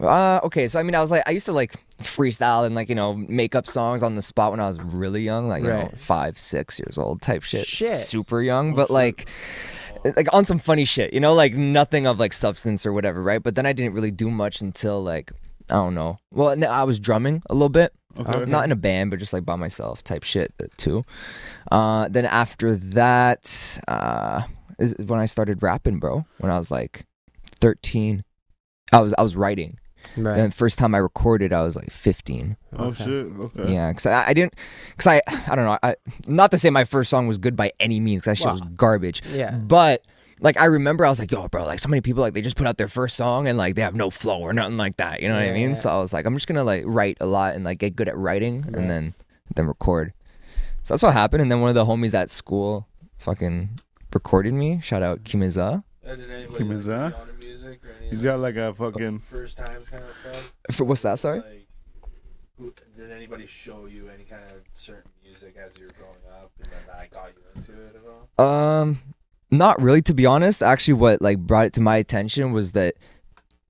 [0.00, 2.88] Uh, okay, so I mean, I was like, I used to like freestyle and like
[2.88, 5.68] you know make up songs on the spot when I was really young, like you
[5.68, 7.88] know five, six years old type shit, Shit.
[7.88, 9.28] super young, but like
[10.04, 13.42] like on some funny shit, you know, like nothing of like substance or whatever, right?
[13.42, 15.32] But then I didn't really do much until like
[15.72, 16.18] I don't know.
[16.30, 18.44] Well, and I was drumming a little bit, Okay.
[18.44, 21.02] not in a band, but just like by myself type shit uh, too.
[21.70, 24.42] Uh, then after that, uh,
[24.78, 26.24] is when I started rapping, bro.
[26.38, 27.06] When I was like
[27.60, 28.22] thirteen,
[28.92, 29.78] I was I was writing.
[30.16, 30.36] Right.
[30.38, 32.56] And the first time I recorded, I was like 15.
[32.76, 33.04] Oh Okay.
[33.04, 33.26] shit.
[33.40, 33.72] Okay.
[33.72, 34.56] Yeah, because I, I didn't,
[34.90, 35.94] because I, I don't know, I,
[36.26, 38.60] not to say my first song was good by any means, 'cause that shit was
[38.76, 39.22] garbage.
[39.32, 39.52] Yeah.
[39.54, 40.02] But
[40.42, 42.56] like I remember, I was like, yo, bro, like so many people like they just
[42.56, 45.22] put out their first song and like they have no flow or nothing like that.
[45.22, 45.70] You know what I mean?
[45.70, 45.74] yeah.
[45.76, 48.08] So I was like, I'm just gonna like write a lot and like get good
[48.08, 48.76] at writing Right.
[48.76, 49.14] and then
[49.54, 50.12] then record.
[50.82, 51.42] So that's what happened.
[51.42, 52.88] And then one of the homies at school
[53.18, 53.78] fucking
[54.12, 54.80] recorded me.
[54.82, 55.84] Shout out Kimiza.
[56.04, 57.12] Did anybody Kim like, is that?
[57.14, 59.18] put you on to music or any He's of got like a fucking.
[59.20, 60.52] first time kind of stuff?
[60.72, 61.18] For what's that?
[61.20, 61.38] Sorry.
[61.38, 61.68] Like,
[62.58, 66.50] who, did anybody show you any kind of certain music as you were growing up,
[66.62, 68.44] and then that got you into it at all?
[68.80, 68.98] Um,
[69.52, 70.62] not really, to be honest.
[70.62, 72.94] Actually, what like brought it to my attention was that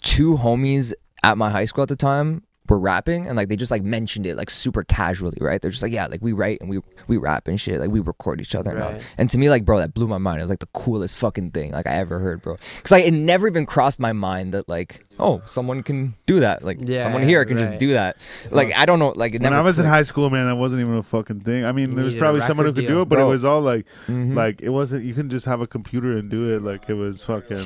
[0.02, 2.42] two homies at my high school at the time
[2.72, 5.60] were rapping, and like they just like mentioned it like super casually, right?
[5.60, 8.00] They're just like, yeah, like we write and we we rap and shit, like we
[8.00, 8.70] record each other.
[8.72, 8.92] And, all.
[8.92, 9.02] Right.
[9.18, 10.40] and to me, like, bro, that blew my mind.
[10.40, 12.56] It was like the coolest fucking thing like I ever heard, bro.
[12.76, 16.64] Because like it never even crossed my mind that like, oh, someone can do that.
[16.64, 18.16] Like Yeah, someone here can just do that.
[18.50, 19.56] Like I don't know, like it When never.
[19.56, 21.64] I was in high school, man, that wasn't even a fucking thing.
[21.64, 23.60] I mean, there was probably someone who record could do it, but it was all
[23.60, 24.34] like, Mhm.
[24.34, 25.04] like it wasn't.
[25.04, 26.62] You couldn't just have a computer and do it.
[26.62, 27.58] Like it was fucking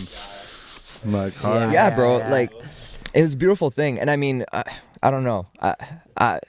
[1.13, 1.73] like hard.
[1.73, 2.19] yeah, bro.
[2.19, 2.31] yeah.
[2.31, 2.53] Like
[3.15, 4.65] it was a beautiful thing, and I mean, I,
[5.07, 5.47] I don't know.
[5.63, 5.75] I,
[6.17, 6.41] I,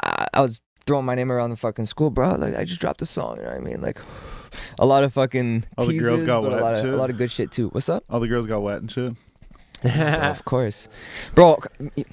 [0.00, 2.36] I, I was throwing my name around the fucking school, bro.
[2.36, 3.38] Like I just dropped a song.
[3.38, 3.80] You know what I mean?
[3.80, 3.98] Like
[4.78, 7.10] a lot of fucking All the girls got but a wet lot of a lot
[7.10, 7.70] of good shit too.
[7.70, 8.04] What's up?
[8.08, 9.14] All the girls got wet and shit.
[9.82, 10.88] Bro, of course,
[11.34, 11.60] bro.
[11.96, 12.04] You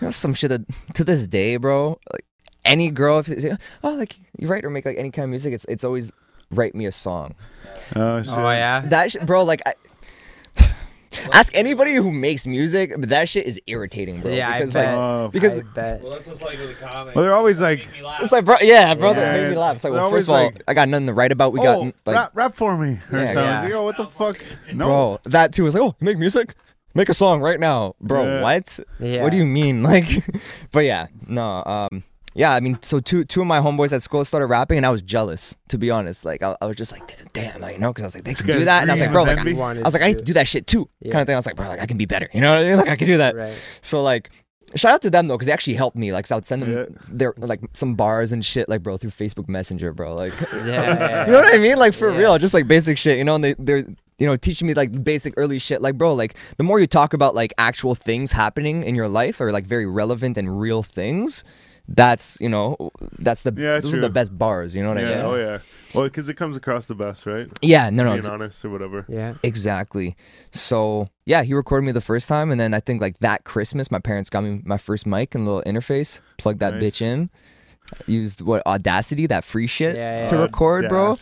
[0.00, 0.62] know some shit that
[0.94, 1.98] to this day, bro.
[2.12, 2.24] Like
[2.64, 3.44] any girl, if it's,
[3.82, 6.12] oh, like you write or make like any kind of music, it's it's always
[6.52, 7.34] write me a song.
[7.96, 8.32] Oh shit.
[8.32, 8.82] oh yeah.
[8.86, 9.42] That shit, bro.
[9.42, 9.74] Like I.
[11.32, 14.30] Ask anybody who makes music, but that shit is irritating, bro.
[14.32, 14.86] Yeah, I because bet.
[14.86, 16.02] like Oh, because I bet.
[16.02, 17.14] Well, that's just like with the comic.
[17.14, 18.22] Well, they're always like- Make me laugh.
[18.22, 19.14] It's like, bro, yeah, bro, Yeah.
[19.20, 19.76] that made me laugh.
[19.76, 21.52] It's like, They're well, first of all, like, I got nothing to write about.
[21.52, 23.00] We oh, got like, rap, rap for me.
[23.12, 23.36] Or Yeah, something.
[23.44, 23.62] yeah.
[23.62, 24.44] Like, oh, what the fuck?
[24.72, 24.84] No.
[24.86, 26.54] bro, that too is like, oh, make music,
[26.94, 28.24] make a song right now, bro.
[28.24, 28.42] Yeah.
[28.42, 28.80] What?
[29.00, 29.22] Yeah.
[29.22, 29.82] What do you mean?
[29.82, 30.06] Like,
[30.72, 32.02] but yeah, no, um,
[32.34, 32.52] yeah.
[32.54, 35.02] I mean, so two two of my homeboys at school started rapping, and I was
[35.02, 36.24] jealous, to be honest.
[36.24, 38.34] Like, I, I was just like, damn, like, you know, because I was like, they
[38.34, 40.18] can do that, and I was like, bro, like, I, I was like, I need
[40.18, 41.12] to do that shit too, Yeah.
[41.12, 41.34] kind of thing.
[41.34, 42.76] I was like, bro, like, I can be better, you know what I mean?
[42.76, 43.34] Like, I can do that.
[43.44, 43.58] Right.
[43.82, 44.30] So like,
[44.76, 46.12] shout out to them though, because they actually helped me.
[46.12, 46.84] Like, so I would send them Yeah.
[47.10, 50.14] their like some bars and shit, like, bro, through Facebook Messenger, bro.
[50.14, 50.32] Like,
[50.66, 51.26] Yeah.
[51.26, 51.76] you know what I mean?
[51.78, 52.18] Like for Yeah.
[52.18, 53.36] real, just like basic shit, you know.
[53.36, 53.84] And they they're
[54.18, 55.80] you know teaching me like basic early shit.
[55.82, 59.40] Like, bro, like the more you talk about like actual things happening in your life
[59.40, 61.44] or like very relevant and real things,
[61.86, 63.98] that's you know that's the Yeah, those true.
[63.98, 64.74] are the best bars.
[64.74, 65.10] You know what Yeah.
[65.10, 65.24] I mean?
[65.24, 65.58] Oh yeah.
[65.94, 67.46] Well, because it comes across the best, right?
[67.62, 69.04] Yeah, no, no, Being ex- honest or whatever.
[69.08, 69.34] Yeah.
[69.42, 70.16] exactly.
[70.52, 73.90] So yeah, he recorded me the first time, and then I think like that Christmas,
[73.90, 76.20] my parents got me my first mic and little interface.
[76.38, 76.82] Plugged that Nice.
[76.82, 77.30] bitch in.
[78.06, 80.40] Used what Audacity, that free shit Yeah, yeah, to yeah.
[80.42, 81.14] record, bro.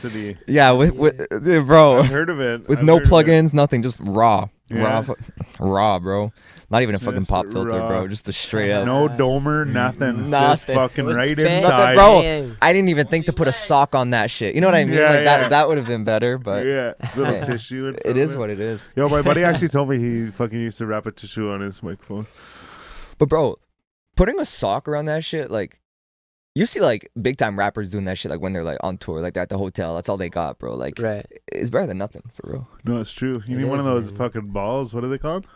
[0.47, 1.27] Yeah, with, with
[1.67, 1.99] bro.
[1.99, 2.69] I've heard of it.
[2.69, 3.13] with I've no heard of it.
[3.27, 5.05] plugins, nothing, just raw, Yeah.
[5.07, 5.15] raw,
[5.61, 6.33] raw, bro.
[6.71, 7.87] Not even a fucking Just pop filter, raw.
[7.89, 8.09] bro.
[8.09, 8.87] Just a straight up.
[8.87, 10.17] No domer, nothing.
[10.17, 10.75] Just Nothing.
[10.75, 11.57] fucking Let's right bang.
[11.57, 11.95] inside.
[11.97, 12.21] bro.
[12.23, 12.57] Bang.
[12.63, 14.55] I didn't even think to put a sock on that shit.
[14.55, 14.95] You know what I mean?
[14.95, 15.25] Yeah, like yeah.
[15.25, 16.39] that, that would have been better.
[16.39, 17.43] But yeah, little Yeah.
[17.45, 17.89] tissue.
[17.89, 18.83] in it front is of what it is.
[18.97, 21.83] Yo, my buddy actually told me he fucking used to wrap a tissue on his
[21.83, 22.27] microphone.
[23.19, 23.57] But bro,
[24.17, 25.79] putting a sock around that shit, like,
[26.55, 29.21] you see like big time rappers doing that shit, like when they're like on tour,
[29.21, 29.95] like they're at the hotel.
[29.95, 30.75] That's all they got, bro.
[30.75, 31.27] Like, Right.
[31.53, 32.69] it's better than nothing for real.
[32.85, 33.35] No, it's true.
[33.47, 34.17] You It need one of those man.
[34.19, 34.93] fucking balls.
[34.95, 35.47] What are they called?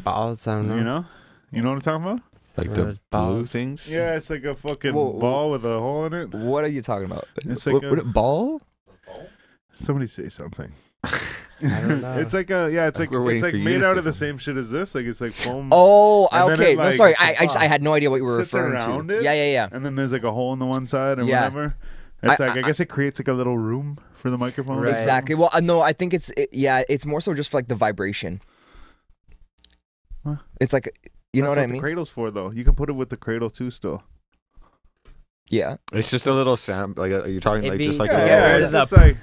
[0.00, 0.46] Balls.
[0.46, 0.76] I don't know.
[0.76, 1.06] You know?
[1.52, 2.20] You know what I'm talking about?
[2.56, 3.90] Like Or the blue things.
[3.90, 5.18] Yeah, it's like a fucking Whoa, whoa.
[5.20, 6.34] ball with a hole in it.
[6.34, 7.28] What are you talking about?
[7.44, 8.62] It's what, like a- what, ball?
[9.72, 10.72] Somebody say something.
[11.04, 12.18] I don't know.
[12.18, 12.86] it's like a yeah.
[12.86, 14.70] It's I like think we're waiting it's like made out of the same shit as
[14.70, 14.94] this.
[14.94, 15.68] Like it's like foam.
[15.72, 16.72] Oh, okay.
[16.72, 17.14] it, no, sorry.
[17.18, 19.18] I, I, just, I had no idea what you were sits referring around to.
[19.18, 19.22] it?
[19.22, 19.68] Yeah, yeah, yeah.
[19.72, 21.44] and then there's like a hole in the one side or Yeah.
[21.48, 21.76] whatever.
[22.22, 24.78] It's I- like I, I- guess it creates like a little room for the microphone.
[24.78, 24.92] Right.
[24.92, 25.34] Exactly.
[25.34, 26.82] Well, uh, no, I think it's it, yeah.
[26.88, 28.40] It's more so just for like the vibration.
[30.24, 30.36] Huh?
[30.60, 31.82] It's like you know That's what I The mean?
[31.82, 32.50] cradle's for though.
[32.50, 33.70] You can put it with the cradle too.
[33.70, 34.02] Still.
[35.50, 35.76] Yeah.
[35.92, 36.96] It's just a little sound.
[36.96, 38.72] Like uh, you're talking It'd like be- just like Yeah, a yeah, little- it it's
[38.72, 39.16] just like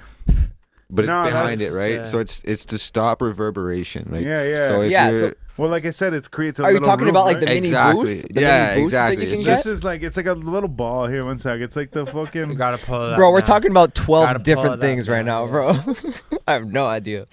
[0.90, 1.98] but it's No, that's behind it, just, right?
[2.00, 4.08] uh, so it's it's to stop reverberation.
[4.10, 4.68] Like, Yeah, yeah.
[4.68, 7.06] So if Yeah, you're- so- Well, like I said, it creates a Are you talking
[7.06, 7.40] room, about like right?
[7.40, 8.14] the mini Exactly.
[8.22, 8.26] booth?
[8.32, 9.16] The Yeah, mini booth exactly.
[9.16, 9.72] That you can This get?
[9.72, 11.24] is like it's like a little ball here.
[11.24, 11.60] One sec.
[11.60, 12.54] It's like the You fucking.
[12.54, 13.16] gotta pull it up.
[13.18, 13.44] Bro, we're now.
[13.44, 15.70] talking about Gotta 12 different that things right now, bro.
[16.46, 17.26] I have no idea.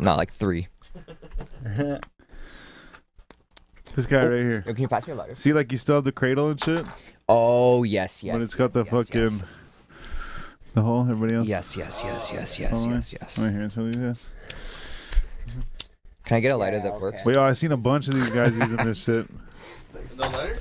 [0.00, 0.68] Not like three.
[3.94, 4.62] This guy right here.
[4.66, 5.34] Yo, can you pass me a lighter?
[5.34, 6.86] See, like you still have the cradle and shit,
[7.28, 8.34] Oh, yes, yes.
[8.34, 9.44] but it's got the yes, yes, fucking yes.
[10.76, 11.02] The hole.
[11.02, 11.46] Everybody else.
[11.46, 12.94] Yes, yes, yes, yes, yes, Hold on.
[12.94, 13.38] yes, yes.
[13.38, 13.62] Right here.
[13.62, 14.26] It's really this.
[16.24, 17.02] Can I get a lighter Yeah, that okay.
[17.02, 17.24] works?
[17.26, 19.26] Wait, oh, I seen a bunch of these guys using this shit.
[20.16, 20.58] No letter?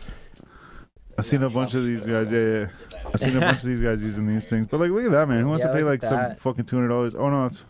[1.18, 2.32] I seen a bunch of these guys.
[2.32, 2.68] Yeah, yeah.
[3.14, 4.68] I've seen a bunch of these guys using these things.
[4.68, 5.42] But like, look at that man.
[5.42, 7.16] Who wants Yeah, to pay like at some fucking two hundred dollars?
[7.16, 7.64] Oh no, it's.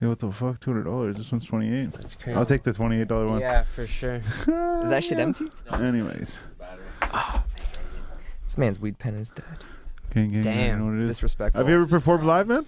[0.00, 0.58] Yeah, what the fuck?
[0.60, 1.16] Two hundred dollars.
[1.16, 1.92] This one's twenty eight.
[1.92, 2.36] That's crazy.
[2.36, 3.40] I'll take the twenty eight dollar one.
[3.40, 4.16] Yeah, for sure.
[4.16, 5.48] Is that shit empty?
[5.72, 6.64] Anyways, oh,
[7.02, 7.42] Battery.
[8.44, 9.44] This man's weed pen is dead.
[10.14, 10.78] Gang, gang, gang, Damn.
[10.78, 11.08] You know what it is?
[11.16, 11.60] Disrespectful.
[11.60, 12.66] Have you ever performed live, man?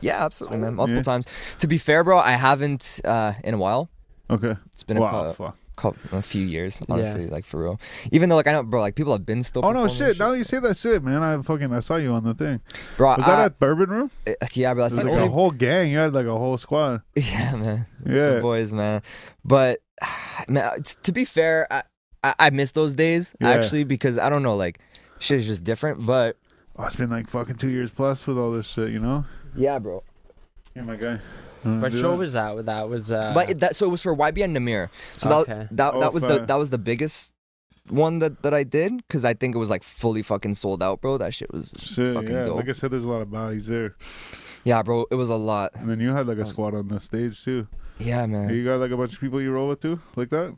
[0.00, 0.74] Yeah, absolutely, man.
[0.74, 1.02] Multiple Yeah.
[1.02, 1.26] times.
[1.60, 3.88] To be fair, bro, I haven't uh, in a while.
[4.28, 4.56] Okay.
[4.72, 5.32] It's been a, Wow.
[5.36, 5.56] cou- fuck.
[5.76, 7.80] cou- a few years, honestly, like for real.
[8.10, 9.64] Even though, like, I know, bro, like people have been still.
[9.64, 10.18] Oh no, performing shit!
[10.18, 12.60] Now that you say that shit, man, I fucking I saw you on the thing.
[12.96, 13.10] bro.
[13.16, 14.10] Was that at Bourbon Room?
[14.26, 14.82] uh, yeah, bro.
[14.84, 15.28] That's It was the like only.
[15.28, 15.90] a whole gang.
[15.90, 17.02] You had like a whole squad.
[17.14, 17.86] yeah, man.
[18.04, 18.30] Yeah.
[18.34, 19.02] The boys, man.
[19.44, 19.78] But
[20.48, 21.82] man, to be fair, I,
[22.24, 23.50] I, I miss those days Yeah.
[23.50, 24.80] actually because I don't know, like
[25.20, 26.04] shit is just different.
[26.04, 26.36] But
[26.78, 29.24] Oh, it's been like fucking two years plus with all this shit, you know?
[29.54, 30.02] yeah, bro.
[30.74, 31.18] Yeah, my guy.
[31.64, 32.16] Wanna What show that?
[32.18, 32.66] was that?
[32.66, 33.10] That was.
[33.10, 34.88] Uh, but it, that so it was for YB and Namir.
[35.16, 35.52] So Okay.
[35.52, 37.32] that that, Oh, that was the that was the biggest
[37.90, 41.00] one that that I did because I think it was like fully fucking sold out,
[41.00, 41.18] bro.
[41.18, 42.44] That shit was Shit, fucking yeah.
[42.44, 42.56] dope.
[42.56, 43.96] Like I said, there's a lot of bodies there.
[44.64, 45.06] yeah, bro.
[45.10, 45.72] It was a lot.
[45.74, 47.66] And then you had like a squad on the stage too.
[47.98, 48.50] Yeah, man.
[48.50, 50.54] You got like a bunch of people you roll with too, like that.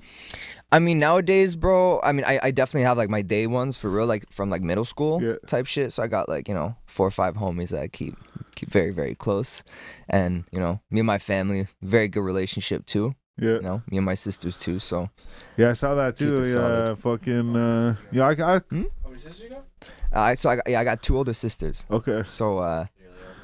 [0.73, 2.01] I mean, nowadays, bro.
[2.03, 4.63] I mean, I, I definitely have like my day ones for real, like from like
[4.63, 5.35] middle school Yeah.
[5.47, 5.93] type shit.
[5.93, 8.17] So I got like you know four or five homies that I keep
[8.57, 9.63] keep very very close,
[10.09, 13.15] and you know me and my family very good relationship too.
[13.39, 13.55] Yeah.
[13.55, 14.79] You know, me and my sisters too.
[14.79, 15.11] So.
[15.57, 16.41] Yeah, I saw that too.
[16.41, 16.99] Yeah, solid.
[16.99, 17.57] fucking.
[17.57, 18.33] Uh, yeah, I.
[18.33, 18.83] I hmm?
[19.03, 19.65] How many sisters you got?
[20.13, 21.87] Uh, so I yeah I got two older sisters.
[21.91, 22.23] Okay.
[22.25, 22.87] So uh,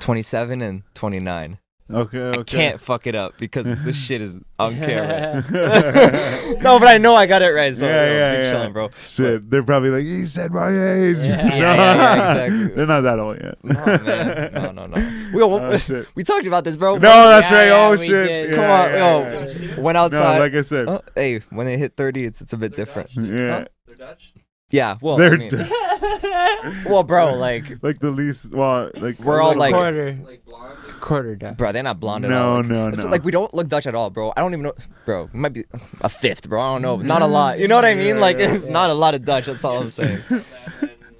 [0.00, 1.58] 27 and 29.
[1.92, 2.40] Okay, okay.
[2.40, 5.44] I can't fuck it up because this shit is on camera.
[6.62, 7.76] no, but I know I got it right.
[7.76, 8.50] So yeah, yeah, yeah.
[8.50, 8.88] chilling, bro.
[9.02, 11.18] Shit, but, they're probably like, he said my age.
[11.18, 12.68] Yeah, yeah, yeah, exactly.
[12.68, 13.62] They're not that old yet.
[13.62, 14.52] No, man.
[14.54, 15.28] no, no, no.
[15.34, 16.94] We, oh, we, talked about this, bro.
[16.94, 17.68] No, that's right.
[17.68, 18.54] oh shit!
[18.54, 19.82] Come on, yo.
[19.82, 20.38] Went outside.
[20.38, 23.10] No, like I said, oh, hey, when they hit thirty, it's it's a bit different.
[23.14, 24.32] Dutch, yeah, they're Dutch.
[24.70, 29.40] Yeah, well, they're I mean, d- well, bro, like, like the least, well, like, we're
[29.40, 30.78] all like, like blonde.
[31.04, 31.56] Like quarter Dutch.
[31.56, 32.56] bro, they're not blonde at No, all.
[32.58, 33.06] Like, no, it's no.
[33.08, 34.32] Like, we don't look Dutch at all, bro.
[34.36, 34.72] I don't even know,
[35.04, 35.28] bro.
[35.32, 35.64] We might be
[36.00, 36.60] a fifth, bro.
[36.60, 36.96] I don't know.
[36.96, 37.58] Not a lot.
[37.58, 38.16] You know what I mean?
[38.16, 39.46] Yeah, Like, yeah, it's not a lot of Dutch.
[39.46, 40.20] That's all I'm saying.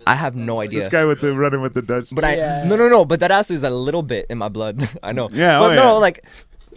[0.06, 0.80] I have no idea.
[0.80, 2.08] this guy with the running with the Dutch.
[2.12, 2.64] But I Yeah.
[2.66, 3.04] no no no.
[3.06, 4.88] But that ass is a little bit in my blood.
[5.02, 5.28] I know.
[5.32, 5.90] Yeah, But oh, no, yeah.
[5.92, 6.24] like.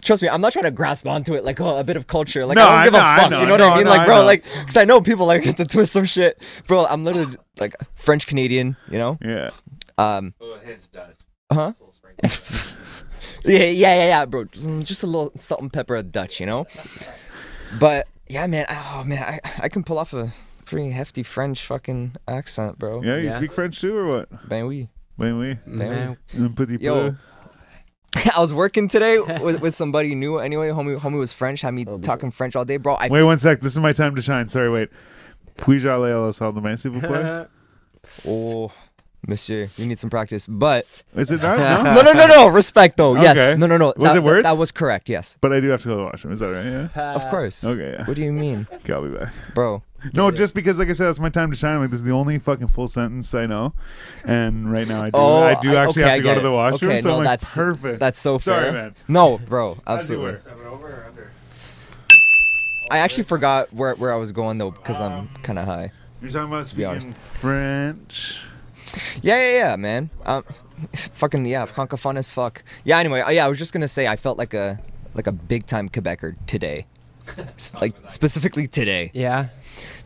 [0.00, 2.46] Trust me, I'm not trying to grasp onto it like oh a bit of culture.
[2.46, 3.30] Like No, I don't I give know, a I fuck.
[3.32, 3.84] know, you know what I mean?
[3.84, 6.40] no, like bro, like because I know people like to twist some shit.
[6.68, 8.76] Bro, I'm literally like French Canadian.
[8.88, 9.18] You know.
[9.20, 9.50] yeah,
[9.98, 10.34] Um.
[10.40, 11.16] Oh, a hint Dutch.
[11.52, 11.70] Huh?
[11.70, 12.76] Just a little sprinkle.
[13.48, 14.44] Yeah, yeah, yeah, yeah, bro.
[14.44, 16.66] Mm, Just a little salt and pepper of Dutch, you know.
[17.80, 18.66] But yeah, man.
[18.68, 20.30] Oh man, I I can pull off a
[20.66, 23.02] pretty hefty French fucking accent, bro.
[23.02, 23.16] yeah.
[23.16, 23.36] You Yeah.
[23.38, 24.48] speak French too, or what?
[24.48, 24.88] Ben oui.
[25.18, 25.58] Ben oui.
[25.66, 27.10] Man, Un petit Yo.
[27.10, 27.16] peu.
[28.36, 30.38] I was working today with, with somebody new.
[30.38, 31.60] Anyway, homie, homie was French.
[31.60, 32.94] Had me talking French all day, bro.
[32.94, 33.60] I Wait one sec.
[33.60, 34.48] This is my time to shine.
[34.48, 34.88] Sorry, wait.
[35.58, 37.46] Puis-je aller à la salle de bain, s'il vous plaît?
[38.26, 38.70] oh,
[39.28, 40.46] monsieur, you need some practice.
[40.46, 41.58] But Is it not?
[41.84, 41.94] No.
[41.94, 42.48] no, no, no, no.
[42.48, 43.14] Respect though.
[43.14, 43.38] Yes.
[43.38, 43.58] Okay.
[43.58, 43.92] No, no, no.
[43.96, 44.44] Was that, it words?
[44.44, 45.08] That was correct.
[45.08, 45.38] Yes.
[45.40, 46.32] But I do have to go to the washroom.
[46.32, 46.64] Is that right?
[46.64, 46.88] Yeah.
[46.96, 47.64] Uh, of course.
[47.64, 47.92] Okay.
[47.98, 48.04] Yeah.
[48.06, 49.32] What do you mean, Okay, I'll be back.
[49.54, 49.82] bro?
[50.14, 51.80] No, just because, like I said, that's my time to shine.
[51.80, 53.72] Like this is the only fucking full sentence I know,
[54.24, 55.18] and right now I do.
[55.18, 56.90] Oh, I do oh, I- actually okay, have to go get to the washroom.
[56.92, 57.98] Okay, so no, I'm like, that's- perfect.
[57.98, 58.62] That's so fair.
[58.62, 58.94] Sorry, man.
[59.08, 59.78] No, bro.
[59.86, 60.36] Absolutely.
[60.38, 61.32] Seven over or under?
[62.90, 65.92] I actually forgot where, where I was going though because I'm kind of high.
[66.22, 67.06] You're talking about be honest.
[67.06, 68.40] speaking French.
[69.22, 70.10] Yeah, yeah, yeah, man.
[70.26, 70.44] Um,
[70.92, 72.62] fucking yeah, francophone as fuck.
[72.84, 72.98] Yeah.
[72.98, 74.80] Anyway, uh, yeah, I was just gonna say I felt like a
[75.14, 76.86] like a big time Quebecer today,
[77.80, 79.48] like specifically today, yeah.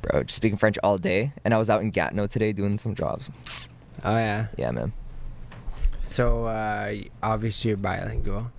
[0.01, 0.22] bro.
[0.22, 3.30] Just speaking French all day, and I was out in Gatineau today doing some jobs.
[4.05, 4.49] Oh yeah.
[4.57, 4.93] Yeah, man.
[6.03, 8.51] So uh, obviously you're bilingual.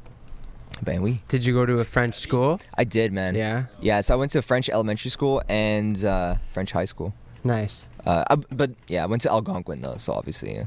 [0.81, 1.19] Ben oui.
[1.27, 2.59] Did you go to a French school?
[2.77, 3.35] I did, man.
[3.35, 3.65] Yeah.
[3.79, 4.01] Yeah.
[4.01, 7.13] So I went to French elementary school and uh, French high school.
[7.43, 7.87] Nice.
[8.05, 10.53] Uh, I, but yeah, I went to Algonquin though, so obviously.
[10.55, 10.65] Yeah,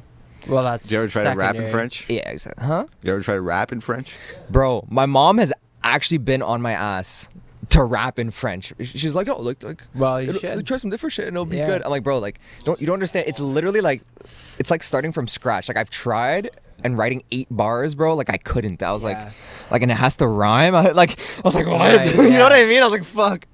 [0.48, 0.88] Well, that's.
[0.88, 1.70] Did you ever try to rap in.
[1.70, 2.04] French?
[2.08, 2.64] yeah exactly.
[2.66, 2.86] Huh?
[3.02, 4.14] You ever try to rap in French?
[4.50, 5.52] Bro, my mom has
[5.82, 7.28] actually been on my ass
[7.70, 8.72] to rap in French.
[8.82, 10.66] She's like, oh, like, like Well, you should.
[10.66, 11.66] try some different shit and it'll be Yeah.
[11.66, 11.82] good.
[11.84, 13.26] I'm like, bro, like, don't you don't understand?
[13.26, 14.02] It's literally like,
[14.58, 15.68] it's like starting from scratch.
[15.68, 16.50] Like I've tried,
[16.84, 18.14] and writing eight bars, bro.
[18.14, 18.82] Like I couldn't.
[18.82, 19.30] I was like, Yeah.
[19.70, 20.74] like, and it has to rhyme.
[20.76, 21.80] I, like I was like, what?
[21.80, 22.52] Right, you know what.
[22.52, 22.82] I mean?
[22.82, 23.46] I was like, fuck.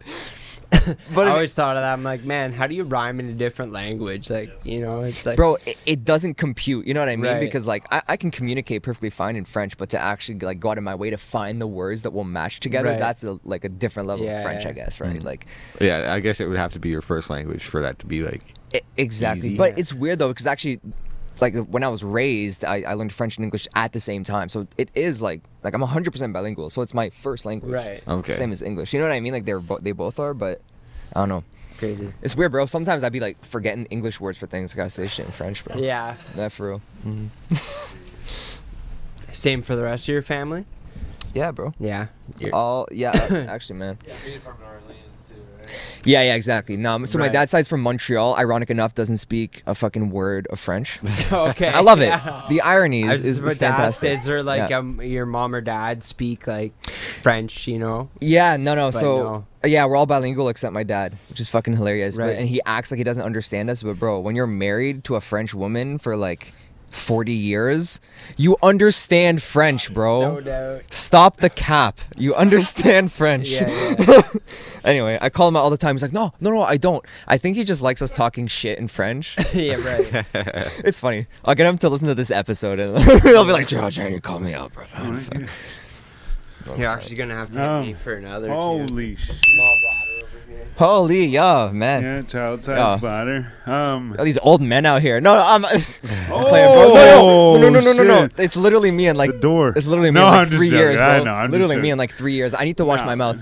[1.15, 1.93] but I it- always thought of that.
[1.93, 4.31] I'm like, man, how do you rhyme in a different language?
[4.31, 7.33] Like, you know, it's like, bro it, it doesn't compute you know what i mean
[7.33, 7.41] Right.
[7.41, 10.71] because like I, I can communicate perfectly fine in french but to actually like go
[10.71, 12.99] out of my way to find the words that will match together Right.
[12.99, 14.71] that's a, like a different level Yeah, of french yeah.
[14.71, 15.25] i guess right Mm.
[15.25, 15.47] like
[15.81, 18.23] Yeah, I guess it would have to be your first language for that to be
[18.23, 18.43] like.
[18.75, 19.57] e- exactly Easy.
[19.57, 19.81] but Yeah.
[19.81, 20.81] it's weird though because actually
[21.41, 24.49] like when i was raised I, I learned french and english at the same time
[24.49, 28.03] so it is like like i'm 100% bilingual so it's my first language Right.
[28.07, 28.35] Okay.
[28.35, 30.61] same as english you know what i mean like they're bo- they both are but
[31.15, 31.45] i don't know
[31.79, 32.13] crazy.
[32.23, 35.07] it's weird bro sometimes i'd be like forgetting english words for things i gotta say
[35.07, 36.17] shit in french bro Yeah.
[36.37, 37.27] yeah for real hmm
[39.33, 40.67] Same for the rest of your family?
[41.35, 42.09] yeah bro Yeah.
[42.39, 43.13] You're- Oh yeah,
[43.49, 43.99] actually, man.
[44.07, 45.92] Yeah, being from New Orleans too, right?
[46.05, 46.77] Yeah, yeah, exactly.
[46.77, 48.37] No, so my dad's side's from Montreal.
[48.37, 50.99] Ironic enough, doesn't speak a fucking word of French.
[51.33, 51.69] okay.
[51.69, 52.07] I love it.
[52.07, 52.45] yeah.
[52.49, 54.19] The irony is, is, is about to ask, fantastic.
[54.21, 54.79] is there like Yeah.
[54.79, 56.73] um, your mom or dad speak like
[57.23, 58.09] French, you know?
[58.21, 58.89] Yeah, no, no.
[58.91, 59.23] But So
[59.63, 59.69] no.
[59.69, 62.17] yeah, we're all bilingual except my dad, which is fucking hilarious.
[62.17, 62.37] But, Right.
[62.37, 63.83] and he acts like he doesn't understand us.
[63.83, 66.53] But bro, when you're married to a French woman for like
[66.93, 68.01] 40 years,
[68.37, 70.21] you understand French, bro.
[70.37, 70.83] No doubt.
[70.91, 72.01] Stop the cap.
[72.17, 73.51] You understand French.
[73.51, 73.69] Yeah,
[73.99, 74.23] yeah.
[74.85, 75.95] anyway, I call him out all the time.
[75.95, 77.05] He's like, no, no, no, I don't.
[77.27, 79.37] I think he just likes us talking shit in French.
[79.55, 80.27] yeah, right.
[80.85, 81.27] it's funny.
[81.45, 84.21] I'll get him to listen to this episode and he'll be like, Joe, trying to
[84.21, 84.85] call me out, bro.
[86.77, 88.47] You're actually gonna have to hit Um, me for another.
[88.47, 88.53] too.
[88.55, 89.27] Holy sh!
[89.27, 90.02] small bladder over here.
[90.83, 92.03] Holy, yeah, man.
[92.03, 92.97] Yeah, child size Yeah.
[92.99, 93.53] bladder.
[93.67, 94.17] Um.
[94.19, 95.21] All these old men out here.
[95.21, 95.81] No, I'm I'm
[96.29, 96.95] Oh, playing, bro.
[96.95, 98.29] No, no, no, no, no, no, no.
[98.37, 99.73] It's literally me in like the door.
[99.77, 101.99] It's literally me No, in like I'm three years, I know, I'm literally me in
[101.99, 102.53] like three years.
[102.53, 103.07] I need to wash No.
[103.07, 103.41] my mouth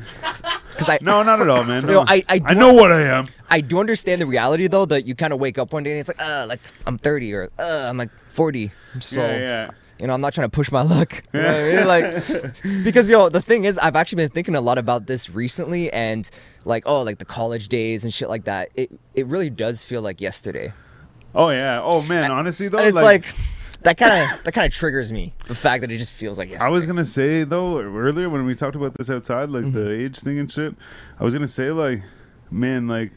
[0.70, 1.86] because I No, not at all, man.
[1.86, 3.24] No, No, I- I I know what I am.
[3.48, 6.00] I do understand the reality though that you kind of wake up one day and
[6.00, 8.70] it's like, uh, like I'm 30 or uh, I'm like 40.
[9.00, 9.70] So yeah, yeah.
[9.98, 11.22] you know, I'm not trying to push my luck.
[11.32, 11.86] You know I mean?
[11.88, 15.90] Like, because yo, the thing is, I've actually been thinking a lot about this recently,
[15.92, 16.28] and
[16.64, 18.70] like, oh, like the college days and shit like that.
[18.74, 20.72] It it really does feel like yesterday,
[21.34, 21.80] Oh yeah.
[21.82, 22.30] Oh man.
[22.30, 23.24] Honestly though, and it's like,
[23.82, 25.32] that kind of that kind of triggers me.
[25.46, 26.68] The fact that it just feels like yesterday.
[26.68, 30.00] I was gonna say though earlier when we talked about this outside, like the Mm-hmm.
[30.06, 30.74] age thing and shit.
[31.18, 32.02] I was gonna say like,
[32.50, 33.12] man, like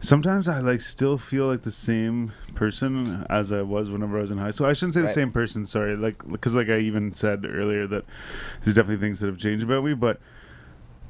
[0.00, 4.30] sometimes I like still feel like the same person as I was whenever I was
[4.30, 4.66] in high school.
[4.66, 5.66] I shouldn't say the same person.
[5.66, 8.04] Sorry, like because like I even said earlier that
[8.62, 10.20] there's definitely things that have changed about me, but.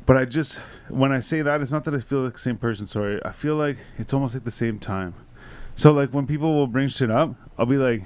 [0.07, 2.57] But I just when I say that, it's not that I feel like the same
[2.57, 2.87] person.
[2.87, 5.15] Sorry, I feel like it's almost like the same time.
[5.77, 8.03] So like when people will bring shit up, I'll be like,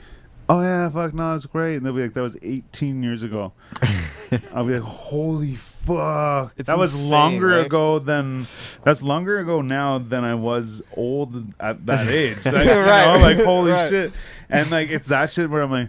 [0.48, 3.52] "Oh yeah, fuck no, it's great," and they'll be like, "That was 18 years ago."
[4.54, 7.66] I'll be like, "Holy fuck!" It's that was insane, longer right?
[7.66, 8.48] ago than
[8.84, 12.36] that's longer ago now than I was old at that age.
[12.44, 13.06] Like, you Right.
[13.14, 13.88] know, like holy Right.
[13.88, 14.12] shit,
[14.50, 15.88] and like it's that shit where I'm like,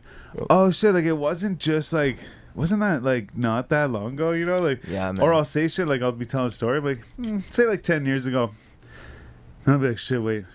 [0.49, 2.19] "Oh shit!" Like it wasn't just like.
[2.55, 4.31] Wasn't that like not that long ago?
[4.31, 5.21] You know, like Yeah, man.
[5.21, 8.05] or I'll say shit like I'll be telling a story, like hmm, say like ten
[8.05, 8.51] years ago,
[9.65, 10.45] and I'll be like, shit, wait,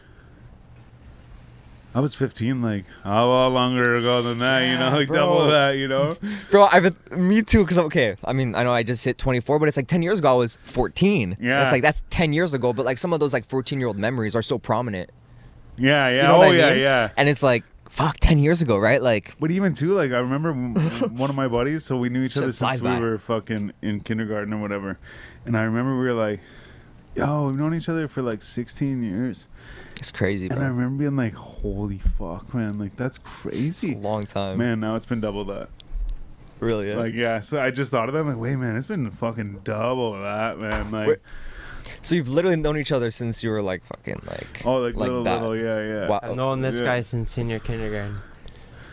[1.92, 5.16] I was 15, like a lot longer ago than that, you know, like bro.
[5.16, 6.14] double that, you know.
[6.50, 7.66] Bro, I've me too.
[7.66, 10.20] Cause okay, I mean, I know I just hit 24, but it's like 10 years
[10.20, 11.36] ago I was 14.
[11.40, 11.64] Yeah.
[11.64, 13.98] it's like that's 10 years ago, but like some of those like 14 year old
[13.98, 15.10] memories are so prominent.
[15.76, 16.78] Yeah, yeah, You know oh I yeah, mean?
[16.78, 17.10] yeah.
[17.16, 19.02] And it's like, fuck, 10 years ago, right?
[19.02, 20.52] Like, But even too, like I remember
[21.08, 23.00] one of my buddies, so we knew each other since we by.
[23.00, 24.98] were fucking in kindergarten or whatever,
[25.44, 26.40] and I remember we were like,
[27.14, 29.46] yo, we've known each other for like 16 years,
[29.96, 33.94] it's crazy, and I remember being like, holy fuck, man, like that's It's crazy.
[33.94, 34.56] a long time.
[34.58, 35.68] Man, now it's been double that.
[36.60, 36.96] Really, yeah.
[36.96, 38.20] Like yeah, so I just thought of that.
[38.20, 40.90] I'm like, wait, man, it's been fucking double that, man.
[40.90, 41.18] Like, Wait,
[42.00, 45.08] so you've literally known each other since you were like fucking like, oh, like, like
[45.08, 45.40] little, that.
[45.42, 46.08] little, yeah, yeah.
[46.08, 46.20] Wow.
[46.22, 46.84] I've known this Yeah.
[46.86, 48.18] guy since senior kindergarten.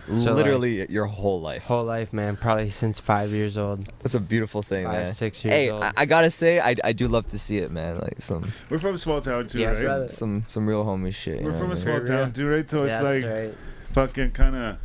[0.10, 1.64] So, like, literally your whole life.
[1.64, 2.38] Whole life, man.
[2.38, 3.90] Probably since five years old.
[4.04, 5.14] That's a beautiful thing, Five, man.
[5.14, 5.84] six years hey, old.
[5.84, 8.00] I, I gotta say, I, I do love to see it, man.
[8.00, 9.82] Like some We're from a small town too, yeah, right?
[9.82, 10.08] brother.
[10.08, 11.42] some some real homie shit.
[11.44, 12.06] We're know from a small mean?
[12.06, 12.24] For real.
[12.24, 12.70] town too, right?
[12.70, 13.54] So it's like right.
[13.92, 14.78] fucking kind of,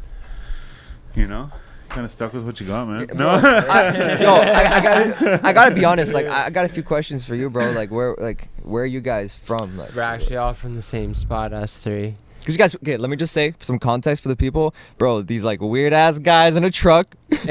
[1.14, 1.52] you know,
[1.92, 3.06] kind of stuck with what you got, man.
[3.14, 6.14] No, I, yo, I, I gotta, I gotta be honest.
[6.14, 7.70] Like, I I got a few questions for you, bro.
[7.72, 9.76] Like, where, like, where are you guys from?
[9.76, 12.16] Like, We're actually all from the same spot, us three.
[12.42, 15.22] Because you guys, okay, let me just say for some context for the people, bro.
[15.22, 17.46] These like weird ass guys in a truck, pull,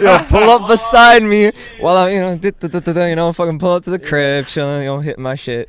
[0.00, 3.32] yo, pull up beside me while I'm, you know, dit- dit- dit- dit- you know,
[3.32, 5.68] fucking pull up to the crib, chilling, you know, hitting my shit.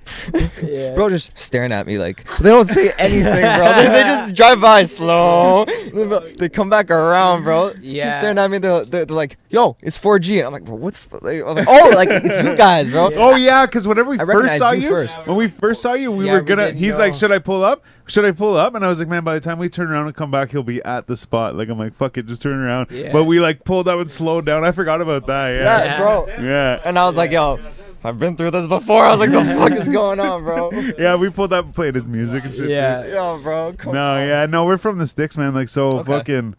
[0.64, 0.96] Yeah.
[0.96, 3.24] Bro, just staring at me like they don't say anything,
[3.60, 3.74] bro.
[3.76, 7.72] They, they just drive by slow, they come back around, bro.
[7.80, 8.10] Yeah.
[8.12, 8.58] Keep staring at me.
[8.58, 11.92] They're, they're, they're like, "Yo, it's 4G," and I'm like, "Bro, what's?" f-" Like, oh,
[11.96, 13.12] like it's you guys, bro.
[13.14, 15.28] Oh yeah, because whenever we I first saw you you, first.
[15.28, 16.66] when we first saw you, we Yeah, were gonna.
[16.68, 17.84] didn't he's like, "Should I pull up?
[18.08, 20.08] Should I pull up?" And I was like, "Man, by the time we turn around
[20.08, 22.60] and come back, he'll be at the spot." Like I'm like, "Fuck it, just turn
[22.60, 23.12] around." Yeah.
[23.12, 24.64] But we like pulled up and slowed down.
[24.64, 25.50] I forgot about that.
[25.56, 25.98] Yeah, Yeah, Yeah.
[26.00, 26.26] bro.
[26.42, 27.60] yeah, And I was like, "Yo,
[28.04, 31.16] I've been through this before." I was like, "The fuck is going on, bro?" yeah.
[31.16, 32.66] We pulled up and played his music and shit.
[32.66, 32.72] too.
[32.72, 33.06] Yeah.
[33.08, 33.74] Yo, bro.
[33.78, 34.28] Come No, on.
[34.28, 35.54] yeah, no, we're from the sticks, man.
[35.54, 36.12] Like so, Okay.
[36.12, 36.56] fucking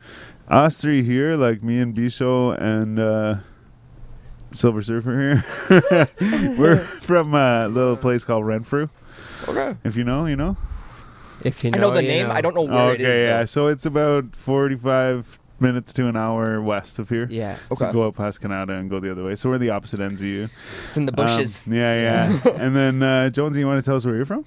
[0.49, 3.37] us three here, like me and Bisho and uh,
[4.53, 6.09] Silver Surfer here.
[6.57, 8.89] we're from a little place called Renfrew.
[9.49, 9.77] Okay.
[9.85, 10.57] If you know, you know.
[11.43, 12.29] If you I know, know the you name.
[12.29, 12.35] know.
[12.35, 13.21] I don't know where okay, it is.
[13.21, 13.39] yeah.
[13.41, 13.45] though.
[13.47, 17.27] So it's about forty-five minutes to an hour west of here.
[17.31, 17.57] Yeah.
[17.57, 17.93] So Okay.
[17.93, 19.37] go up past Canada and go the other way.
[19.37, 20.49] So we're the opposite ends of you.
[20.89, 21.61] It's in the Um, bushes.
[21.67, 22.51] yeah, yeah.
[22.57, 24.45] and then uh, Jonesy, you want to tell us where you're from?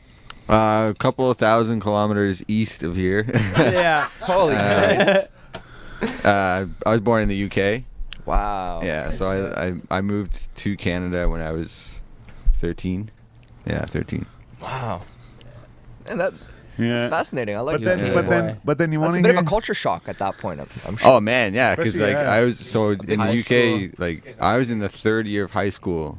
[0.48, 3.26] Uh, a couple of thousand kilometers east of here.
[3.58, 4.10] yeah.
[4.22, 6.26] Holy uh, Christ!
[6.26, 7.84] uh, I was born in the UK.
[8.26, 8.82] Wow.
[8.84, 12.02] Yeah, so I, I I moved to Canada when I was
[12.54, 13.10] 13.
[13.66, 14.26] Yeah, 13.
[14.62, 15.02] Wow.
[16.08, 16.34] And that
[16.80, 16.94] Yeah.
[16.96, 17.56] it's fascinating.
[17.56, 17.86] I like But it.
[17.86, 18.14] then, Yeah.
[18.14, 19.40] but then, but then you want That's to a bit hear.
[19.42, 20.60] of a culture shock at that point.
[20.62, 21.12] I'm, I'm sure.
[21.16, 22.32] Oh man, yeah, because like yeah.
[22.32, 23.90] I was so in the UK, school.
[23.98, 26.18] like I was in the third year of high school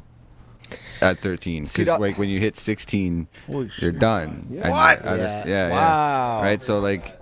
[1.00, 1.64] at 13.
[1.64, 3.98] Because like when you hit 16, Holy you're shit.
[3.98, 4.46] done.
[4.62, 5.04] And What?
[5.06, 5.44] I was, Yeah.
[5.46, 5.70] yeah, yeah.
[5.70, 6.42] Wow.
[6.42, 6.62] Right.
[6.62, 7.18] So like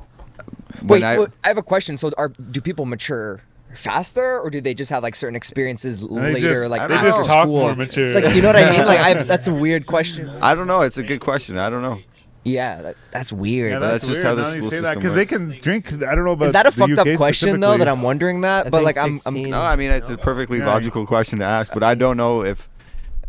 [0.83, 1.97] Wait, I wait, I have a question.
[1.97, 3.41] So, are do people mature
[3.75, 7.25] faster, or do they just have like certain experiences later, just- like they after just
[7.25, 7.35] school?
[7.35, 8.05] talk more mature.
[8.05, 8.87] It's like you know what I mean.
[8.87, 10.29] Like, I, that's a weird question.
[10.41, 10.83] I don't know.
[10.83, 11.59] It's a good question.
[11.59, 11.99] I don't know.
[12.45, 13.73] Yeah, that, that's weird.
[13.73, 15.93] Yeah, but that's just how the school say that system because they can drink.
[16.03, 16.47] I don't know about.
[16.47, 17.77] is that a the fucked up question though?
[17.77, 17.89] That.
[17.89, 20.59] I'm wondering that, I but think like I'm, I'm No, I mean it's a perfectly
[20.59, 20.67] Yeah.
[20.69, 22.69] logical question to ask, but I don't know if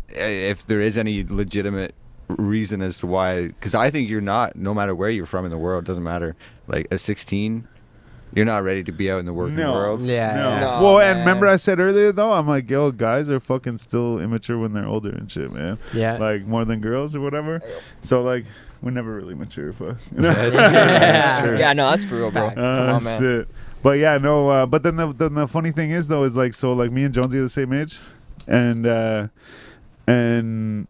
[0.08, 1.94] if there is any legitimate
[2.28, 3.48] reason as to why.
[3.48, 6.34] Because I think you're not, no matter where you're from in the world, doesn't matter.
[6.66, 7.66] Like at 16,
[8.34, 9.72] you're not ready to be out in the working No.
[9.72, 10.02] world.
[10.02, 10.34] Yeah.
[10.36, 10.60] No.
[10.60, 14.18] No, well, and remember I said earlier though, I'm like, yo, guys are fucking still
[14.18, 15.78] immature when they're older and shit, man.
[15.92, 16.16] Yeah.
[16.16, 17.60] Like more than girls or whatever.
[18.02, 18.44] So like,
[18.82, 19.96] we're never really mature, fuck.
[20.18, 21.40] Yeah.
[21.44, 21.58] True.
[21.58, 22.48] yeah, no, that's for real, bro.
[22.48, 22.60] Facts.
[22.60, 23.20] Come Uh, on, man.
[23.20, 23.48] shit.
[23.82, 24.48] But yeah, no.
[24.50, 27.04] Uh, but then the, then the funny thing is though is like so like me
[27.04, 27.98] and Jonesy are the same age,
[28.46, 29.28] and uh,
[30.06, 30.86] and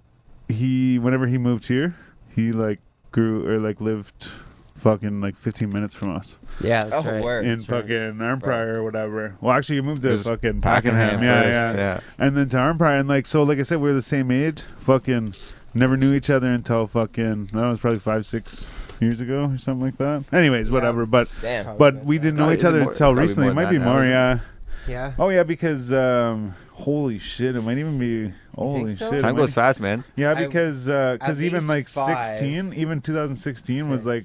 [0.48, 1.94] he whenever he moved here,
[2.34, 2.80] he like
[3.12, 4.28] grew or like lived
[4.76, 6.82] fucking like 15 minutes from us Yeah.
[6.84, 7.22] That's Oh, right.
[7.22, 7.44] word.
[7.44, 7.82] in That's right.
[7.82, 9.36] fucking Arnprior or whatever.
[9.42, 11.22] Well, actually, he moved to fucking Pakenham Pakenham.
[11.22, 12.00] Yeah, yeah, yeah.
[12.18, 14.62] And then to Arnprior, and like so, like I said, we are the same age.
[14.78, 15.34] Fucking
[15.74, 18.66] never knew each other until fucking that was probably five, six
[19.00, 20.24] years ago or something like that.
[20.32, 20.74] Anyways, Yeah.
[20.74, 21.06] whatever.
[21.06, 21.76] But Damn.
[21.76, 23.48] but we didn't know each other more- until recently.
[23.48, 24.40] It might be more, yeah.
[24.88, 25.12] Yeah.
[25.18, 29.06] Oh yeah, because um, holy shit, it might even be holy so?
[29.10, 29.18] shit.
[29.18, 30.04] it Time might- goes fast, man.
[30.16, 34.24] Yeah, because because at even least like sixteen, even 2016 was like,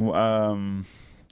[0.00, 0.84] um,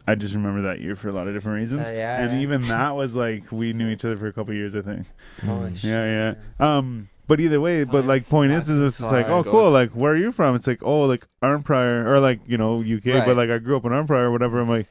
[0.06, 2.40] I just remember that year for a lot of different reasons, So, yeah, and yeah.
[2.40, 5.06] even that was like we knew each other for a couple years, I think.
[5.44, 5.90] Holy shit.
[5.90, 6.76] Yeah, yeah.
[6.78, 9.70] Um, but either way, but like point is, is it's just like, oh, cool.
[9.70, 10.54] Like, where are you from?
[10.54, 13.24] It's like, oh, like Arnprior or like you know UK, Right.
[13.24, 14.60] but like I grew up in Arnprior or whatever.
[14.60, 14.86] I'm like.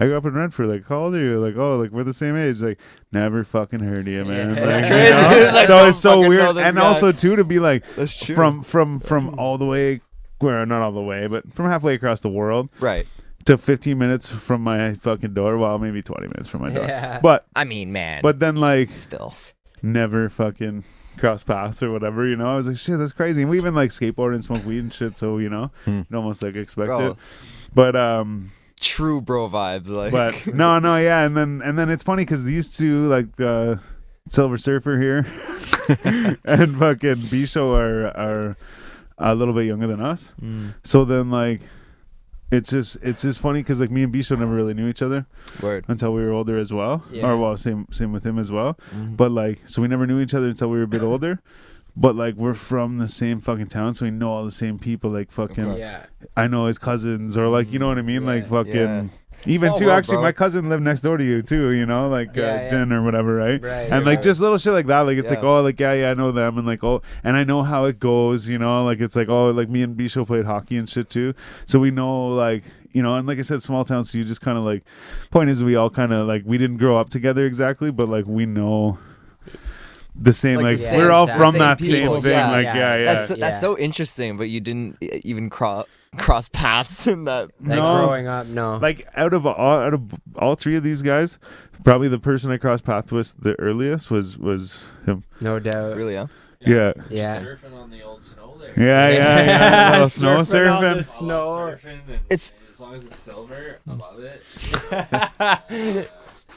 [0.00, 0.66] I grew up in Renfrew.
[0.66, 1.36] Like, how old are you?
[1.36, 2.62] Like, oh, like we're the same age.
[2.62, 2.78] Like,
[3.12, 4.56] never fucking heard of you, man.
[4.56, 4.64] Yeah.
[4.64, 5.10] Like, you crazy.
[5.10, 5.50] know?
[5.54, 6.82] Like, so it's so weird, and guy.
[6.82, 10.00] also too to be like from from from all the way,
[10.40, 13.06] well, not all the way, but from halfway across the world right.
[13.44, 15.58] to 15 minutes from my fucking door.
[15.58, 16.84] Well, maybe 20 minutes from my door.
[16.84, 17.20] Yeah.
[17.20, 18.22] But I mean, man.
[18.22, 19.34] but then like still.
[19.82, 20.82] never fucking
[21.18, 22.46] cross paths or whatever, you know.
[22.52, 23.42] I was like, shit, that's crazy.
[23.42, 26.02] And we even like skateboard and smoke weed and shit, so you know, Hmm.
[26.10, 27.06] you'd almost like expect Bro.
[27.10, 27.16] it.
[27.74, 28.50] But um,
[28.80, 30.12] True bro vibes, like.
[30.12, 33.76] but no, no, yeah, and then and then it's funny because these two like uh,
[34.28, 35.18] Silver Surfer here
[36.44, 38.56] and fucking Bisho are are
[39.18, 40.32] a little bit younger than us.
[40.42, 41.60] Mm, So then like.
[42.50, 45.26] It's just it's just funny because like me and Bisho never really knew each other
[45.62, 45.84] word.
[45.88, 47.26] until we were older as well, Yeah.
[47.28, 48.76] or well same same with him as well.
[48.94, 49.16] Mhm.
[49.16, 51.40] But like, so we never knew each other until we were a bit older.
[51.96, 55.10] But like, we're from the same fucking town, so we know all the same people.
[55.10, 56.06] Like fucking, Yeah.
[56.36, 58.24] I know his cousins, or like, you know what I mean?
[58.26, 58.48] like Yeah.
[58.48, 59.10] fucking.
[59.46, 59.54] Yeah.
[59.54, 60.22] Even Small too, world, actually, bro.
[60.22, 61.70] my cousin lived next door to you too.
[61.70, 62.68] You know, like Yeah, uh, yeah.
[62.68, 63.62] Jen or whatever, right?
[63.62, 63.70] Right.
[63.90, 64.22] and like right.
[64.22, 65.00] just little shit like that.
[65.00, 67.44] Like it's like, oh, like yeah, yeah, I know them, and like oh, and I
[67.44, 68.48] know how it goes.
[68.48, 71.34] You know, like it's like oh, like me and Bisho played hockey and shit too,
[71.66, 74.40] so we know like you know, and like I said, small town, so you just
[74.40, 74.82] kind of like.
[75.30, 78.26] Point is, we all kind of like we didn't grow up together exactly, but like
[78.26, 78.98] we know
[80.14, 80.56] the same.
[80.56, 82.32] Like Like, the we're all the from same that people, same thing.
[82.32, 82.50] yeah.
[82.50, 82.74] like Yeah.
[82.74, 83.04] yeah, yeah.
[83.04, 83.40] That's so, Yeah.
[83.48, 85.86] that's so interesting, but you didn't e- even cross
[86.18, 87.50] cross paths in that.
[87.60, 88.04] Like No.
[88.06, 88.76] growing up, no.
[88.78, 90.02] like out of all out of
[90.36, 91.38] all three of these guys,
[91.84, 95.24] probably the person I crossed paths with the earliest was was him.
[95.40, 95.96] no doubt.
[95.96, 96.26] Really, huh?
[96.60, 96.92] Yeah.
[97.08, 97.42] Yeah.
[97.42, 98.74] Surfing on the old snow there.
[98.74, 98.84] there.
[98.86, 99.90] Yeah, yeah, yeah.
[99.92, 101.04] Little snow Surfing the surfing.
[101.06, 101.44] Snow.
[101.46, 104.42] surfing, and It's- as long as it's silver, I love it.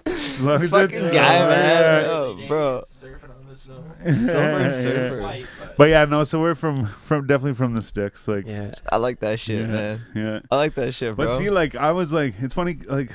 [0.05, 2.03] As long This as fucking it's- guy, man.
[2.03, 2.09] yeah.
[2.11, 2.81] Oh, bro.
[2.85, 3.22] Surfing
[4.05, 4.13] on.
[4.13, 5.45] Silver Yeah, surfer.
[5.59, 6.23] but But yeah, no.
[6.23, 8.27] So we're from from definitely from the sticks.
[8.27, 8.71] Like Yeah.
[8.91, 10.01] I like that shit, yeah, man.
[10.15, 10.39] yeah.
[10.51, 11.25] I like that shit, bro.
[11.25, 12.77] But see, like I was like, it's funny.
[12.85, 13.11] Like,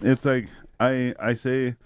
[0.00, 0.48] it's like
[0.80, 1.76] I I say,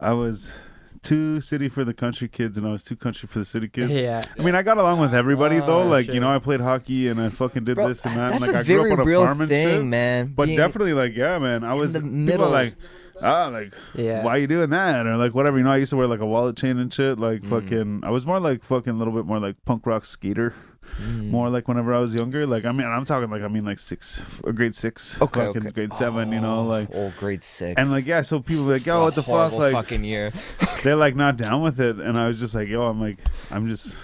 [0.00, 0.56] I was
[1.02, 3.90] too city for the country kids, and I was too country for the city kids.
[3.90, 4.22] Yeah.
[4.38, 5.82] I mean, I got along with everybody though.
[5.82, 6.14] Oh, Like, sure.
[6.14, 8.30] you know, I played hockey and I fucking did Bro, this and that.
[8.30, 9.84] that's and, like, a I grew very up on a real farm and thing, shit.
[9.84, 10.32] man.
[10.36, 12.46] But Being- definitely, like, yeah, man, I was the people middle.
[12.46, 12.74] are like,
[13.20, 14.22] ah, like, Yeah.
[14.24, 15.58] why are you doing that or like whatever.
[15.58, 17.18] You know, I used to wear like a wallet chain and shit.
[17.18, 17.48] Like, Mm.
[17.50, 20.54] fucking, I was more like fucking a little bit more like punk rock skater.
[21.00, 21.30] Mm.
[21.30, 22.44] More like whenever I was younger.
[22.44, 25.62] Like, I mean, I'm talking like I mean like six, uh, grade six, Okay, fucking
[25.62, 25.70] okay.
[25.70, 26.32] grade seven.
[26.32, 26.88] You know, like.
[26.92, 27.78] oh, grade six.
[27.78, 29.52] And like yeah, so people were like, yo, what the fuck?
[29.56, 30.32] Like fucking year.
[30.82, 33.18] they're like not down with it, and I was just like, yo, I'm like,
[33.52, 33.94] I'm just,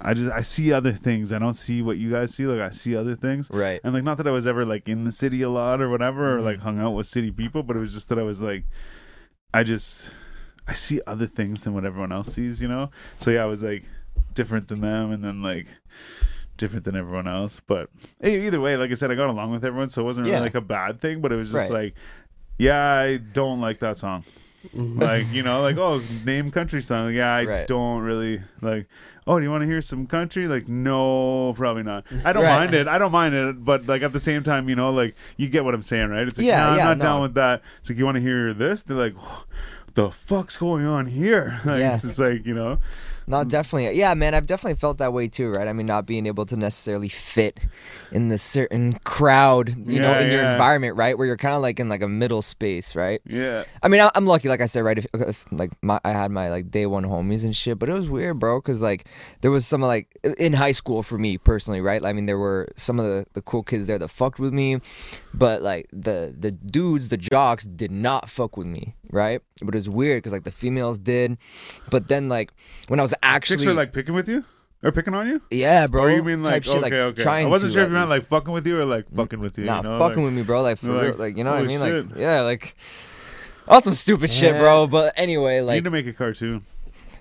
[0.00, 1.32] I just, I see other things.
[1.32, 2.46] I don't see what you guys see.
[2.46, 3.80] Like I see other things, Right.
[3.82, 6.34] and like not that I was ever like in the city a lot or whatever,
[6.34, 6.44] or Mm-hmm.
[6.46, 8.64] like hung out with city people, but it was just that I was like,
[9.54, 10.10] I just,
[10.66, 12.90] I see other things than what everyone else sees, you know.
[13.16, 13.84] So yeah, I was like
[14.34, 15.66] different than them, and then like
[16.56, 17.60] different than everyone else.
[17.66, 17.88] But
[18.20, 20.36] hey, either way, like I said, I got along with everyone, so it wasn't really
[20.36, 20.42] Yeah.
[20.42, 21.20] like a bad thing.
[21.20, 21.84] But it was just Right.
[21.84, 21.94] like,
[22.58, 24.24] yeah, I don't like that song
[24.96, 27.66] like you know like oh name country song yeah i Right.
[27.68, 28.88] don't really like
[29.28, 30.48] oh do you want to hear some country?
[30.48, 32.04] Like no probably not.
[32.24, 32.58] I don't Right.
[32.58, 32.88] mind it.
[32.88, 35.64] I don't mind it but like at the same time you know like you get
[35.64, 36.26] what i'm saying right?
[36.26, 37.02] It's like Yeah, nah, i'm not no.
[37.04, 37.62] down with that.
[37.78, 38.82] It's like you want to hear this?
[38.82, 39.44] They're like what
[39.94, 41.60] the fuck's going on here?
[41.64, 41.94] Like Yeah.
[41.94, 42.78] it's just like you know
[43.28, 43.48] No, mm.
[43.48, 43.98] definitely.
[43.98, 45.68] Yeah, man, I've definitely felt that way too, right?
[45.68, 47.60] I mean, not being able to necessarily fit
[48.10, 51.16] in the certain crowd, you know, Yeah, in your environment, right?
[51.16, 53.20] Where you're kind of like in like a middle space, right?
[53.26, 54.98] yeah I mean, I, I'm lucky, like I said, right?
[54.98, 57.92] If, if like my, I had my like day one homies and shit, but it
[57.92, 59.06] was weird, bro, because like
[59.42, 62.02] there was some like in high school for me personally, right?
[62.02, 64.80] I mean, there were some of the, the cool kids there that fucked with me,
[65.34, 69.42] but like the the dudes, the jocks, did not fuck with me, right?
[69.66, 71.38] But it was weird because like the females did,
[71.90, 72.50] but then like
[72.88, 74.44] when I was actually chicks are like picking with you
[74.82, 77.22] or picking on you yeah, bro, or you mean like type shit, okay like, okay
[77.22, 79.40] trying i wasn't to, sure if you meant like fucking with you or like fucking
[79.40, 79.98] with you Nah, you know?
[79.98, 80.62] fucking like, with me, bro.
[80.62, 81.80] Like for you're real, like, like you know what I mean?
[81.80, 82.76] Like yeah, like
[83.68, 84.86] on some stupid shit, bro.
[84.86, 86.62] But anyway, like you like need to make a cartoon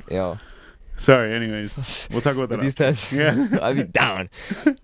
[0.09, 0.37] yo,
[0.97, 3.47] sorry anyways we'll talk about that these tests, Yeah.
[3.61, 4.29] I'd be down.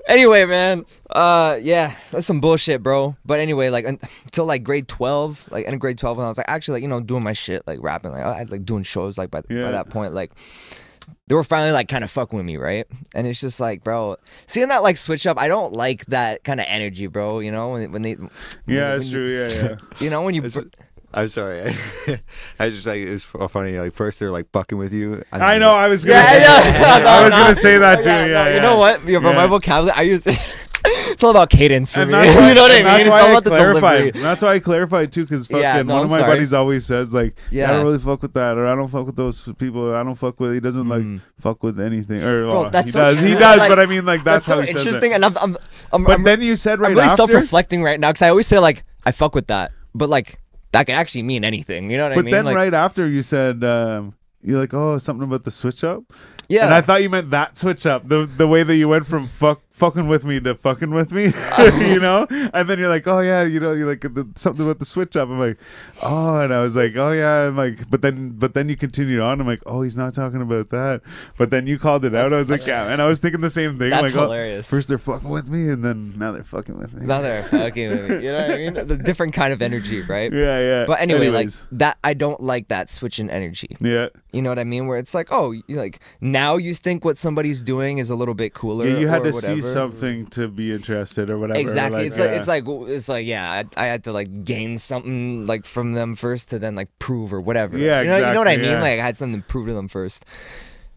[0.07, 3.15] anyway, man, uh, yeah, that's some bullshit, bro.
[3.26, 6.49] But anyway, like until like grade twelve, like in grade twelve, when I was like
[6.49, 9.18] actually like you know doing my shit, like rapping, like I had like doing shows,
[9.18, 9.64] like by, Yeah.
[9.64, 10.31] by that point, like.
[11.27, 12.85] They were finally like kind of fucking with me, right?
[13.15, 16.60] And it's just like, bro, seeing that like switch up, I don't like that kind
[16.60, 17.40] of energy, bro.
[17.40, 18.18] You know, when, when they, Yeah,
[18.65, 19.30] when that's true.
[19.34, 19.76] Yeah, yeah.
[19.99, 20.41] You know, when you,
[21.15, 21.76] I'm sorry.
[22.60, 23.77] I just like it was funny.
[23.77, 25.23] Like first they're like fucking with you.
[25.31, 25.69] and I know.
[25.84, 26.15] I was gonna.
[26.18, 27.07] Yeah, yeah.
[27.07, 28.10] I was No, gonna say that too.
[28.10, 28.56] Yeah, Yeah, no, yeah.
[28.56, 29.07] You know what?
[29.07, 30.23] Yeah, bro, my vocabulary, I use.
[30.85, 32.18] it's all about cadence for And me.
[32.18, 32.84] why, you know what I mean?
[32.84, 33.98] That's It's why all I about the clarified.
[33.99, 34.22] delivery.
[34.22, 37.14] That's why I clarified too, because fucking Yeah, no, one of my buddies always says
[37.14, 37.69] like, yeah.
[37.69, 39.94] I don't really fuck with that, or I don't fuck with those people.
[39.95, 40.53] I don't fuck with.
[40.56, 41.22] He doesn't like Mm.
[41.40, 43.19] fuck with anything, or Bro, well, that's he so does.
[43.22, 45.15] He does, Like, but I mean, like that's, That's, so how he says interesting, it.
[45.15, 45.57] and I'm, I'm,
[45.94, 48.30] I'm, But I'm, then you said right now I'm really self-reflecting right now because I
[48.30, 50.40] always say like I fuck with that, but like
[50.73, 51.89] that can actually mean anything.
[51.89, 52.25] You know what I mean?
[52.25, 53.63] But then like, right after you said.
[53.63, 56.03] um you're like, oh, something about the switch up,
[56.49, 59.07] yeah, and I thought you meant that switch up, the the way that you went
[59.07, 61.25] from fuck fucking with me to fucking with me,
[61.89, 62.25] you know.
[62.53, 65.15] And then you're like, oh yeah, you know, you're like the, something about the switch
[65.17, 65.27] up.
[65.29, 65.57] I'm like,
[66.01, 69.19] oh, and I was like, oh yeah, I'm like, but then but then you continued
[69.19, 69.41] on.
[69.41, 71.01] I'm like, oh, he's not talking about that.
[71.37, 72.31] But then you called it out.
[72.31, 73.89] I was like, yeah, and I was thinking the same thing.
[73.89, 74.69] that's like, oh, hilarious.
[74.69, 77.05] first they're fucking with me, and then now they're fucking with me.
[77.05, 78.25] now they're fucking with me.
[78.25, 78.73] You know what I mean?
[78.87, 80.31] The different kind of energy, right?
[80.33, 80.85] yeah, yeah.
[80.85, 83.75] But anyway, Anyways, like that, I don't like that switch in energy.
[83.79, 84.87] yeah, You know what I mean?
[84.87, 88.53] Where it's like, oh, like now you think what somebody's doing is a little bit
[88.53, 88.87] cooler.
[88.87, 88.97] yeah.
[88.97, 89.55] You had or to whatever.
[89.61, 91.60] see something to be interested or whatever.
[91.60, 92.06] Exactly.
[92.07, 93.64] it's like it's like it's like yeah.
[93.77, 97.34] I, I had to like gain something like from them first to then like prove
[97.34, 97.77] or whatever.
[97.77, 98.65] Yeah, You know, you know what I mean?
[98.72, 98.81] yeah.
[98.81, 100.26] Like I had something to prove to them first.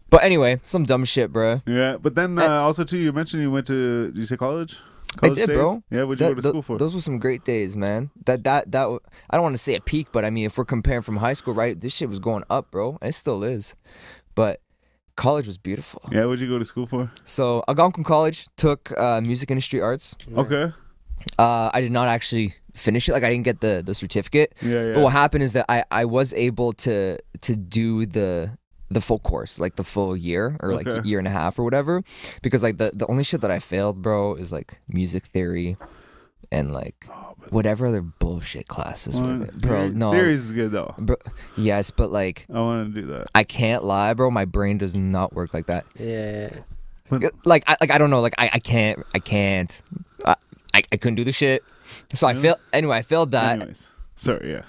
[0.09, 1.61] But anyway, some dumb shit, bro.
[1.65, 4.07] Yeah, but then uh, And- also too, you mentioned you went to.
[4.11, 4.77] Did you say college?
[5.23, 5.55] I did, days?
[5.57, 5.83] bro.
[5.89, 6.77] Yeah, what'd you That- go to th- school for?
[6.77, 8.11] Those were some great days, man.
[8.25, 8.87] That that that
[9.29, 11.33] I don't want to say a peak, but I mean, if we're comparing from high
[11.33, 11.79] school, right?
[11.79, 13.73] This shit was going up, bro, and it still is.
[14.35, 14.61] But
[15.17, 16.01] college was beautiful.
[16.11, 17.11] yeah, what'd you go to school for?
[17.25, 20.15] So Algonquin College took uh, music industry arts.
[20.43, 20.71] Okay.
[21.37, 23.13] Uh, I did not actually finish it.
[23.13, 24.55] Like I didn't get the the certificate.
[24.61, 24.93] Yeah, yeah.
[24.93, 28.55] But what happened is that I I was able to to do the
[28.89, 31.03] the full course, like the full year or like Okay.
[31.09, 32.01] year and a half or whatever,
[32.41, 35.75] because like the the only shit that I failed, bro, is like music theory,
[36.51, 39.47] and like oh, whatever other bullshit classes, were Well, there.
[39.57, 39.79] bro.
[39.81, 40.93] theory- No, Theories is good though.
[40.97, 41.15] bro,
[41.57, 43.27] yes, but like I want to do that.
[43.35, 44.31] I can't lie, bro.
[44.31, 45.85] My brain does not work like that.
[45.99, 46.49] Yeah.
[47.09, 48.21] But- like I like I don't know.
[48.21, 49.81] Like I, I can't I can't.
[50.25, 50.35] I,
[50.73, 51.63] I I couldn't do the shit.
[52.13, 52.41] So I Yeah.
[52.41, 52.59] failed.
[52.73, 53.57] Anyway, I failed that.
[53.61, 53.87] Anyways,
[54.17, 54.51] sorry.
[54.51, 54.63] Yeah,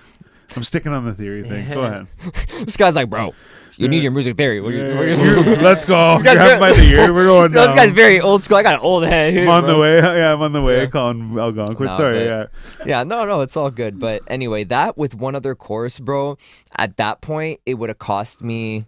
[0.56, 1.68] I'm sticking on the theory thing.
[1.68, 2.06] Go ahead.
[2.64, 3.34] This guy's like, bro,
[3.78, 4.60] you need your music theory.
[4.60, 5.09] What are you, what are
[5.50, 6.14] you- let's go.
[6.18, 7.14] This guy's Grab very- by the ear.
[7.14, 7.52] We're going.
[7.59, 7.76] This down.
[7.76, 8.56] guy's very old school.
[8.59, 9.44] I got an old head here.
[9.44, 9.96] I'm on the way.
[10.18, 10.82] Yeah, I'm on the way.
[10.82, 10.86] Yeah.
[10.86, 11.86] Calling Algonquin.
[11.86, 12.18] Nah, sorry.
[12.26, 12.50] but-
[12.80, 12.86] Yeah.
[12.86, 13.98] Yeah, no, no, it's all good.
[13.98, 16.36] But anyway, that with one other course, bro,
[16.76, 18.86] at that point, it would have cost me.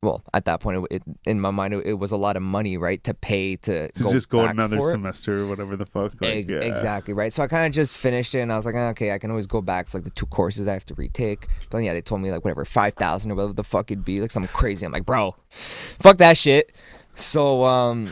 [0.00, 2.42] Well, at that point, it, it, in my mind, it, it was a lot of
[2.42, 6.12] money, right, to pay to, To go just go another semester or whatever the fuck.
[6.20, 6.58] Like, Ex- yeah.
[6.58, 7.32] Exactly right.
[7.32, 9.30] So I kind of just finished it, and I was like, "Ah, okay, I can
[9.30, 11.48] always go back for like the two courses I have to retake.
[11.62, 14.04] But then, yeah, they told me like whatever five thousand or whatever the fuck it'd
[14.04, 14.86] be, like something crazy.
[14.86, 16.70] I'm like, bro, fuck that shit.
[17.14, 18.06] So um,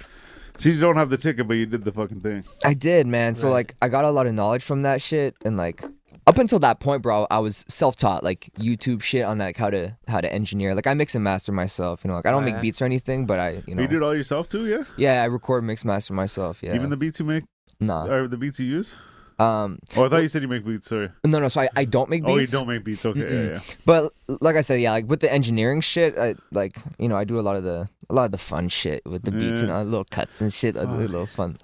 [0.58, 2.42] So you don't have the ticket, but you did the fucking thing.
[2.64, 3.36] I did, man.
[3.36, 5.84] So like I got a lot of knowledge from that shit and like
[6.26, 9.96] up until that point, bro, I was self-taught, like YouTube shit on like how to
[10.08, 10.74] how to engineer.
[10.74, 12.16] Like I mix and master myself, you know.
[12.16, 13.82] Like I don't make beats or anything, but I, you know.
[13.82, 14.84] You did all yourself too, yeah.
[14.96, 16.62] yeah, I record mix master myself.
[16.62, 16.74] Yeah.
[16.74, 17.44] Even the beats you make,
[17.78, 18.06] nah.
[18.06, 18.94] or the beats you use.
[19.38, 20.88] Um Oh, I thought you said you make beats.
[20.88, 21.10] Sorry.
[21.24, 22.34] no no, so I, I don't make beats.
[22.34, 23.04] Oh, you don't make beats.
[23.04, 23.60] Okay, yeah, yeah.
[23.84, 27.24] But like I said, yeah, like with the engineering shit, I like you know I
[27.24, 29.74] do a lot of the a lot of the fun shit with the beats, Yeah.
[29.74, 30.88] know, little cuts and shit, Fuck.
[30.88, 31.56] little fun.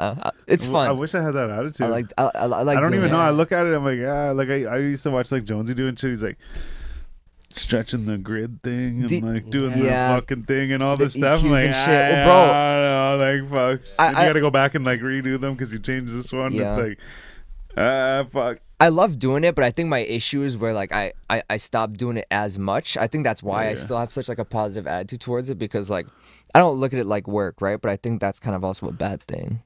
[0.47, 1.87] It's Well, I wish I had that attitude.
[1.87, 2.77] I like I, I, I like.
[2.77, 3.13] I don't even it.
[3.13, 3.21] know.
[3.21, 3.75] I look at it.
[3.75, 6.11] I'm like, ah, like I, I used to watch like Jonesy doing shit.
[6.11, 6.37] He's like
[7.55, 10.15] stretching the grid thing and The- like doing Yeah.
[10.17, 11.43] the fucking thing and all The this stuff.
[11.45, 11.89] I'm like, and shit.
[11.89, 13.19] Well, bro, I don't
[13.53, 13.89] know, like fuck.
[13.99, 16.33] I- and you got to go back and like redo them because you changed this
[16.33, 16.53] one.
[16.53, 16.71] Yeah.
[16.71, 16.99] It's like,
[17.77, 18.59] ah, fuck.
[18.81, 21.57] I love doing it, but I think my issue is where like I, I I
[21.57, 22.97] stopped doing it as much.
[22.97, 23.77] I think that's why I Yeah.
[23.77, 26.07] still have such like a positive attitude towards it because like
[26.55, 27.81] I don't look at it like work, right?
[27.81, 29.63] But I think that's kind of also a bad thing.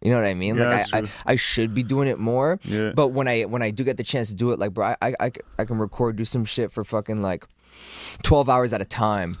[0.00, 0.56] You know what I mean?
[0.56, 1.02] Yeah, like I, I.
[1.32, 2.58] I should be doing it more.
[2.64, 2.92] Yeah.
[2.94, 5.14] But when I when I do get the chance to do it, like bro, I
[5.20, 7.44] I, I can record, do some shit for fucking like
[8.22, 9.36] twelve hours at a time.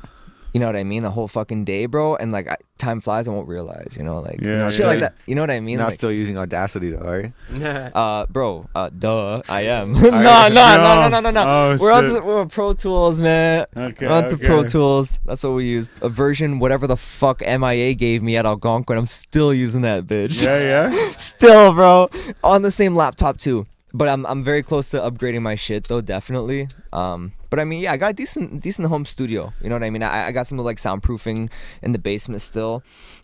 [0.54, 1.02] You know what I mean?
[1.02, 2.14] The whole fucking day, bro.
[2.14, 3.96] And like I, time flies, I won't realize.
[3.98, 4.86] You know, like Yeah, shit yeah.
[4.86, 5.14] like that.
[5.26, 5.78] You know what I mean?
[5.78, 7.66] Not Like, still using Audacity though, are you?
[7.66, 9.92] uh, bro, uh, duh, I am.
[10.00, 11.42] no, no, no, no, no, no, no.
[11.44, 13.66] Oh, we're on to we're on Pro Tools, man.
[13.76, 14.06] Okay.
[14.06, 14.62] we're on to Pro.
[14.62, 15.18] Tools.
[15.26, 15.88] That's what we use.
[16.02, 18.96] A version, whatever the fuck MIA gave me at Algonquin.
[18.96, 20.44] I'm still using that bitch.
[20.44, 21.12] Yeah, yeah.
[21.16, 22.08] still, bro,
[22.44, 23.66] on the same laptop too.
[23.92, 26.68] But I'm I'm very close to upgrading my shit though, definitely.
[26.92, 29.52] Um, but I mean, yeah, I got a decent decent home studio.
[29.62, 30.02] You know what I mean?
[30.02, 31.50] I, I got some like soundproofing
[31.82, 32.82] in the basement still.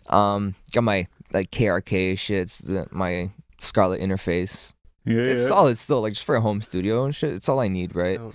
[0.09, 4.71] Um, got my like KRK shits, my Scarlett interface.
[5.03, 5.47] Yeah, It's yeah.
[5.49, 7.33] solid still, like just for a home studio and shit.
[7.33, 8.19] It's all I need, right?
[8.21, 8.33] Oh.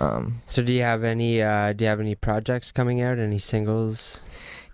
[0.00, 3.18] Um, So do you have any uh do you have any projects coming out?
[3.20, 4.22] Any singles?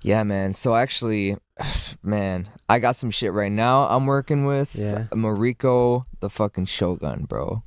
[0.02, 0.54] yeah, man.
[0.54, 1.36] So actually,
[2.02, 3.86] man, I got some shit right now.
[3.88, 5.08] I'm working with Yeah.
[5.12, 7.62] Mariko, the fucking Shogun, bro.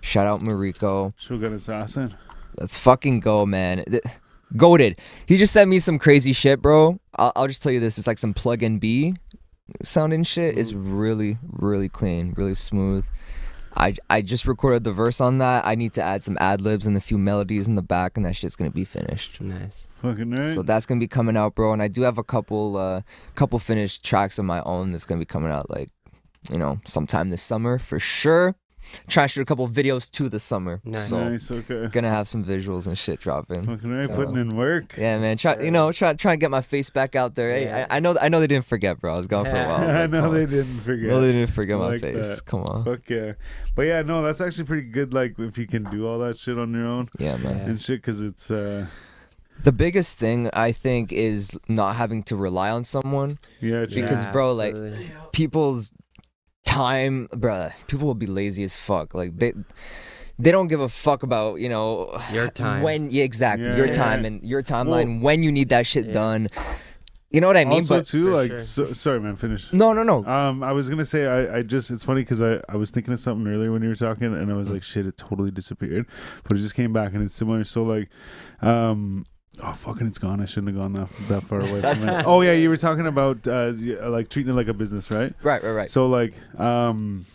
[0.00, 1.12] Shout out Mariko.
[1.18, 2.14] Shogun Assassin.
[2.58, 3.84] Let's fucking go, man.
[3.88, 4.02] Th-
[4.56, 4.98] Goaded.
[5.26, 7.00] He just sent me some crazy shit, bro.
[7.16, 9.14] I'll, I'll just tell you this: it's like some plug and B
[9.82, 10.58] sounding shit.
[10.58, 13.06] It's really, really clean, really smooth.
[13.74, 15.66] I, I just recorded the verse on that.
[15.66, 18.26] I need to add some ad libs and a few melodies in the back, and
[18.26, 19.40] that shit's gonna be finished.
[19.40, 19.88] Nice.
[20.02, 20.50] Fucking right.
[20.50, 21.72] So that's gonna be coming out, bro.
[21.72, 23.00] And I do have a couple uh
[23.34, 25.90] couple finished tracks of my own that's gonna be coming out like,
[26.50, 28.54] you know, sometime this summer for sure.
[29.08, 30.80] Trying to shoot a couple videos too this summer.
[30.84, 31.08] Nice.
[31.08, 31.50] So nice.
[31.50, 31.88] Okay.
[31.90, 33.62] gonna have some visuals and shit dropping.
[33.64, 34.06] Fucking right.
[34.06, 34.94] So- Putting in work.
[34.98, 35.36] Yeah, man.
[35.38, 37.50] Try you know, try try and get my face back out there.
[37.52, 37.86] Hey, Yeah.
[37.90, 39.14] I, I know I know they didn't forget, bro.
[39.14, 39.90] I was gone for a while.
[39.90, 41.08] I but know they didn't forget.
[41.08, 42.36] No, they didn't forget I my like face.
[42.36, 42.44] that.
[42.44, 42.84] Come on.
[42.84, 43.32] Fuck yeah.
[43.74, 45.14] But yeah, no, that's actually pretty good.
[45.14, 47.60] Like if you can do all that shit on your own Yeah, man.
[47.70, 48.86] And shit, because it's uh,
[49.62, 53.38] The biggest thing I think is not having to rely on someone.
[53.60, 54.02] yeah, true.
[54.02, 54.76] Because, bro, like-
[55.32, 55.92] people's
[56.72, 59.14] time, bruh, people will be lazy as fuck.
[59.14, 59.52] Like they
[60.38, 62.82] they don't give a fuck about you know Your time.
[62.82, 63.76] when yeah exactly Yeah.
[63.76, 63.92] your Yeah.
[64.04, 66.12] time and your timeline when you need that shit Yeah.
[66.12, 66.48] done.
[67.34, 67.80] You know what I mean?
[67.80, 68.60] also but too, like, sure.
[68.60, 69.72] so, sorry, man, finish.
[69.72, 70.22] no, no, no.
[70.26, 73.10] Um, I was gonna say I, I just it's funny because I, I was thinking
[73.14, 76.04] of something earlier when you were talking and I was like shit it totally disappeared,
[76.44, 77.64] but it just came back and it's similar.
[77.64, 78.10] So like,
[78.60, 79.24] um,
[79.60, 80.40] oh fucking it's gone.
[80.40, 81.80] I shouldn't have gone that that far away.
[81.80, 82.26] That's from it.
[82.26, 83.72] Oh yeah, you were talking about uh
[84.08, 85.34] like treating it like a business, right?
[85.42, 85.90] Right, right, right.
[85.90, 87.26] So like, um,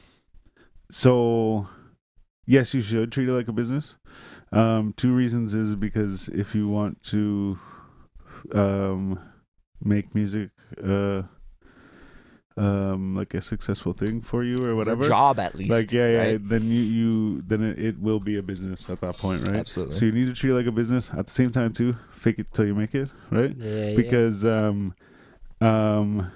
[0.90, 1.68] so
[2.46, 3.96] yes, you should treat it like a business.
[4.52, 7.60] Um, two reasons is because if you want to,
[8.54, 9.20] um,
[9.82, 10.52] make music,
[10.84, 11.24] uh,
[12.58, 15.04] um, like a successful thing for you or whatever.
[15.04, 15.72] A job at least.
[15.72, 16.18] Like yeah, yeah.
[16.18, 16.50] right?
[16.50, 19.58] Then you you then it, it will be a business at that point, right?
[19.58, 19.96] Absolutely.
[19.96, 21.96] So you need to treat it like a business at the same time too.
[22.12, 23.56] Fake it till you make it, right?
[23.56, 23.96] Yeah, yeah.
[23.96, 24.96] because um
[25.62, 26.32] um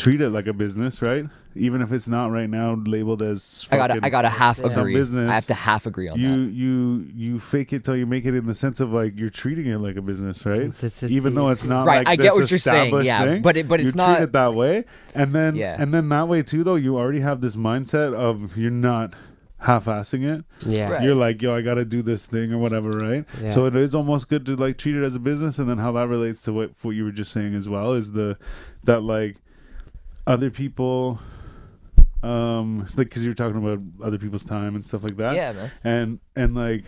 [0.00, 1.26] treat it like a business, right?
[1.54, 3.66] Even if it's not right now labeled as.
[3.70, 4.94] I gotta, I gotta half It's a agree.
[4.94, 5.28] business.
[5.30, 6.52] I have to half agree on you that.
[6.52, 9.66] you you fake it till you make it in the sense of like you're treating
[9.66, 10.72] it like a business, right?
[11.04, 13.68] Even though it's not Right, like I get what you're saying, yeah, thing, but it-
[13.68, 15.76] but it's you not- treat it that way, and then Yeah.
[15.80, 16.62] and then that way too.
[16.64, 19.14] Though you already have this mindset of you're not
[19.58, 20.44] half-assing it.
[20.66, 20.90] Yeah.
[20.90, 21.02] Right.
[21.02, 23.26] You're like, yo, I got to do this thing or whatever, right?
[23.42, 23.50] Yeah.
[23.50, 25.92] So it is almost good to like treat it as a business, and then how
[25.92, 28.38] that relates to what what you were just saying as well is the
[28.84, 29.36] that like
[30.30, 31.18] other people,
[32.22, 35.70] um, like because you're talking about other people's time and stuff like that, yeah, man.
[35.84, 36.84] and and like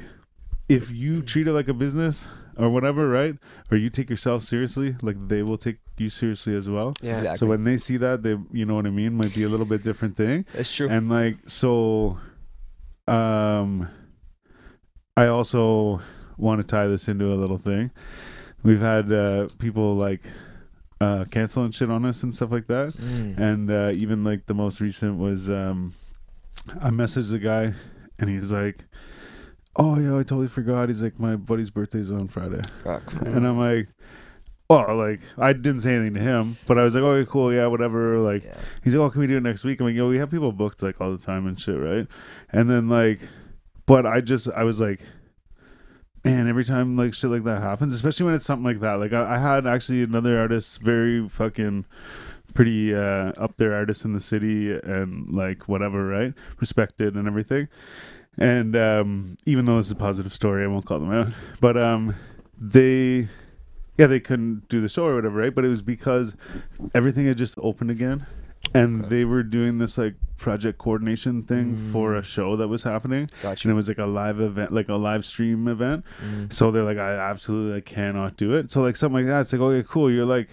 [0.68, 3.34] if you treat it like a business or whatever, right?
[3.70, 6.94] Or you take yourself seriously, like they will take you seriously as well.
[7.02, 7.16] Yeah.
[7.16, 7.38] Exactly.
[7.38, 9.66] So when they see that, they, you know what I mean, might be a little
[9.66, 10.88] bit different thing That's true.
[10.88, 12.18] and like so
[13.08, 13.88] um
[15.16, 16.00] i also
[16.36, 17.90] want to tie this into a little thing
[18.62, 20.22] we've had uh people like
[21.02, 23.38] uh cancel and shit on us and stuff like that Mm.
[23.48, 25.94] and uh even like the most recent was um
[26.80, 27.74] i messaged the guy
[28.18, 28.78] and he's like
[29.76, 33.46] oh yeah i totally forgot he's like my buddy's birthday's on friday Oh, come and
[33.46, 33.88] i'm like
[34.68, 37.66] well like i didn't say anything to him but i was like okay cool yeah
[37.66, 38.54] whatever like Yeah.
[38.84, 40.50] He's like, "Oh, can we do it next week?" I'm like, "Yo, we have people
[40.52, 42.06] booked like all the time and shit, right?"
[42.50, 43.20] And then like,
[43.86, 45.00] but I just I was like,
[46.24, 48.94] man, every time like shit like that happens, especially when it's something like that.
[48.94, 51.84] Like I, I had actually another artist, very fucking
[52.54, 56.34] pretty uh up there artist in the city and like whatever, right?
[56.60, 57.68] Respected and everything.
[58.38, 61.28] And um even though it's a positive story, I won't call them out.
[61.60, 62.14] But um
[62.58, 63.28] they
[63.98, 65.54] yeah, they couldn't do the show or whatever, right?
[65.54, 66.34] But it was because
[66.94, 68.26] everything had just opened again
[68.74, 69.08] and Okay.
[69.08, 73.28] they were doing this like project coordination thing for a show that was happening.
[73.42, 73.68] Gotcha.
[73.68, 76.04] and it was like a live event like a live stream event.
[76.24, 76.52] Mm.
[76.52, 78.70] so they're like i absolutely like, cannot do it.
[78.70, 79.40] So like something like that.
[79.42, 80.10] It's like okay cool.
[80.10, 80.48] You're like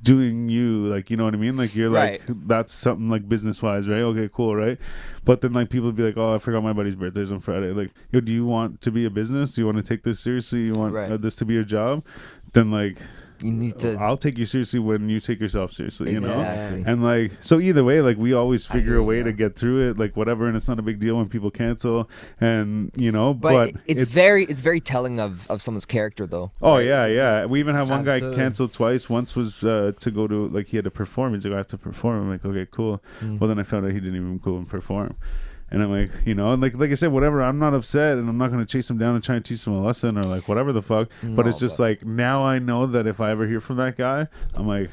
[0.00, 1.56] doing you like you know what i mean?
[1.56, 3.98] Like you're like that's something like business wise right?
[4.00, 4.78] Okay cool right?
[5.24, 7.72] But then like people would be like oh i forgot my buddy's birthday's on friday.
[7.72, 9.52] Like yo do you want to be a business?
[9.52, 10.60] Do you want to take this seriously?
[10.60, 11.10] You want Right.
[11.10, 12.04] uh, this to be your job?
[12.52, 12.98] Then like
[13.40, 13.96] You need to.
[13.96, 16.82] i'll take you seriously when you take yourself seriously you know exactly.
[16.86, 19.24] and like so either way like we always figure a way you.
[19.24, 22.08] to get through it like whatever and it's not a big deal when people cancel
[22.40, 26.50] and you know but, but, it's, very, it's very telling of, of someone's character, though.
[26.62, 26.86] oh right?
[26.86, 28.36] yeah yeah we even had one guy Absolutely.
[28.36, 31.54] cancel twice once was uh, to go to like he had to perform he's like
[31.54, 33.38] i have to perform i'm like okay cool Mm.
[33.40, 35.16] well then i found out he didn't even go and perform
[35.70, 37.42] and I'm like, you know, and like like I said, whatever.
[37.42, 39.72] I'm not upset, and I'm not gonna chase him down and try and teach him
[39.74, 41.08] a lesson or like whatever the fuck.
[41.22, 43.76] but No, it's just but- like now I know that if I ever hear from
[43.76, 44.90] that guy, I'm like,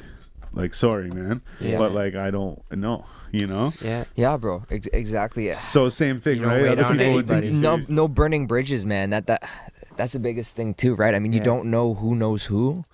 [0.52, 1.78] like sorry, man, Yeah.
[1.78, 3.72] but like I don't know, you know.
[3.82, 4.04] Yeah.
[4.14, 4.64] Yeah, bro.
[4.70, 5.46] Ex- exactly.
[5.46, 5.54] Yeah.
[5.54, 6.62] So same thing, You don't right?
[6.62, 7.54] wait Other on people would take anybody.
[7.56, 7.88] you no, serious.
[7.90, 9.10] no burning bridges, man.
[9.10, 9.48] That that
[9.96, 11.14] that's the biggest thing too, right?
[11.14, 11.44] I mean, you Yeah.
[11.44, 12.84] don't know who knows who.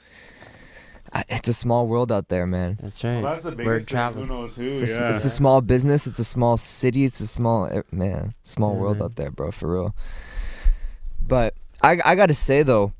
[1.14, 2.78] I- It's a small world out there, man.
[2.80, 3.22] That's right.
[3.22, 3.94] Well, that's the Word biggest thing.
[3.96, 4.28] travels.
[4.28, 4.64] Who knows who?
[4.64, 5.14] It's a, s- yeah.
[5.14, 6.06] it's a small business.
[6.06, 7.04] It's a small city.
[7.04, 9.04] It's a small man, small world Mhm.
[9.04, 9.50] out there, bro.
[9.50, 9.94] For real.
[11.26, 12.92] But I I gotta say though,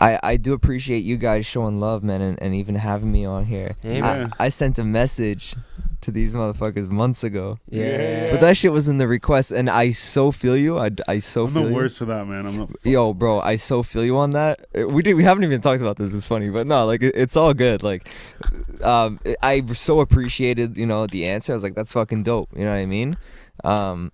[0.00, 3.46] I I do appreciate you guys showing love, man, and, and even having me on
[3.46, 3.76] here.
[3.82, 4.28] Yeah.
[4.40, 5.54] I, I sent a message
[6.02, 7.58] to these motherfuckers months ago.
[7.68, 8.30] Yeah.
[8.30, 10.78] But that shit was in the request, and I so feel you.
[10.78, 11.74] I, I so I'm feel the you.
[11.74, 12.46] worst for that, man.
[12.46, 14.66] I'm the Yo, bro, I so feel you on that.
[14.74, 16.12] We did, we haven't even talked about this.
[16.12, 17.82] It's funny, but no, like it, it's all good.
[17.82, 18.08] Like,
[18.82, 21.52] um, I so appreciated, you know, the answer.
[21.52, 22.50] I was like, that's fucking dope.
[22.54, 23.16] You know what I mean?
[23.64, 24.12] Um,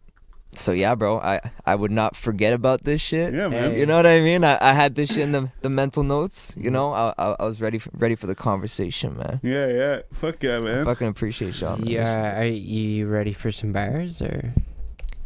[0.59, 3.33] so yeah, bro, I I would not forget about this shit.
[3.35, 3.75] yeah, man.
[3.79, 4.45] You know what I mean?
[4.45, 6.53] I, I had this shit in the, the mental notes.
[6.57, 9.41] You know, I, I I was ready for, ready for the conversation, man.
[9.43, 10.01] Yeah, yeah.
[10.13, 10.85] Fuck yeah, I man.
[10.85, 11.79] fucking appreciate y'all.
[11.79, 11.87] man.
[11.89, 12.41] Yeah.
[12.41, 14.53] Are you ready for some bars or?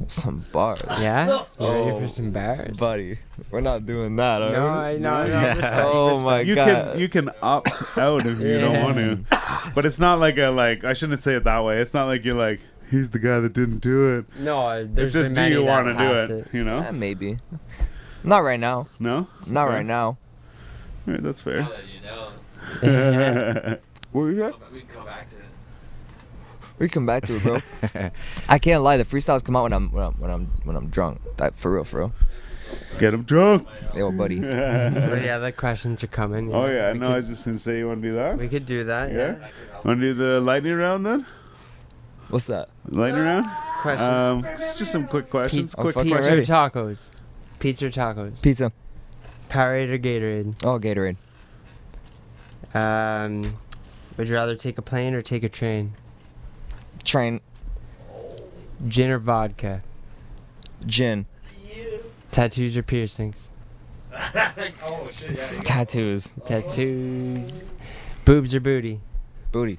[0.09, 0.83] Some bars.
[1.01, 1.27] Yeah.
[1.27, 1.33] You
[1.67, 2.77] ready Oh, for some bars?
[2.77, 3.19] Buddy,
[3.53, 4.43] we're not doing that.
[4.43, 4.69] are No, we?
[4.69, 5.25] I know.
[5.27, 5.55] Yeah.
[5.55, 6.67] No, Oh my you god.
[6.93, 10.49] can you can opt out if you don't want to, but it's not like a
[10.49, 10.83] like.
[10.83, 11.79] I shouldn't say it that way.
[11.81, 12.61] It's not like you're like
[12.93, 14.27] he's the guy that didn't do it.
[14.39, 14.69] no.
[14.71, 16.79] It's just do you want to do passed it, You know?
[16.79, 17.39] Eh, maybe.
[18.23, 18.87] Not right now.
[19.01, 19.75] No, Not Okay.
[19.79, 20.07] right now.
[20.07, 20.19] All
[21.15, 21.63] right, that's Now fair.
[21.63, 23.79] that you know,
[24.13, 24.55] Where you at?
[24.73, 25.43] we can go back to it.
[26.79, 27.59] We come back to it, bro.
[28.49, 28.97] I can't lie.
[28.97, 31.21] The freestyles come out when I'm when I'm when I'm, when I'm drunk.
[31.39, 32.13] That, for real, for real.
[32.99, 33.67] Get him drunk.
[33.97, 34.41] Yo, buddy.
[34.41, 36.53] But yeah, the questions are coming.
[36.55, 38.39] Oh yeah, we no, could, I was just gonna say you want to do that.
[38.39, 39.11] we could do that.
[39.13, 39.37] Yeah.
[39.39, 39.49] Yeah.
[39.85, 41.27] Want to do the lightning round then?
[42.33, 42.71] What's that?
[42.89, 43.45] Lightning round.
[43.83, 44.11] Question.
[44.11, 45.75] Um, it's just some quick questions.
[45.75, 46.41] Pizza, I'm quick pizza ready.
[46.41, 47.11] or tacos?
[47.59, 48.41] Pizza or tacos?
[48.41, 48.73] Pizza.
[49.51, 50.55] Powerade or Gatorade?
[50.65, 51.19] Oh, Gatorade.
[52.75, 53.59] Um,
[54.17, 55.93] would you rather take a plane or take a train?
[57.05, 57.43] Train.
[58.89, 59.83] Gin or vodka?
[60.87, 61.27] Gin.
[62.31, 63.51] Tattoos or piercings?
[64.15, 65.33] oh shit!
[65.33, 65.61] Yeah.
[65.65, 66.33] Tattoos.
[66.47, 67.75] Tattoos.
[68.25, 69.01] Boobs or booty?
[69.51, 69.79] Booty.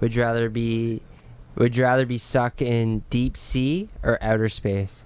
[0.00, 1.00] Would you rather be
[1.58, 5.04] would you rather be stuck in deep sea or outer space?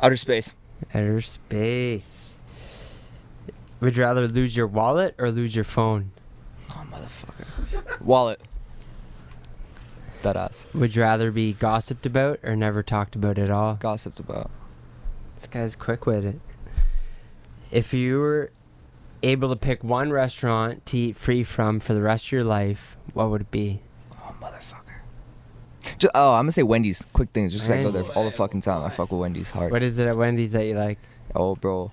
[0.00, 0.54] Outer space.
[0.94, 2.40] Outer space.
[3.80, 6.12] Would you rather lose your wallet or lose your phone?
[6.70, 8.00] Oh motherfucker.
[8.00, 8.40] Wallet.
[10.22, 10.66] That ass.
[10.72, 13.74] Would you rather be gossiped about or never talked about at all?
[13.74, 14.50] Gossiped about.
[15.34, 16.40] This guy's quick with it.
[17.70, 18.52] If you were
[19.22, 22.96] able to pick one restaurant to eat free from for the rest of your life,
[23.12, 23.82] what would it be?
[24.42, 25.98] Oh motherfucker.
[25.98, 27.04] Ju- oh, I'm gonna say Wendy's.
[27.12, 28.82] Quick things, just 'cause I go there all the fucking time.
[28.84, 29.72] I fuck with Wendy's hard.
[29.72, 30.98] What is it at Wendy's that you like?
[31.34, 31.90] Oh, bro.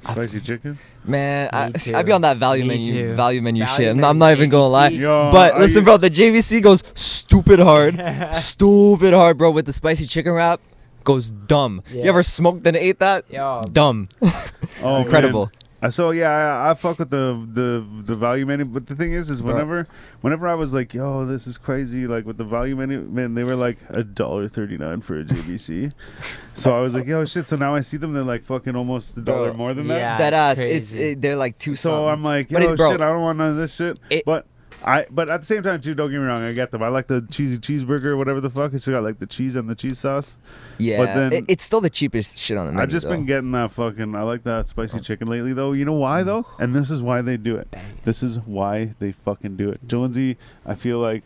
[0.00, 0.78] Spicy chicken.
[1.04, 3.14] Man, I, Me I'd be on that value Me menu, too.
[3.14, 3.90] value menu Value shit.
[3.92, 4.90] I'm not, I'm not even gonna lie.
[4.90, 4.98] JBC.
[4.98, 8.02] Yo, But are listen, you- bro, the JBC goes stupid hard,
[8.34, 9.50] stupid hard, bro.
[9.52, 10.60] With the spicy chicken wrap,
[11.04, 11.82] goes dumb.
[11.92, 12.08] You Yeah.
[12.08, 13.24] ever smoked and ate that?
[13.30, 14.08] Yo, Dumb.
[14.20, 14.28] Oh,
[14.82, 15.02] man.
[15.02, 15.50] Incredible.
[15.82, 19.12] Uh, So yeah, I, I fuck with the the the value menu, but the thing
[19.12, 19.52] is, is Bro.
[19.54, 19.86] whenever
[20.20, 23.42] whenever I was like, yo, this is crazy, like with the value menu, man, they
[23.44, 25.92] were like a dollar thirty nine for a JBC.
[26.54, 27.46] so I was like, yo, shit.
[27.46, 29.56] So now I see them, they're like fucking almost a dollar Bro.
[29.58, 30.16] more than Yeah.
[30.16, 30.30] that.
[30.30, 30.58] that ass.
[30.60, 31.74] It's it, they're like two.
[31.74, 32.08] So something.
[32.08, 33.98] I'm like, yo, But it- bro, shit, I don't want none of this shit.
[34.08, 34.46] It- but
[34.84, 36.82] I, but at the same time too, don't get me wrong, I get them.
[36.82, 38.72] I like the cheesy cheeseburger, whatever the fuck.
[38.72, 40.36] It's got like the cheese and the cheese sauce.
[40.78, 42.82] yeah, but then- it- it's still the cheapest shit on the menu.
[42.82, 44.14] I've just been getting that fucking.
[44.14, 45.00] I like that spicy oh.
[45.00, 45.72] chicken lately, though.
[45.72, 46.26] You know why mm.
[46.26, 46.46] though?
[46.58, 47.74] And this is why they do it.
[48.04, 49.80] This is why they fucking do it.
[49.86, 50.36] Jonesy,
[50.66, 51.24] I feel like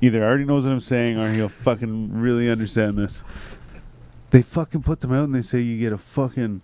[0.00, 3.22] either already knows what I'm saying or he'll fucking really understand this.
[4.30, 6.62] They fucking put them out and they say you get a fucking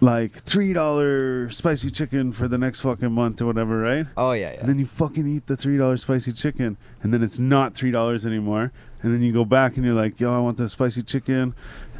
[0.00, 4.06] like three dollar spicy chicken for the next fucking month or whatever, right?
[4.16, 4.60] Oh yeah, yeah.
[4.60, 7.90] And then you fucking eat the three dollar spicy chicken, and then it's not three
[7.90, 8.72] dollars anymore.
[9.02, 11.54] And then you go back and you're like, "Yo, I want the spicy chicken,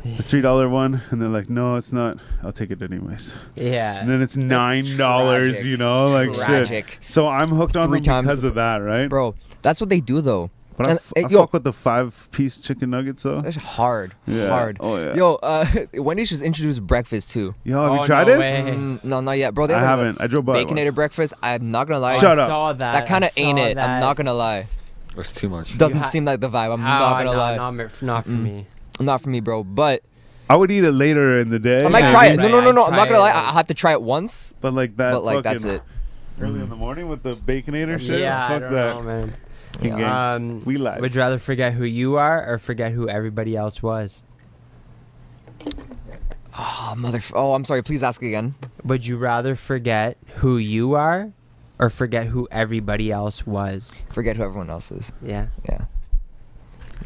[0.04, 2.18] the three dollar one," and they're like, "No, it's not.
[2.42, 4.00] I'll take it anyways." yeah.
[4.00, 6.34] And then it's nine dollars, you know, like
[6.66, 6.98] shit.
[7.06, 9.08] So I'm hooked on Three them because of that, right?
[9.08, 9.34] bro.
[9.62, 10.50] That's what they do though.
[10.78, 13.40] But I, and- f- eh, I fuck with the five piece chicken nuggets though.
[13.40, 14.48] That's hard, Yeah.
[14.48, 14.76] hard.
[14.80, 15.14] Oh yeah.
[15.14, 17.54] Yo, uh, Wendy's just introduced breakfast too.
[17.64, 18.38] Yo, have Oh, you tried no it?
[18.74, 19.66] Mm, no, not yet, bro.
[19.66, 20.20] They I have like, haven't.
[20.22, 20.64] I drove by.
[20.64, 21.34] Baconator breakfast.
[21.42, 22.18] I'm not gonna lie.
[22.18, 22.48] Shut I up.
[22.48, 22.92] saw that.
[22.92, 23.76] That kind of ain't saw it.
[23.78, 24.68] I'm not gonna lie.
[25.16, 25.76] That's too much.
[25.76, 26.72] Doesn't ha- seem like the vibe.
[26.72, 27.56] I'm Oh, not gonna no, lie.
[27.56, 28.42] Not, not for Mm.
[28.42, 28.66] me.
[29.00, 29.64] Not for me, bro.
[29.64, 30.02] But
[30.48, 31.84] I would eat it later in the day.
[31.84, 32.38] I might Yeah, try it.
[32.38, 32.84] right, No, no, no, no.
[32.86, 33.32] I'm not gonna lie.
[33.32, 34.54] like- I I have to try it once.
[34.60, 35.10] But like that.
[35.12, 35.82] But like that's it.
[36.40, 38.20] Early in the morning with the baconator shit.
[38.20, 38.94] Yeah, I Fuck don't that.
[38.94, 39.34] know, man.
[39.80, 40.04] King game.
[40.04, 41.00] Um, We live.
[41.00, 44.24] Would you rather forget who you are or forget who everybody else was?
[46.58, 47.20] Oh mother.
[47.34, 47.82] Oh, I'm sorry.
[47.82, 48.54] Please ask again.
[48.84, 51.32] Would you rather forget who you are
[51.78, 54.00] or forget who everybody else was?
[54.12, 55.12] Forget who everyone else is.
[55.22, 55.48] Yeah.
[55.68, 55.84] Yeah.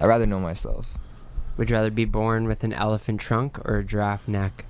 [0.01, 0.97] I'd rather know myself.
[1.59, 4.65] Would you rather be born with an elephant trunk or a giraffe neck?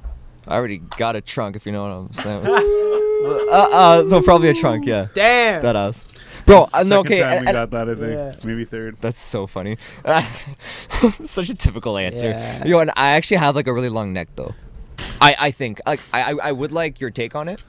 [0.49, 2.47] I already got a trunk, if you know what I'm saying.
[2.49, 5.07] uh, uh, so probably a trunk, yeah.
[5.15, 5.63] Damn.
[5.63, 6.05] That us.
[6.47, 7.21] Bro, uh, no, okay.
[7.21, 8.13] time and- we and- got that, I think.
[8.13, 8.35] Yeah.
[8.45, 8.97] Maybe third.
[9.01, 9.77] That's so funny.
[11.01, 12.31] Such a typical answer.
[12.31, 12.65] Yeah.
[12.65, 14.55] Yo, and I actually have like a really long neck though.
[15.21, 17.63] I I think like I I, I would like your take on it.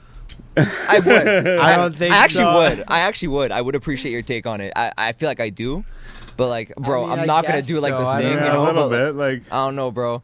[0.56, 1.28] I would.
[1.48, 2.54] I don't think I actually so.
[2.58, 2.84] would.
[2.88, 3.52] I actually would.
[3.52, 4.72] I would appreciate your take on it.
[4.74, 5.84] I, I feel like I do,
[6.36, 8.00] but like, bro, mean, I'm I not gonna do like so.
[8.00, 8.62] the I thing, don't you know.
[8.62, 9.14] a little but, bit.
[9.14, 10.22] Like I don't know, bro.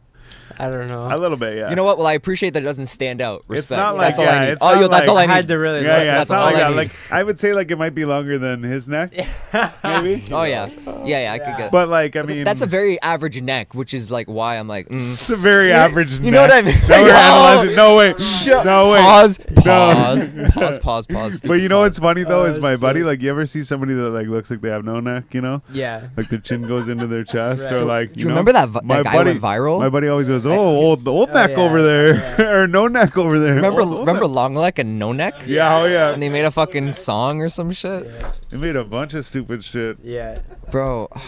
[0.58, 1.08] I don't know.
[1.10, 1.70] a little bit, yeah.
[1.70, 1.98] You know what?
[1.98, 3.44] Well, I appreciate that it doesn't stand out.
[3.48, 3.58] Respect.
[3.58, 4.52] It's not like that's all yeah, I need.
[4.52, 6.04] It's Oh, yo, that's like, all I I had to really Yeah, look.
[6.06, 6.10] yeah.
[6.12, 6.76] That's It's not all like I need.
[6.76, 9.12] Like I would say, like it might be longer than his neck,
[9.84, 10.24] maybe.
[10.32, 10.66] Oh yeah,
[11.04, 11.32] yeah, yeah.
[11.32, 11.70] I could get.
[11.72, 14.88] But like, I mean, that's a very average neck, which is like why I'm like.
[14.88, 14.96] Mm.
[15.12, 16.10] It's a very average.
[16.12, 16.22] Neck.
[16.22, 16.74] You know what I mean?
[16.88, 17.76] Now we're analyzing.
[17.76, 18.14] No way.
[18.18, 18.98] Shut- No way.
[19.00, 19.38] Pause.
[19.50, 19.62] No.
[19.62, 20.28] Pause.
[20.54, 20.78] Pause.
[20.78, 21.06] Pause.
[21.06, 21.40] Pause.
[21.40, 23.02] But you know what's funny though is Oh, my buddy.
[23.02, 25.32] Like, you ever see somebody that like looks like they have no neck?
[25.34, 26.08] You know, Yeah.
[26.16, 28.16] like their chin goes into their chest, or like.
[28.16, 29.78] You remember that, My guy buddy- went viral?
[29.80, 32.50] My buddy always goes, "Oh, old, the old Oh, neck yeah, over there, yeah.
[32.58, 34.30] or no neck over there." remember, Old- old remember neck.
[34.34, 35.34] long neck and no neck?
[35.46, 36.10] Yeah, oh yeah.
[36.12, 38.08] And they made a fucking song or some shit,
[38.50, 39.98] They made a bunch of stupid shit.
[40.02, 40.38] Yeah.
[40.70, 41.08] bro.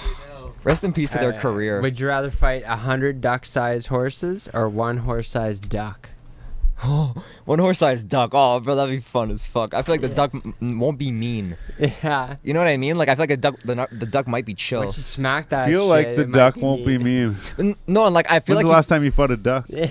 [0.64, 1.80] Rest in peace to their Uh, career.
[1.80, 6.10] Would you rather fight a hundred duck-sized horses or one horse-sized duck?
[7.44, 8.30] One horse-sized duck.
[8.34, 9.74] Oh, bro, that'd be fun as fuck.
[9.74, 11.56] I feel like the duck m- m- won't be mean.
[11.78, 12.36] Yeah.
[12.42, 12.96] You know what I mean?
[12.96, 14.80] Like I feel like a duck, the, the duck might be chill.
[14.80, 15.68] Once you smack that.
[15.68, 17.36] I feel shit, like the it might duck won't be mean.
[17.86, 19.66] No, and like I feel When's like the you- last time you fought a duck?
[19.70, 19.90] Yeah.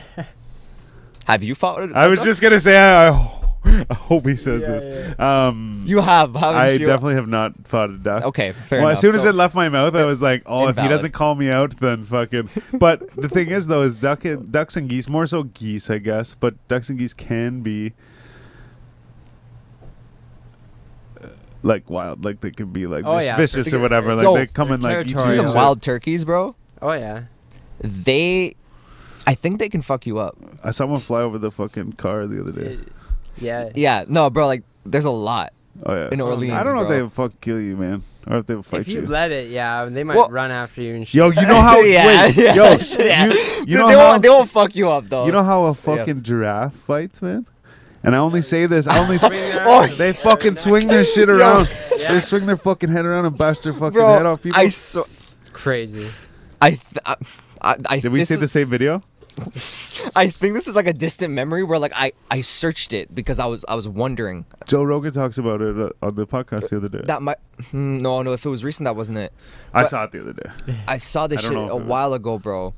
[1.27, 1.89] have you fought?
[1.91, 2.26] a I was duck?
[2.26, 2.77] just gonna say.
[2.77, 3.40] I, I
[3.91, 5.19] hope he says Yeah, this.
[5.19, 6.79] Um, You have, haven't I you?
[6.88, 8.23] definitely have not fought a duck.
[8.25, 8.97] Okay, fair well, enough.
[8.97, 11.11] as soon as So- it left my mouth, I was like, "Oh, if he doesn't
[11.11, 15.07] call me out, then fucking." But the thing is, though, is duck ducks and geese,
[15.07, 16.33] more so geese, I guess.
[16.39, 17.93] But ducks and geese can be
[21.23, 21.27] uh,
[21.61, 24.15] like wild, like they can be like Oh, yeah, for vicious or whatever.
[24.15, 26.55] Like Yo, they come in like you territory see you some wild turkeys, bro.
[26.81, 27.23] Oh yeah.
[27.83, 28.55] They,
[29.25, 30.38] I think they can fuck you up.
[30.63, 32.79] I saw one fly over the fucking car the other day.
[33.37, 33.69] It- yeah.
[33.75, 34.47] Yeah, no, bro.
[34.47, 35.53] Like, there's a lot.
[35.83, 36.09] Oh yeah.
[36.11, 36.53] in Orleans.
[36.53, 38.77] I don't know if they would fucking kill you, man, or if they would fight
[38.79, 38.81] you.
[38.81, 39.07] If you you.
[39.07, 41.15] let it, yeah, they might Well- run after you and shit.
[41.15, 41.79] Yo, you know how?
[41.81, 43.25] yeah, wait, yeah, yo, yeah.
[43.25, 44.09] you, you Dude, know they, how?
[44.09, 45.25] won't, they won't fuck you up though.
[45.25, 47.47] You know how a fucking giraffe fights, man?
[48.03, 48.85] And I only say this.
[48.85, 49.17] I only.
[49.19, 49.31] Swing
[49.61, 51.69] Oh, they fucking swing their shit around.
[51.97, 52.13] Yeah.
[52.13, 54.59] They swing their fucking head around and bash their fucking bro, head off people.
[54.59, 55.07] I so,
[55.53, 56.09] Crazy.
[56.61, 57.15] I, th- I,
[57.61, 59.01] I, I Did we this see is- the same video?
[60.15, 63.39] I think this is like a distant memory where like I I searched it because
[63.39, 66.77] I was I was wondering Joe Rogan talks about it uh, on the podcast the
[66.77, 67.01] other day.
[67.05, 67.37] that might
[67.71, 69.33] hmm, no no if it was recent that wasn't it.
[69.73, 70.75] I saw it the other day.
[70.87, 72.73] I saw this I shit a while ago, bro.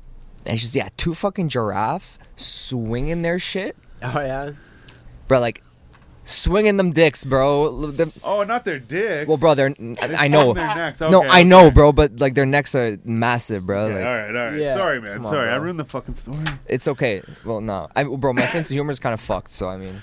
[0.46, 4.52] And it's just yeah, two fucking giraffes swinging their shit, Oh yeah.
[5.26, 5.40] bro.
[5.40, 5.62] Like
[6.24, 7.86] swinging them dicks, bro.
[7.86, 9.28] Them- Oh, not their dicks.
[9.28, 10.52] well, bro, they're I, I know.
[10.54, 11.00] Their necks.
[11.00, 11.70] no, Okay, I know, okay.
[11.74, 13.82] bro, but like their necks are massive, bro.
[13.84, 14.60] Okay, like, all right, all right.
[14.60, 14.74] Yeah.
[14.74, 15.18] Sorry, man.
[15.18, 16.38] On, Sorry, I ruined the fucking story.
[16.66, 17.22] It's okay.
[17.44, 19.50] Well, no, I, bro, my sense of humor is kind of fucked.
[19.52, 20.00] So I mean,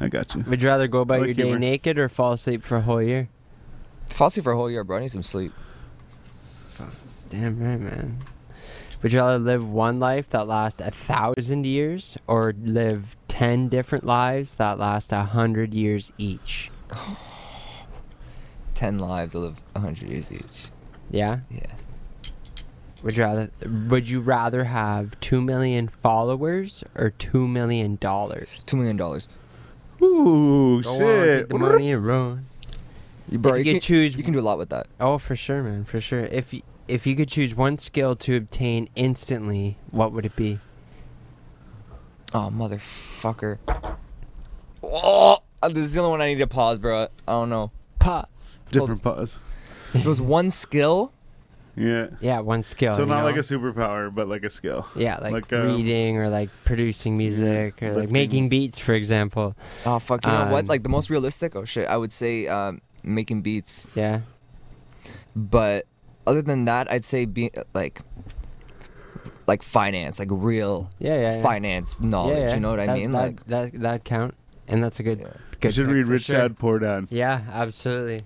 [0.00, 0.42] I got you.
[0.48, 1.58] Would you rather go about like your day humor.
[1.58, 3.28] naked or fall asleep for a whole year?
[4.08, 4.96] fall asleep for a whole year, bro.
[4.96, 5.52] I need some sleep.
[7.28, 8.18] Damn right, man.
[9.02, 14.04] Would you rather live one life that lasts a thousand years or live ten different
[14.04, 16.70] lives that last a hundred years each?
[18.74, 20.68] Ten lives, I live a hundred years each.
[21.10, 21.40] Yeah.
[21.50, 21.66] Yeah.
[23.02, 23.50] Would you rather
[23.88, 28.48] Would you rather have two million followers or two million dollars?
[28.66, 29.28] Two million dollars.
[30.02, 31.38] Ooh, Go on, shit.
[31.40, 32.44] take the money and run.
[33.30, 34.88] You, bro, If you, you can could choose- You can do a lot with that.
[34.98, 36.20] Oh, for sure, man, for sure.
[36.24, 40.58] If y- if you could choose one skill to obtain instantly, what would it be?
[42.34, 43.58] Oh, motherfucker.
[44.82, 47.04] Oh, this is the only one I need to pause, bro.
[47.26, 47.70] I don't know.
[47.98, 48.52] Pause.
[48.70, 49.38] Different pause.
[49.94, 51.12] If it was one skill,
[51.76, 52.08] Yeah.
[52.20, 52.92] Yeah, one skill.
[52.92, 54.86] So you not like a superpower, but like a skill.
[54.96, 59.54] Yeah, like, like, um, reading or like producing music or like making beats, for example.
[59.86, 60.64] oh fuck, you know what?
[60.64, 61.56] Um, Like the most realistic.
[61.56, 63.88] Oh shit, I would say um, making beats.
[63.94, 64.20] Yeah.
[65.34, 65.86] But
[66.30, 68.00] other than that, I'd say be like,
[69.46, 71.36] like finance, like real Yeah, yeah.
[71.36, 71.42] yeah.
[71.42, 72.38] finance knowledge.
[72.38, 72.54] Yeah, yeah.
[72.54, 73.12] You know what I mean?
[73.12, 74.34] That, like, that that count,
[74.68, 75.18] and that's a good.
[75.20, 75.32] Yeah.
[75.60, 76.36] good you should read Rich sure.
[76.36, 78.20] Dad Poor Dad Yeah, absolutely.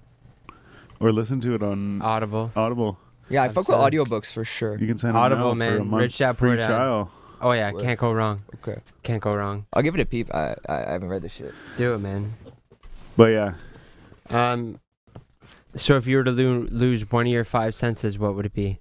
[1.01, 2.53] or listen to it on Audible.
[2.55, 2.99] Audible.
[3.29, 3.99] yeah, I fuck with Absolutely.
[4.21, 4.77] audiobooks for sure.
[4.79, 5.89] You can sign Audible, up now for a man.
[5.89, 6.67] month Rich Dad, free Poor Dad.
[6.69, 7.11] trial.
[7.41, 7.83] Oh yeah, Word.
[7.83, 8.43] can't go wrong.
[8.57, 9.67] Okay, Can't go wrong.
[9.73, 10.33] I'll give it a peep.
[10.35, 11.53] I I, I haven't read the shit.
[11.77, 12.35] Do it, man.
[13.17, 13.55] But yeah,
[14.31, 14.79] Um,
[15.75, 18.53] so if you were to lo- lose one of your five senses, what would it
[18.55, 18.79] be?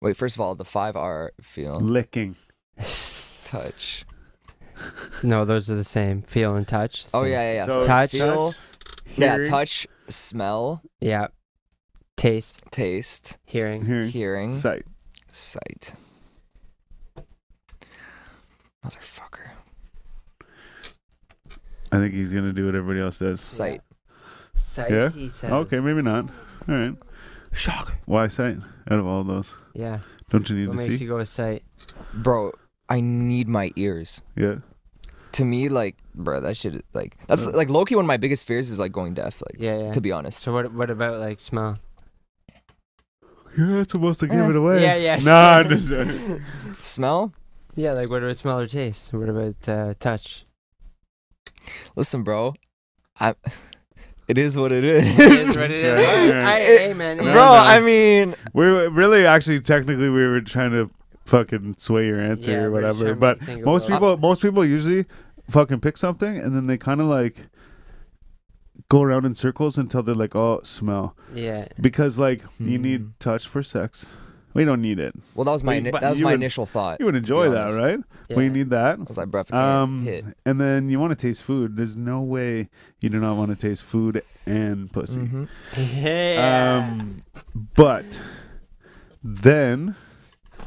[0.00, 2.36] Wait, first of all, the five are feel, licking.
[2.76, 4.04] touch.
[5.24, 6.22] No, those are the same.
[6.22, 7.06] Feel and touch.
[7.12, 7.32] Oh same.
[7.32, 7.66] yeah, yeah, yeah.
[7.66, 8.10] So Touch.
[8.12, 8.54] feel,
[9.16, 11.28] yeah, hearing, touch, smell, Yeah.
[12.16, 13.86] Taste, taste, hearing.
[13.86, 14.84] hearing, hearing, sight.
[15.32, 15.92] sight.
[18.84, 19.50] Motherfucker.
[21.90, 23.40] I think he's gonna do what everybody else does.
[23.40, 23.82] Sight.
[24.78, 24.90] Sight.
[24.90, 25.08] Yeah?
[25.10, 25.50] He says.
[25.52, 26.24] Okay, maybe not.
[26.68, 26.94] All right.
[27.52, 27.96] Shock.
[28.06, 28.56] Why sight?
[28.90, 30.00] Out of all those, Yeah.
[30.30, 31.04] don't you need What to makes see?
[31.04, 31.62] you go with sight?
[32.14, 32.52] Bro,
[32.88, 34.22] I need my ears.
[34.36, 34.56] Yeah.
[35.32, 37.94] To me, like, bro, that shit, is, like, that's like Loki.
[37.94, 39.42] One of my biggest fears is like going deaf.
[39.42, 39.92] Like, Yeah, yeah.
[39.92, 40.40] to be honest.
[40.40, 40.72] So what?
[40.72, 41.78] What about like smell?
[43.56, 44.50] You're not supposed to give Eh.
[44.50, 44.82] it away.
[44.82, 45.74] Yeah, yeah, No, I'm sure.
[45.74, 46.42] just joking.
[46.80, 47.32] Smell.
[47.74, 49.12] Yeah, like what about smell or taste?
[49.12, 50.44] What about uh, touch?
[51.96, 52.54] Listen, bro.
[53.20, 53.34] I.
[54.28, 55.18] It is what it is.
[55.18, 56.00] It is what it is.
[56.00, 56.48] Yeah, yeah.
[56.48, 57.16] I, hey, man.
[57.16, 57.36] bro, No, hey.
[57.36, 57.52] no.
[57.52, 60.90] I mean, We were really, actually, technically, we were trying to
[61.24, 63.14] fucking sway your answer Yeah, or whatever.
[63.14, 65.06] But think most about- people, most people usually
[65.50, 67.36] fucking pick something and then they kind of like
[68.90, 71.16] go around in circles until they're like, oh, smell.
[71.34, 71.66] Yeah.
[71.80, 72.82] Because like you Hmm.
[72.82, 74.14] need touch for sex.
[74.54, 75.14] We don't need it.
[75.34, 76.98] well, that was my But- ini- but that was my would- initial thought.
[77.00, 78.00] You would enjoy that, right?
[78.28, 78.36] yeah.
[78.36, 78.98] Well, you need that.
[78.98, 80.24] I was like, bro, if I Um, hit.
[80.46, 81.76] and then you want to taste food.
[81.76, 82.68] There's no way
[83.00, 85.20] you do not want to taste food and pussy.
[85.20, 85.48] Mhm.
[85.96, 86.88] yeah.
[86.98, 87.22] Um,
[87.76, 88.04] but
[89.22, 89.94] then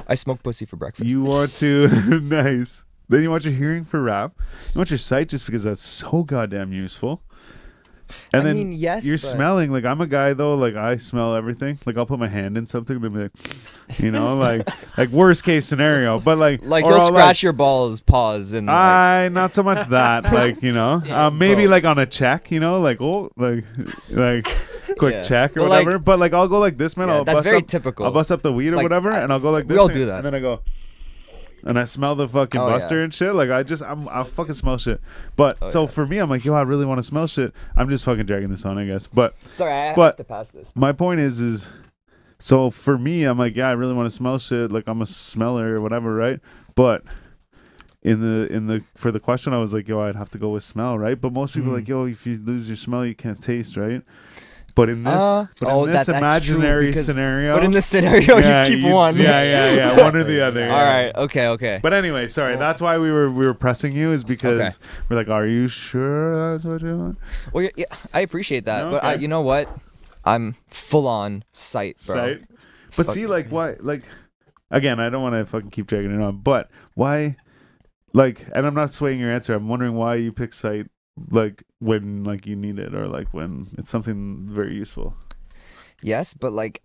[0.07, 1.09] I smoke pussy for breakfast.
[1.09, 1.87] you want to
[2.23, 2.85] nice.
[3.09, 4.33] Then you want your hearing for rap.
[4.73, 7.21] You want your sight just because that's so goddamn useful.
[8.33, 10.55] And I then mean, yes, you're but- smelling like I'm a guy though.
[10.55, 11.77] Like I smell everything.
[11.85, 12.99] Like I'll put my hand in something.
[12.99, 16.19] Then be like, you know, like like worst case scenario.
[16.19, 19.88] But like Like you'll I'll, scratch your balls, pause, and like, I not so much
[19.89, 21.71] that like you know Yeah, um, maybe bro.
[21.71, 23.63] like on a check you know like oh like
[24.09, 24.47] like
[24.97, 25.23] quick Yeah.
[25.23, 27.38] check or But, like- whatever but like I'll go like this man yeah, I'll that's
[27.38, 28.05] bust very up typical.
[28.05, 29.79] I'll bust up the weed or Like, whatever I- and I'll go like we this
[29.79, 30.17] all thing, do that.
[30.17, 30.61] and then I go
[31.63, 32.73] and I smell the fucking Oh, yeah.
[32.73, 34.99] buster and shit like I just I'm I fucking smell shit
[35.35, 35.88] but Oh, so yeah.
[35.88, 38.49] for me I'm like yo I really want to smell shit I'm just fucking dragging
[38.49, 40.71] this on I guess but Sorry, I but- have to pass this.
[40.75, 41.69] my point is is
[42.39, 45.05] so for me i'm like yeah i really want to smell shit like i'm a
[45.05, 46.39] smeller or whatever right
[46.73, 47.03] but
[48.03, 50.49] in the in the for the question, I was like, yo, I'd have to go
[50.49, 51.21] with smell, right?
[51.21, 51.81] But most people are Mm.
[51.81, 54.01] like, yo, if you lose your smell, you can't taste, right?
[54.73, 57.85] But in this, Uh, but oh, in this that- imaginary because- scenario, But in this
[57.85, 59.18] scenario, yeah, you keep you- one.
[59.18, 60.61] Yeah, yeah, yeah, one or the other.
[60.61, 60.73] yeah.
[60.76, 61.15] All right.
[61.15, 61.48] Okay.
[61.48, 61.80] Okay.
[61.81, 62.56] But anyway, sorry.
[62.56, 64.76] That's why we were we were pressing you is because Okay.
[65.10, 67.18] we're like, are you sure that's what you want?
[67.52, 69.68] well, yeah, yeah, I appreciate that, but I, you know what?
[70.23, 72.15] I'm full on sight, bro.
[72.15, 72.41] Sight.
[72.95, 73.76] But see, Fucking- like, why?
[73.80, 74.03] Like,
[74.69, 77.35] again, I don't want to fucking keep dragging it on, but why?
[78.14, 79.53] Like, and I'm not swaying your answer.
[79.53, 80.88] I'm wondering why you pick sight,
[81.29, 85.15] like when like you need it, or like when it's something very useful.
[86.01, 86.81] Yes, but like,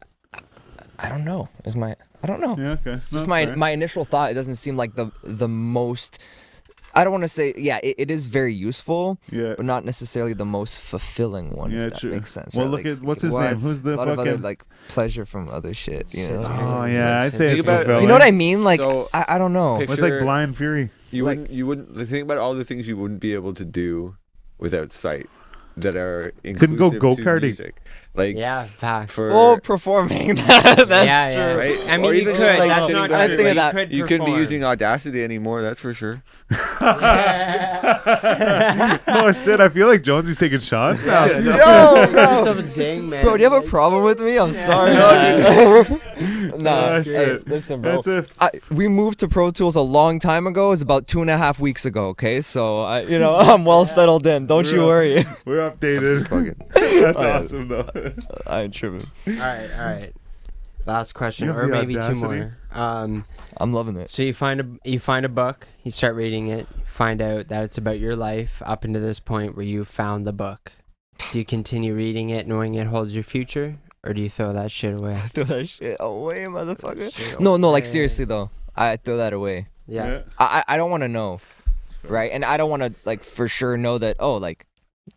[0.98, 1.48] I don't know.
[1.65, 2.57] Is my I don't know.
[2.59, 2.73] Yeah.
[2.73, 2.93] Okay.
[2.94, 3.57] No, Just my fair.
[3.57, 4.31] my initial thought.
[4.31, 6.19] It doesn't seem like the the most.
[6.94, 7.78] I don't want to say yeah.
[7.82, 9.53] It, it is very useful, Yeah.
[9.57, 11.70] but not necessarily the most fulfilling one.
[11.70, 12.11] Yeah, if that true.
[12.11, 12.55] makes sense.
[12.57, 12.70] Well, right?
[12.73, 13.57] look Like, at- what's it his name?
[13.57, 16.12] Who's the a lot of other like pleasure from other shit.
[16.15, 16.44] You know.
[16.47, 18.03] Oh yeah, I'd say it's about- fulfilling.
[18.03, 18.65] You know what I mean?
[18.65, 19.78] Like So, I, I don't know.
[19.78, 20.89] pic- It's like blind fury.
[21.11, 21.51] You Like- wouldn't.
[21.57, 22.09] You wouldn't.
[22.09, 24.16] Think about all the things you wouldn't be able to do
[24.59, 25.28] without sight
[25.77, 27.43] that are Couldn't go go-karting.
[27.43, 27.77] music.
[28.15, 29.12] Like Yeah, facts.
[29.12, 30.35] for performing.
[30.37, 31.43] That's Yeah, true.
[31.43, 31.53] yeah.
[31.55, 31.78] right.
[31.87, 32.39] I mean, or you could.
[32.39, 33.16] Just, like, that's not true.
[33.19, 33.74] I think of that.
[33.74, 35.61] You, could You couldn't be using Audacity anymore.
[35.61, 36.23] That's for sure.
[39.09, 39.61] oh shit!
[39.61, 41.27] I feel like Jonesy's taking shots now.
[41.27, 41.57] Yeah, no.
[41.57, 42.23] Yo, Give bro.
[42.39, 43.23] yourself man.
[43.23, 44.39] Bro, do you have a problem with me?
[44.39, 44.95] I'm sorry.
[44.95, 45.85] No,
[46.59, 47.49] nah, Oh, hey, shit.
[47.49, 48.01] listen, bro.
[48.01, 50.66] That's a I, we moved to Pro Tools a long time ago.
[50.66, 52.09] It was about two and a half weeks ago.
[52.09, 54.47] Okay, so I, you know, I'm well settled in.
[54.47, 54.87] Don't you Real.
[54.87, 55.27] worry.
[55.45, 56.28] We're Just updated.
[56.28, 56.69] bugging.
[57.03, 58.12] That's Oh, awesome though.
[58.47, 59.07] I ain't tripping.
[59.27, 60.12] All right, all right.
[60.87, 62.20] Last question, You have or the maybe two audacity.
[62.23, 62.57] more.
[62.70, 63.24] Um,
[63.57, 64.09] I'm loving it.
[64.11, 67.65] so you find a you find a book, you start reading it, find out that
[67.65, 70.73] it's about your life up into this point where you found the book.
[71.33, 74.70] Do you continue reading it, knowing it holds your future, or do you throw that
[74.70, 75.15] shit away?
[75.15, 77.12] I throw that shit away, motherfucker.
[77.15, 77.91] Shit No, no, like away.
[77.91, 79.69] seriously though, I throw that away.
[79.87, 80.23] Yeah.
[80.39, 81.41] I, I I don't want to know,
[82.05, 82.31] right?
[82.33, 84.16] And I don't want to like for sure know that.
[84.20, 84.66] Oh, like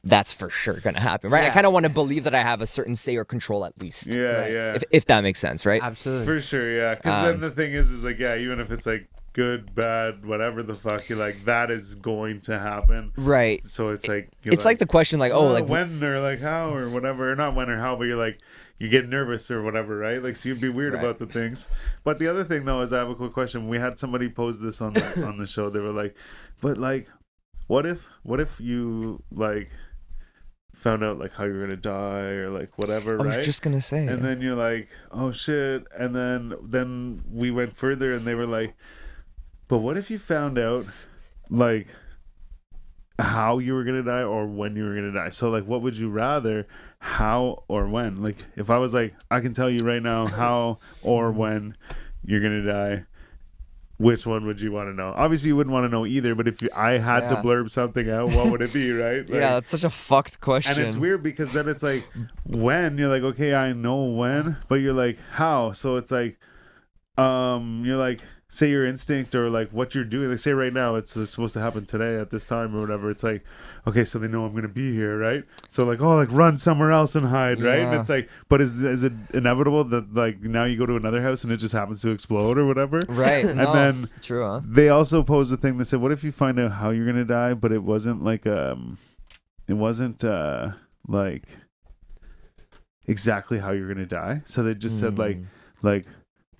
[0.03, 1.45] that's for sure gonna happen, right?
[1.45, 3.79] I kind of want to believe that I have a certain say or control at
[3.81, 4.05] least.
[4.07, 4.51] Yeah, Right.
[4.51, 4.75] yeah.
[4.75, 5.81] If if that makes sense, right?
[5.81, 6.25] Absolutely.
[6.27, 6.95] For sure, yeah.
[6.95, 10.25] Because then Um, the thing is, is like, yeah, even if it's like good, bad,
[10.25, 13.11] whatever the fuck, you're like, that is going to happen.
[13.15, 13.63] Right.
[13.65, 16.89] So it's like, It's like the question, like, oh, like when or like how or
[16.89, 18.39] whatever, or not when or how, but you're like,
[18.79, 20.23] you get nervous or whatever, right?
[20.23, 21.03] Like, so you'd be weird Right.
[21.03, 21.67] about the things.
[22.03, 23.67] But the other thing though is, I have a quick question.
[23.67, 25.69] We had somebody pose this on the, on the show.
[25.69, 26.15] They were like,
[26.61, 27.07] but like,
[27.67, 29.69] what if, what if you like
[30.73, 33.43] found out like how you're gonna die or like whatever, I was right?
[33.43, 34.07] just gonna say.
[34.07, 38.45] and then you're like oh shit and then then we went further and they were
[38.47, 38.75] like
[39.67, 40.85] but what if you found out
[41.49, 41.87] like
[43.19, 45.97] how you were gonna die or when you were gonna die so like what would
[45.97, 46.65] you rather
[46.99, 48.21] how or when.
[48.21, 51.75] Like if i was like i can tell you right now how or when
[52.25, 53.05] you're gonna die
[53.97, 55.13] which one would you want to know?
[55.17, 58.09] Obviously you wouldn't want to know either but if you, i had to blurb something
[58.09, 59.29] out what would it be right?
[59.29, 60.77] Like- yeah, that's such a fucked question.
[60.77, 62.07] and it's weird because then it's like
[62.45, 62.97] when?
[62.97, 65.73] You're like, okay, I know when, but you're like, how?
[65.73, 66.39] So it's like,
[67.17, 68.21] um, you're like,
[68.51, 70.27] say your instinct or like what you're doing.
[70.29, 73.11] Like say right now, it's, supposed to happen today at this time or whatever.
[73.11, 73.43] It's like,
[73.85, 75.43] okay, so they know I'm gonna be here, right?
[75.67, 77.79] So like, oh, like run somewhere else and hide, right?
[77.79, 81.21] And it's like, but is is it inevitable that like now you go to another
[81.21, 83.01] house and it just happens to explode or whatever?
[83.07, 83.45] Right.
[83.45, 84.61] And no, then true, huh?
[84.65, 87.25] they also posed the thing that said, "What if you find out how you're gonna
[87.25, 88.97] die, but it wasn't like um,
[89.67, 90.71] it wasn't uh
[91.07, 91.43] like
[93.05, 95.45] exactly how you're gonna die." So they just said like Mm.
[95.83, 96.05] like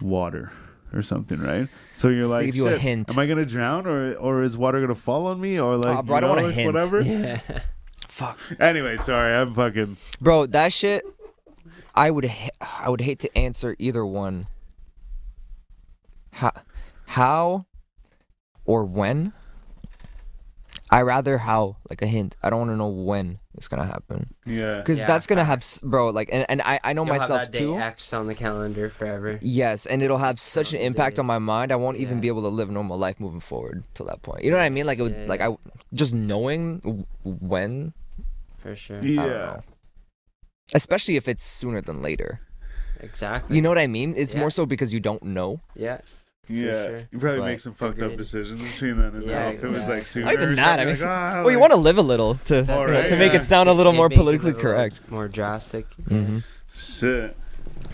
[0.02, 0.52] water
[0.94, 1.68] or something, right?
[1.94, 3.10] So you're like, you a hint.
[3.12, 6.02] Am I gonna drown or or is water gonna fall on me or like Ah,
[6.02, 6.66] bro, I don't know, want a hint.
[6.74, 7.40] whatever?" Yeah.
[8.08, 9.96] Fuck, Anyway, sorry, I'm fucking.
[10.20, 11.04] bro, that shit.
[11.96, 14.48] I would I would hate to answer either one.
[16.34, 16.52] How,
[17.06, 17.66] how,
[18.66, 19.34] or when?
[20.92, 22.36] I rather how like a hint.
[22.42, 24.78] I don't want to know when it's gonna happen Yeah.
[24.80, 27.42] because Yeah, that's gonna have bro like and, and I I know You'll have myself
[27.42, 27.78] that day too.
[27.78, 29.38] X on the calendar forever.
[29.42, 31.72] Yes, and it'll have such an the impact on my mind.
[31.72, 34.44] I won't even be able to live normal life moving forward till that point.
[34.44, 34.86] You know what I mean?
[34.88, 35.42] Like it would, Yeah, like.
[35.42, 35.56] I
[35.94, 37.94] just knowing when,
[38.58, 38.98] For sure.
[38.98, 39.24] I don't Yeah.
[39.26, 39.62] know.
[40.74, 42.42] Especially if it's sooner than later.
[43.00, 43.56] Exactly.
[43.56, 44.14] You know what I mean?
[44.18, 44.40] It's Yeah.
[44.42, 45.62] more so because you don't know.
[45.76, 46.02] Yeah.
[46.50, 46.98] Yeah, sure.
[47.12, 49.48] you probably But- make some fucked up decisions between then and Yeah, now.
[49.50, 50.04] If it was like exactly.
[50.06, 50.80] sooner, Not even or that.
[50.80, 53.34] I mean, like, ah, well, you want to live a little to right, to make
[53.34, 53.38] yeah.
[53.40, 55.02] it sound a little more making it a politically little correct.
[55.12, 55.86] More drastic.
[56.08, 56.40] hmm
[56.74, 57.38] Shit.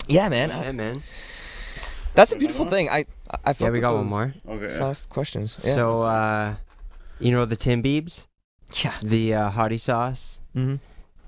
[0.08, 0.48] Yeah, man.
[0.48, 1.02] Yeah, man.
[2.14, 2.88] that's a beautiful thing.
[2.88, 4.34] I I, I Yeah, we got one more.
[4.48, 4.68] Okay.
[4.78, 5.58] Fast questions.
[5.62, 5.74] Yeah.
[5.74, 6.54] So, uh,
[7.18, 8.26] you know the Tim Biebs,
[8.82, 8.94] yeah.
[9.02, 10.76] the uh, hottie sauce, hmm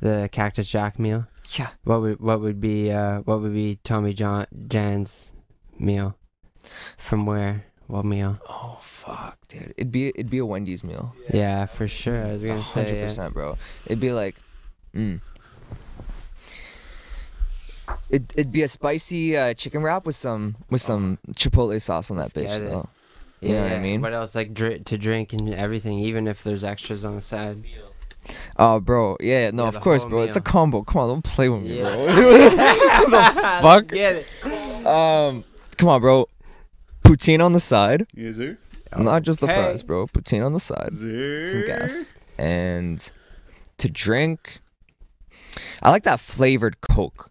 [0.00, 1.26] the Cactus Jack meal.
[1.58, 1.68] Yeah.
[1.84, 5.32] What would what would be uh what would be Tommy John Jan's
[5.78, 6.16] meal?
[6.96, 7.64] From where?
[7.86, 8.38] What meal?
[8.48, 9.72] Oh fuck, dude.
[9.76, 11.14] It'd be it'd be a Wendy's meal.
[11.32, 12.22] Yeah, for sure.
[12.22, 12.80] I was gonna say.
[12.80, 13.04] hundred yeah.
[13.04, 13.56] percent, bro.
[13.86, 14.36] It'd be like,
[14.94, 15.20] mm.
[18.10, 22.18] It it'd be a spicy uh, chicken wrap with some with some chipotle sauce on
[22.18, 22.88] that Let's bitch though.
[23.40, 24.00] You know what I mean?
[24.00, 24.34] What else?
[24.34, 27.62] Like to drink and everything, even if there's extras on the side.
[28.56, 29.16] Oh, bro.
[29.20, 30.22] Yeah, no, Yeah, of course, bro.
[30.22, 30.82] It's a combo.
[30.82, 31.94] Come on, don't play with me, Yeah.
[31.94, 32.06] bro.
[32.12, 33.86] the fuck?
[33.88, 34.86] Get it.
[34.86, 35.44] Um,
[35.76, 36.28] come on, bro.
[37.08, 38.58] Poutine on the side, Yes, sir.
[38.96, 39.54] not just the Okay.
[39.54, 40.06] fries, bro.
[40.06, 41.46] Poutine on the side, Sir.
[41.48, 43.10] some gas, and
[43.78, 44.60] to drink.
[45.82, 47.30] I like that flavored Coke.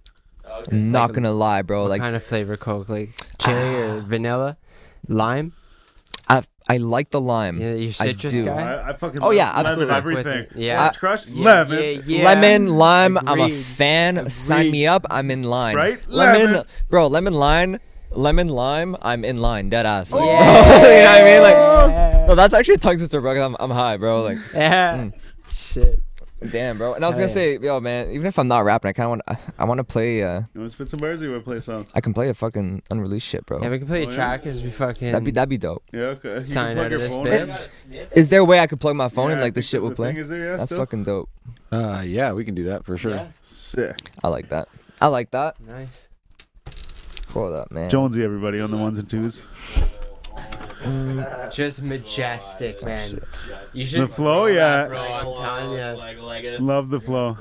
[0.72, 1.84] I'm not Like gonna lie, bro.
[1.84, 2.90] what Like kind of flavor Coke?
[2.90, 3.26] Like ah.
[3.40, 4.58] chili or vanilla,
[5.08, 5.54] lime?
[6.30, 7.62] I, I like the lime.
[7.62, 8.46] Yeah, you citrus do.
[8.46, 8.74] guy.
[8.74, 9.96] I, I fucking Oh, love yeah, lemon absolutely.
[9.96, 10.26] everything.
[10.26, 10.80] With it, yeah.
[10.82, 11.84] Orange crush, Yeah, lemon.
[11.84, 12.24] yeah, yeah.
[12.26, 13.18] lemon, lime.
[13.20, 13.64] I'm a Agreed.
[13.64, 14.30] fan.
[14.30, 15.06] Sign me up.
[15.10, 15.74] I'm in line.
[15.76, 16.66] Sprite, lemon, lemon.
[16.90, 17.08] bro.
[17.08, 17.80] Lemon lime,
[18.12, 18.96] lemon lime.
[19.02, 19.70] I'm in line.
[19.70, 20.12] Dead ass.
[20.12, 20.40] Like, Yeah.
[20.98, 21.42] you know what I mean?
[21.42, 23.34] Like, no, that's actually a tongue twister, bro.
[23.36, 24.24] 'cause I'm, I'm high, bro.
[24.24, 24.98] Like, Yeah.
[24.98, 25.14] Mm.
[25.50, 26.02] Shit.
[26.52, 26.94] damn, bro.
[26.94, 28.12] And I was Hell gonna say, yo, man.
[28.12, 29.22] Even if I'm not rapping, I kind of want.
[29.28, 30.22] I, I want to play.
[30.24, 31.88] Uh, You want to spit some bars or you want to play a song?
[31.96, 33.60] I can play a fucking unreleased shit, bro.
[33.62, 34.16] Yeah, we can play Oh, a yeah?
[34.16, 35.12] track as we fucking.
[35.14, 35.84] that'd be that'd be dope.
[35.92, 36.34] Yeah, okay.
[36.34, 38.02] You Sign can plug out your of this phone bit.
[38.02, 38.08] in.
[38.20, 39.82] Is there a way I could plug my phone and Yeah, I like the shit
[39.82, 40.14] that's will play?
[40.22, 40.80] There, yeah, That's still?
[40.80, 41.30] fucking dope.
[41.72, 43.16] Uh, yeah, we can do that for sure.
[43.16, 43.28] Yeah.
[43.44, 43.96] Sick.
[44.24, 44.68] I like that.
[45.02, 45.60] I like that.
[45.60, 46.08] Nice.
[47.38, 47.88] Hold up, man.
[47.88, 49.44] Jonesy, everybody on the ones and twos.
[51.54, 53.22] Just majestic, man.
[53.74, 54.02] You should.
[54.02, 54.88] The flow, yeah.
[54.88, 56.00] Bro, I'm telling you.
[56.00, 57.38] Like, like it's- Love the flow.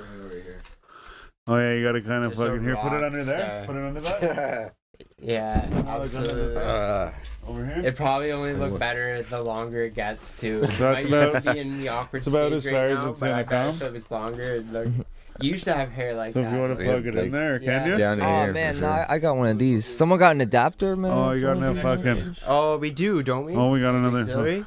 [1.47, 2.77] Oh yeah, you gotta kind of Just a fucking here.
[2.77, 3.65] Put it rock under there.
[3.65, 3.67] star.
[3.67, 4.75] Put it under that.
[5.19, 6.57] Yeah, absolutely.
[6.57, 7.11] Uh,
[7.47, 7.81] Over here.
[7.85, 10.67] It probably only look better the longer it gets too.
[10.69, 12.99] So that's Might about- be in the awkward it's about stage as far right as
[12.99, 13.75] now, it's but gonna I bet come.
[13.77, 14.89] If it was longer, it'd look.
[15.41, 16.45] You used to have hair like So that.
[16.45, 17.79] So if you want to plug it in there, Yeah.
[17.81, 17.97] can you?
[17.97, 18.53] down Oh here.
[18.53, 18.87] man, for no.
[18.89, 19.85] I, I got one of these.
[19.85, 21.11] Someone got an adapter, man.
[21.13, 22.37] Oh, you got no fucking.
[22.47, 23.55] Oh, we do, don't we?
[23.55, 24.21] Oh, we got another.
[24.21, 24.65] Auxiliary?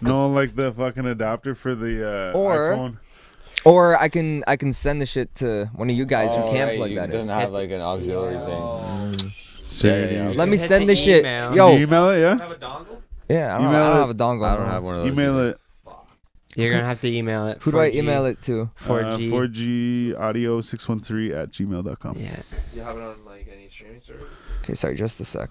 [0.00, 2.96] No, like the fucking adapter for the uh, Or- iPhone.
[3.64, 6.50] Or I can I can send the shit to one of you guys who Oh,
[6.52, 7.34] can't right, plug you that doesn't in.
[7.36, 8.60] have like an auxiliary thing.
[8.60, 9.12] Oh,
[9.72, 10.14] Shady.
[10.16, 10.34] yeah, yeah.
[10.36, 11.20] Let me send the this shit.
[11.20, 11.54] email.
[11.54, 12.38] Yo, you email it, yeah.
[12.38, 13.00] Have a dongle?
[13.28, 14.44] yeah, I don't, Email I don't have a dongle.
[14.44, 15.12] I don't have one of those.
[15.12, 15.50] Email either.
[15.50, 15.60] it.
[16.56, 17.58] You're gonna have to email it.
[17.62, 18.70] Who do I email it to?
[18.80, 19.28] 4G.
[19.32, 22.16] Uh, 4G audio 613 at gmail.com.
[22.18, 22.36] Yeah.
[22.74, 24.24] You have it on like any streaming service?
[24.62, 25.50] Okay, sorry, just a sec.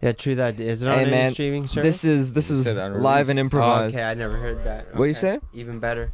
[0.00, 0.58] Yeah, true that.
[0.60, 2.02] Is it on Hey, any man, streaming service?
[2.02, 3.36] This is this is live and unreleased.
[3.36, 3.96] Oh, improvised.
[3.96, 4.94] okay, I never heard that.
[4.94, 5.40] What you Okay, say?
[5.52, 6.12] Even better.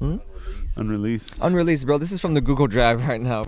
[0.00, 0.76] Unreleased.
[0.76, 1.38] Unreleased.
[1.42, 1.98] Unreleased, bro.
[1.98, 3.42] This is from the Google Drive right now.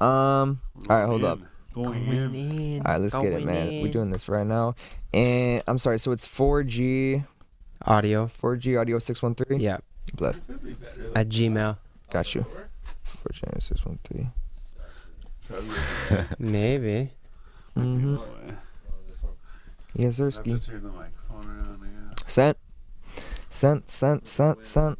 [0.00, 0.60] Um.
[0.88, 1.40] All right, hold up.
[1.74, 2.34] Going in.
[2.34, 2.82] in.
[2.86, 3.82] All right, let's get it, man.
[3.82, 4.74] We're doing this right now.
[5.12, 5.98] And I'm sorry.
[5.98, 7.26] So it's 4G,
[7.86, 8.26] audio.
[8.26, 9.60] 4G audio 613.
[9.60, 9.78] Yeah,
[10.14, 10.44] Blessed.
[11.14, 11.76] at Gmail.
[12.10, 12.44] Got you.
[13.04, 14.30] 4G 613.
[16.38, 17.10] Maybe.
[17.76, 18.16] Mm-hmm.
[19.94, 20.64] Yes, I have to sirski.
[20.66, 22.14] turn the microphone.
[22.26, 22.56] Sent.
[23.50, 23.88] Sent.
[23.88, 24.26] Sent.
[24.26, 24.64] Sent.
[24.64, 24.98] Sent.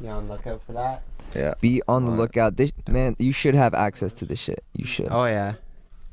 [0.00, 1.02] You on lookout for that?
[1.34, 1.54] Yeah.
[1.60, 2.56] Be on the lookout.
[2.56, 4.62] This man, you should have access to this shit.
[4.74, 5.08] You should.
[5.10, 5.54] Oh yeah.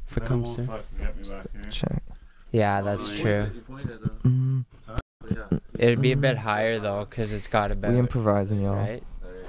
[0.09, 0.63] If it comes to.
[0.63, 1.71] fucking get me back here.
[1.71, 2.03] Check.
[2.51, 3.51] Yeah, that's Oh, true.
[3.53, 3.99] You pointed.
[4.23, 5.59] Mm, But yeah.
[5.83, 6.39] It'd be a bit mm.
[6.39, 7.91] higher though, cause it's got a bit.
[7.91, 8.75] we improvising, y'all.
[8.75, 9.03] Right.
[9.21, 9.41] There you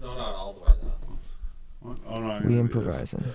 [0.00, 0.06] go.
[0.06, 1.94] No, not all the way though.
[2.08, 3.20] Oh, no, We do improvising.
[3.20, 3.34] this.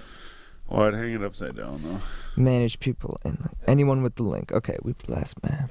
[0.70, 2.00] Oh, I'd hang it upside down though.
[2.42, 4.52] Manage people and anyone with the link.
[4.52, 5.70] Okay, we blast man.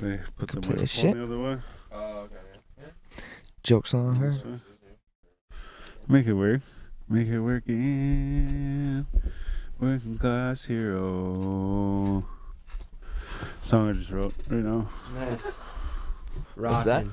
[0.00, 1.58] They put the Complete microphone the other way.
[1.92, 2.34] Oh, okay.
[2.76, 3.20] Yeah.
[3.62, 4.34] Jokes on her.
[6.08, 6.62] Make it work.
[7.08, 9.06] Make it work in
[9.78, 12.24] working class hero.
[13.62, 14.86] Song I just wrote right now.
[15.14, 15.56] Nice.
[16.54, 17.04] What's that?
[17.04, 17.12] Rockin'.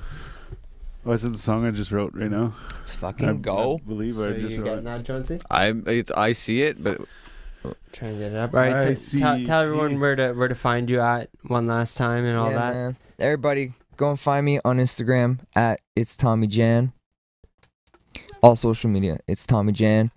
[1.04, 2.52] Oh, I said the song I just wrote right now.
[2.74, 3.76] Let's I, fucking go.
[3.76, 4.84] I believe So I you just getting wrote.
[4.84, 5.38] that, Jonesy?
[5.50, 7.00] I it's I see it, but
[7.92, 8.54] Trying to get it up.
[8.54, 8.76] All right.
[8.76, 11.96] I t- see tell, tell everyone where to where to find you at one last
[11.96, 12.74] time and all yeah, that.
[12.74, 12.96] man.
[13.18, 16.92] Everybody, go and find me on Instagram at it's Tommy Jan.
[18.42, 20.10] All social media, it's Tommy Jan.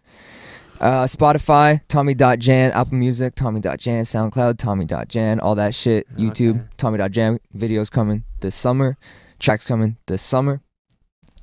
[0.80, 6.08] Uh, Spotify, Tommy.Jan, Apple Music, Tommy.Jan, SoundCloud, Tommy.Jan, all that shit.
[6.16, 6.64] YouTube, Okay.
[6.78, 7.40] Tommy.Jan.
[7.56, 8.98] Videos coming this summer.
[9.40, 10.62] Tracks coming this summer.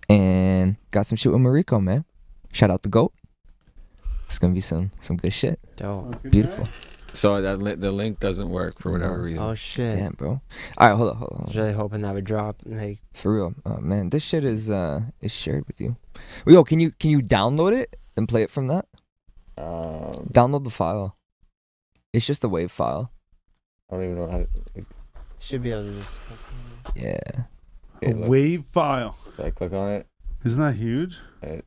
[0.09, 2.05] And got some shit with Mariko, man.
[2.53, 3.13] Shout out the GOAT.
[4.27, 5.59] It's gonna be some some good shit.
[5.77, 6.21] Dope.
[6.23, 6.67] Beautiful.
[7.13, 9.43] so that li- the link doesn't work for whatever reason.
[9.43, 9.93] Oh shit.
[9.95, 10.41] Damn, bro.
[10.79, 11.37] All right, hold on, hold on.
[11.37, 11.63] I Hold was on.
[11.63, 12.57] really hoping that would drop.
[12.65, 15.97] Like, For real, oh, man, this shit is uh is shared with you.
[16.47, 18.87] Yo, can you can you download it and play it from that?
[19.59, 21.17] Um, Download the file.
[22.13, 23.11] It's just a wave file.
[23.91, 24.47] I don't even know how to.
[25.39, 25.93] should be able to.
[26.01, 26.11] Just...
[26.95, 27.19] Yeah.
[27.97, 29.17] Okay, A look, wave file.
[29.29, 30.07] if I click on it.
[30.45, 31.19] Isn't that huge?
[31.43, 31.65] It,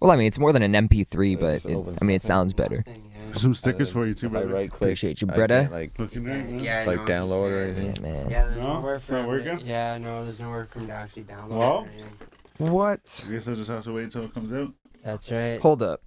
[0.00, 2.52] Well, I mean, it's more than an MP3, It but it, I mean, it sounds
[2.52, 2.82] better.
[2.82, 3.32] Thing, yeah.
[3.34, 4.54] some stickers for you too, If I brother.
[4.54, 5.34] right click, Appreciate you, Bretta.
[5.68, 5.68] brother.
[5.70, 6.60] like Looking.
[6.60, 7.94] Yeah, like no, download or anything.
[7.96, 8.30] Yeah, man.
[8.30, 8.72] Yeah, there's No?
[8.74, 9.66] nowhere It's not him to- working?
[9.66, 11.48] Yeah, no, there's nowhere for him to actually download.
[11.58, 11.86] Well?
[11.88, 12.72] anything.
[12.72, 13.24] What?
[13.26, 14.72] I guess I'll just have to wait until it comes out.
[15.04, 15.60] That's right.
[15.60, 16.00] Hold up.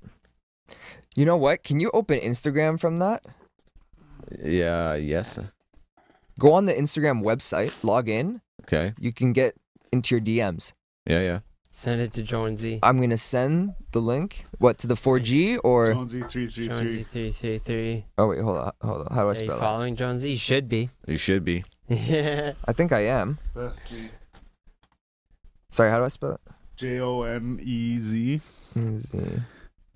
[1.18, 1.64] You know what?
[1.64, 3.26] Can you open Instagram from that?
[4.40, 4.94] Yeah.
[4.94, 5.40] Yes.
[6.38, 8.42] Go on the Instagram website, log in.
[8.64, 8.94] Okay.
[9.00, 9.56] You can get
[9.92, 10.74] into your DMs.
[11.10, 11.22] Yeah.
[11.22, 11.40] Yeah.
[11.72, 12.80] Send it to Jonesy.
[12.84, 14.46] I'm gonna send the link.
[14.60, 15.94] What to the 4G or?
[15.94, 17.04] Jonesy three three Jonesy three.
[17.04, 18.06] three three three.
[18.18, 19.14] Oh wait, hold on, hold on.
[19.14, 19.60] How do I Are you spell it?
[19.60, 20.30] following Jonesy?
[20.32, 20.90] You should be.
[21.08, 21.64] You should be.
[21.88, 22.54] yeah.
[22.66, 23.38] I think I am.
[25.72, 26.42] Sorry, how do I spell it?
[26.78, 28.40] J O N E Z
[28.76, 29.18] Let me see.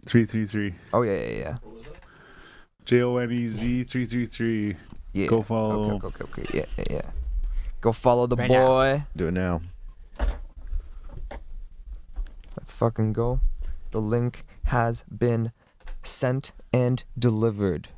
[0.06, 0.76] Three three three.
[0.94, 1.58] Oh yeah, yeah, yeah.
[2.86, 4.76] J O N E Z three three three.
[5.14, 5.28] Yeah.
[5.28, 5.96] Go follow.
[5.96, 6.58] Okay, okay, okay, okay.
[6.60, 7.10] Yeah, yeah, yeah.
[7.82, 8.68] Go follow the Right now.
[8.68, 9.04] boy.
[9.16, 9.62] Do it now.
[12.58, 13.40] Let's fucking go.
[13.92, 15.52] The link has been
[16.04, 17.90] sent and delivered,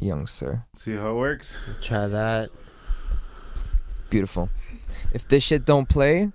[0.00, 0.64] young sir.
[0.74, 1.58] See how it works.
[1.82, 2.50] Try that.
[4.10, 4.48] Beautiful.
[5.12, 6.32] If this shit don't play,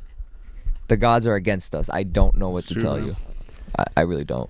[0.88, 1.90] the gods are against us.
[1.90, 3.06] I don't know what It's to true, tell man.
[3.08, 3.14] you.
[3.78, 4.50] I, I really don't.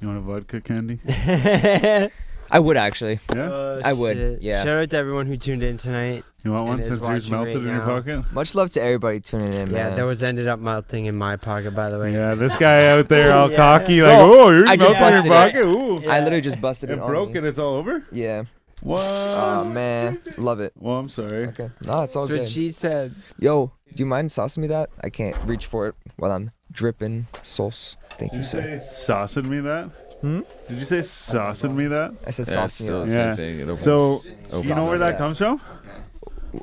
[0.00, 1.00] You want a vodka candy?
[2.50, 3.20] I would actually.
[3.34, 3.50] Yeah.
[3.52, 4.42] Oh, I would, shit.
[4.42, 4.64] yeah.
[4.64, 6.24] Shout out to everyone who tuned in tonight.
[6.44, 8.32] You want one since yours melted right in your pocket?
[8.32, 9.96] Much love to everybody tuning in, Yeah, man.
[9.96, 12.12] that was ended up melting in my pocket, by the way.
[12.14, 13.56] Yeah, this guy out there all Yeah.
[13.56, 15.66] cocky, like, Bro, oh, yours I just melted in your busted pocket.
[15.66, 16.00] Ooh.
[16.02, 16.10] Yeah.
[16.12, 17.38] I literally just busted It it on broke me.
[17.38, 18.02] and it's all over?
[18.12, 18.44] Yeah.
[18.80, 19.02] What?
[19.04, 20.72] Oh man, love it.
[20.78, 21.48] Well, I'm sorry.
[21.48, 21.68] Okay.
[21.84, 22.48] No, it's all That's what good.
[22.48, 23.12] she said.
[23.40, 24.88] Yo, do you mind saucing me that?
[25.02, 27.96] I can't reach for it while I'm dripping sauce.
[28.18, 28.78] Thank Did you, you sir.
[28.78, 29.90] say saucing me that?
[30.20, 30.40] Hmm?
[30.68, 32.12] Did you say saucing me that?
[32.26, 33.08] I said Yeah, it's sauce me still up.
[33.08, 33.34] the Yeah.
[33.36, 33.58] thing.
[33.60, 35.18] It opens, So, opens You know where that Yeah.
[35.18, 35.60] comes from?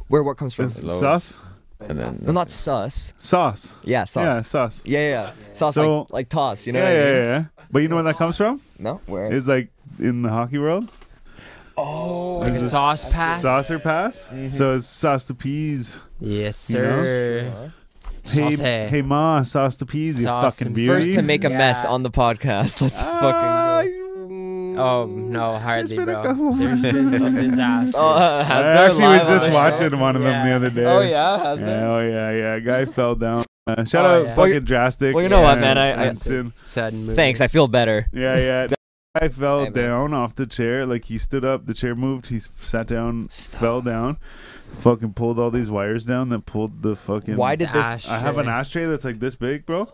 [0.07, 0.65] Where what comes from?
[0.65, 0.99] It's Lowe's.
[0.99, 1.27] sauce?
[1.87, 3.13] and then No, not sus.
[3.19, 3.73] Sauce.
[3.83, 4.27] Yeah, sauce.
[4.27, 4.47] Yeah, sauce.
[4.47, 4.81] sauce.
[4.85, 5.31] Yeah, yeah, yeah.
[5.53, 6.65] Sauce So- like like toss.
[6.65, 7.15] You know yeah, what I yeah, mean?
[7.15, 7.65] yeah, yeah.
[7.71, 8.61] But you know where that comes from?
[8.79, 9.25] No, where?
[9.31, 9.67] It's like
[9.99, 10.89] in the hockey world.
[11.77, 13.41] oh, Like a There's sauce pass?
[13.41, 14.25] Saucer pass.
[14.49, 15.99] So it's sauce to peas.
[16.19, 17.03] Yes, You know?
[17.03, 17.73] sir.
[18.27, 18.59] Hey, Sauce.
[18.59, 20.87] hey, ma, sauce to peas, you Sauce fucking and beauty.
[20.91, 22.81] First to make a mess on the podcast.
[22.81, 23.95] Let's Ah, fucking.
[24.75, 24.81] Go.
[24.81, 26.51] Oh no, hardly, been a bro.
[26.55, 27.95] There's been some disasters.
[27.95, 29.55] Oh, uh, has I there actually was just the show?
[29.55, 30.55] watching one of them the Yeah.
[30.55, 30.85] other day.
[30.85, 31.87] Oh yeah, has Yeah, there?
[31.87, 32.59] oh yeah, yeah.
[32.59, 33.45] Guy fell down.
[33.67, 34.35] Uh, shout Oh, out yeah.
[34.35, 35.13] Well, fucking drastic.
[35.15, 36.51] well, you know what, man, I- I- and Sin.
[36.57, 37.15] Sudden move.
[37.15, 38.07] Thanks, I feel better.
[38.11, 38.67] Yeah, yeah.
[39.21, 40.85] I fell Hey, down off the chair.
[40.85, 42.27] Like he stood up, the chair moved.
[42.27, 44.17] He sat down, fell down,
[44.75, 47.35] fucking pulled all these wires down that pulled the fucking.
[47.37, 47.77] Why did this?
[47.85, 48.07] Ash.
[48.09, 49.89] I have an ashtray that's like this big, bro.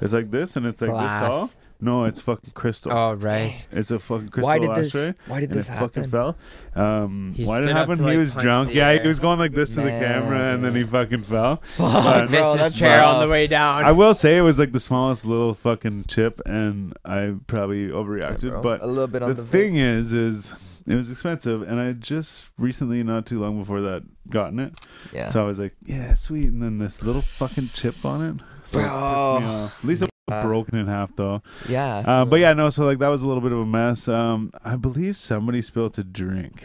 [0.00, 1.50] It's like this, and it's like this tall.
[1.80, 2.92] No, it's fucking crystal.
[2.92, 3.66] Oh right.
[3.70, 4.82] It's a fucking crystal Why did ashtray.
[5.00, 5.12] this?
[5.26, 6.36] Why did and this it fucking fell.
[6.74, 7.98] Um, He why did it stood up happen?
[7.98, 8.68] to, he like, was punch drunk.
[8.68, 9.02] the Yeah, air.
[9.02, 11.60] he was going like this to the camera, and then he fucking fell.
[11.78, 13.84] But- Bro, Missed that's his chair on the way down.
[13.84, 18.50] I will say it was like the smallest little fucking chip, and I probably overreacted.
[18.50, 18.62] bro.
[18.62, 20.54] but a little bit on the the, thing is, is
[20.86, 24.74] it was expensive, and I just recently, not too long before that, gotten it.
[25.12, 25.28] Yeah.
[25.28, 26.46] So I was like, yeah, sweet.
[26.48, 28.42] And then this little fucking chip on it.
[28.64, 29.40] So it pissed Bro.
[29.40, 29.78] me off.
[29.78, 31.42] At least it was Uh, broken in half though.
[31.68, 31.98] yeah.
[31.98, 32.68] Uh, but yeah, no.
[32.70, 34.08] So like that was a little bit of a mess.
[34.08, 36.62] Um, I believe somebody spilled a drink.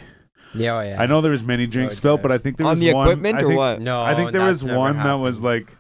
[0.54, 1.02] yeah, oh, yeah.
[1.02, 2.94] I know there was many drinks Oh, spilled, but I think there on was the
[2.94, 3.08] one.
[3.08, 3.82] equipment I or think, what?
[3.82, 5.72] No, I think there was that's never one that was like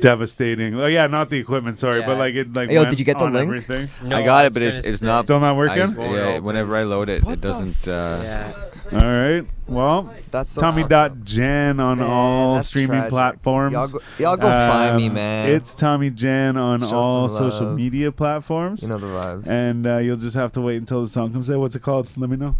[0.00, 0.74] devastating.
[0.80, 1.78] Oh yeah, not the equipment.
[1.78, 2.70] Sorry, but like it like.
[2.70, 3.46] Yo, went did you get the on link?
[3.48, 3.88] Everything.
[4.02, 5.96] No, I got it, but it's- it's not- Still not I, working.
[5.96, 7.86] won't yeah, whenever I load it, What it doesn't.
[7.86, 8.52] Uh, Yeah.
[8.92, 9.44] All right.
[9.68, 11.22] Well, That's so Tommy fucked dot up.
[11.22, 13.10] Jan on Man, all that's streaming tragic.
[13.10, 13.72] platforms.
[13.72, 15.48] Y'all go, y'all go find me, Um, man.
[15.48, 17.76] It's Tommy Jan on Show all social love.
[17.76, 18.82] media platforms.
[18.82, 19.48] you know the vibes.
[19.48, 21.60] and uh, you'll just have to wait until the song comes out.
[21.60, 22.08] What's it called?
[22.16, 22.56] Let me know.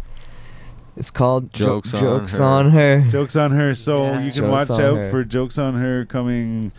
[0.95, 2.43] it's called Jo- Jokes on Jokes Her.
[2.45, 3.01] on her.
[3.09, 3.73] Jokes on her.
[3.75, 4.19] So Yeah.
[4.21, 5.09] you can Jokes watch on out Her.
[5.11, 6.71] for Jokes on her coming.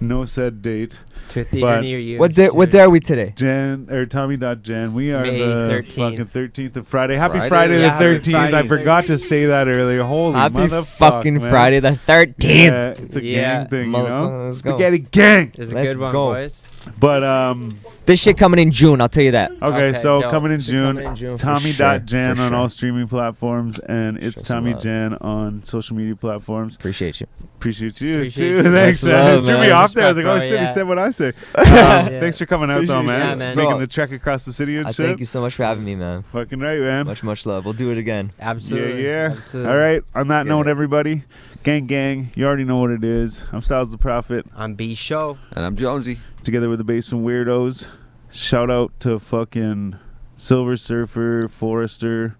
[0.00, 0.98] No said date.
[1.30, 2.18] To a theater But- near you.
[2.18, 2.48] What day?
[2.48, 3.32] What day are we today?
[3.36, 4.92] Jan or Tommy dot Jan.
[4.92, 5.94] We are May the 13th.
[6.10, 7.16] fucking thirteenth of Friday.
[7.16, 7.48] Happy Friday?
[7.48, 8.36] Friday, Yeah, the happy thirteenth.
[8.36, 8.68] I Friday.
[8.68, 10.02] forgot to say that earlier.
[10.02, 11.50] Holy Happy motherfuck, fucking man.
[11.50, 12.72] Friday the thirteenth.
[12.72, 13.58] Yeah, it's a Yeah.
[13.60, 14.44] gang thing, you Motherfucker, know.
[14.46, 14.70] let's go.
[14.72, 15.52] Spaghetti gang.
[15.56, 16.32] There's a Let's good one, go.
[16.34, 16.66] boys.
[17.00, 19.00] But um, This shit coming in June.
[19.00, 19.50] I'll tell you that.
[19.52, 20.30] okay, Okay, so dope.
[20.30, 22.58] coming in Shit June, coming in June for Tommy sure, dot Jan for on sure.
[22.58, 24.82] all streaming platforms, and it's Show some Tommy love.
[24.82, 26.76] Jan on social media platforms.
[26.76, 27.26] Appreciate you.
[27.56, 28.56] Appreciate you Appreciate too.
[28.56, 28.62] you.
[28.72, 29.24] Thanks, Much man.
[29.24, 29.72] love, it threw me man.
[29.72, 30.04] off there.
[30.04, 31.32] I was like, oh Respect, shit, bro, he said what I say.
[31.64, 31.98] Yeah.
[32.14, 33.30] Um, Thanks for coming out though, Appreciate man.
[33.30, 33.56] you, man.
[33.56, 33.78] Making Bro.
[33.80, 35.06] the trek across the city and I shit.
[35.06, 36.22] thank you so much for having me, man.
[36.24, 37.06] Fucking right, man.
[37.06, 37.64] Much, much love.
[37.64, 38.32] We'll do it again.
[38.38, 39.02] Absolutely.
[39.04, 39.34] Yeah, yeah.
[39.36, 39.72] Absolutely.
[39.72, 40.02] All right.
[40.14, 40.70] On that get note, it.
[40.70, 41.22] everybody,
[41.62, 43.46] gang, gang, you already know what it is.
[43.52, 45.38] I'm Styles the Prophet, I'm B Show.
[45.52, 46.20] and I'm Jonesy.
[46.44, 47.88] Together with the Basement Weirdos.
[48.30, 49.98] Shout out to fucking
[50.36, 52.36] Silver Surfer, Forrester,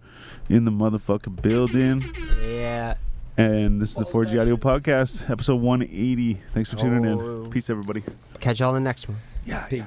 [0.48, 2.04] in the motherfucking building.
[2.44, 2.94] Yeah.
[3.36, 6.34] And this is the 4G Audio Podcast, episode 180.
[6.52, 7.44] Thanks for tuning Oh.
[7.44, 7.50] in.
[7.50, 8.02] Peace, everybody.
[8.40, 9.18] Catch y'all in the next one.
[9.44, 9.86] Yeah, yeah.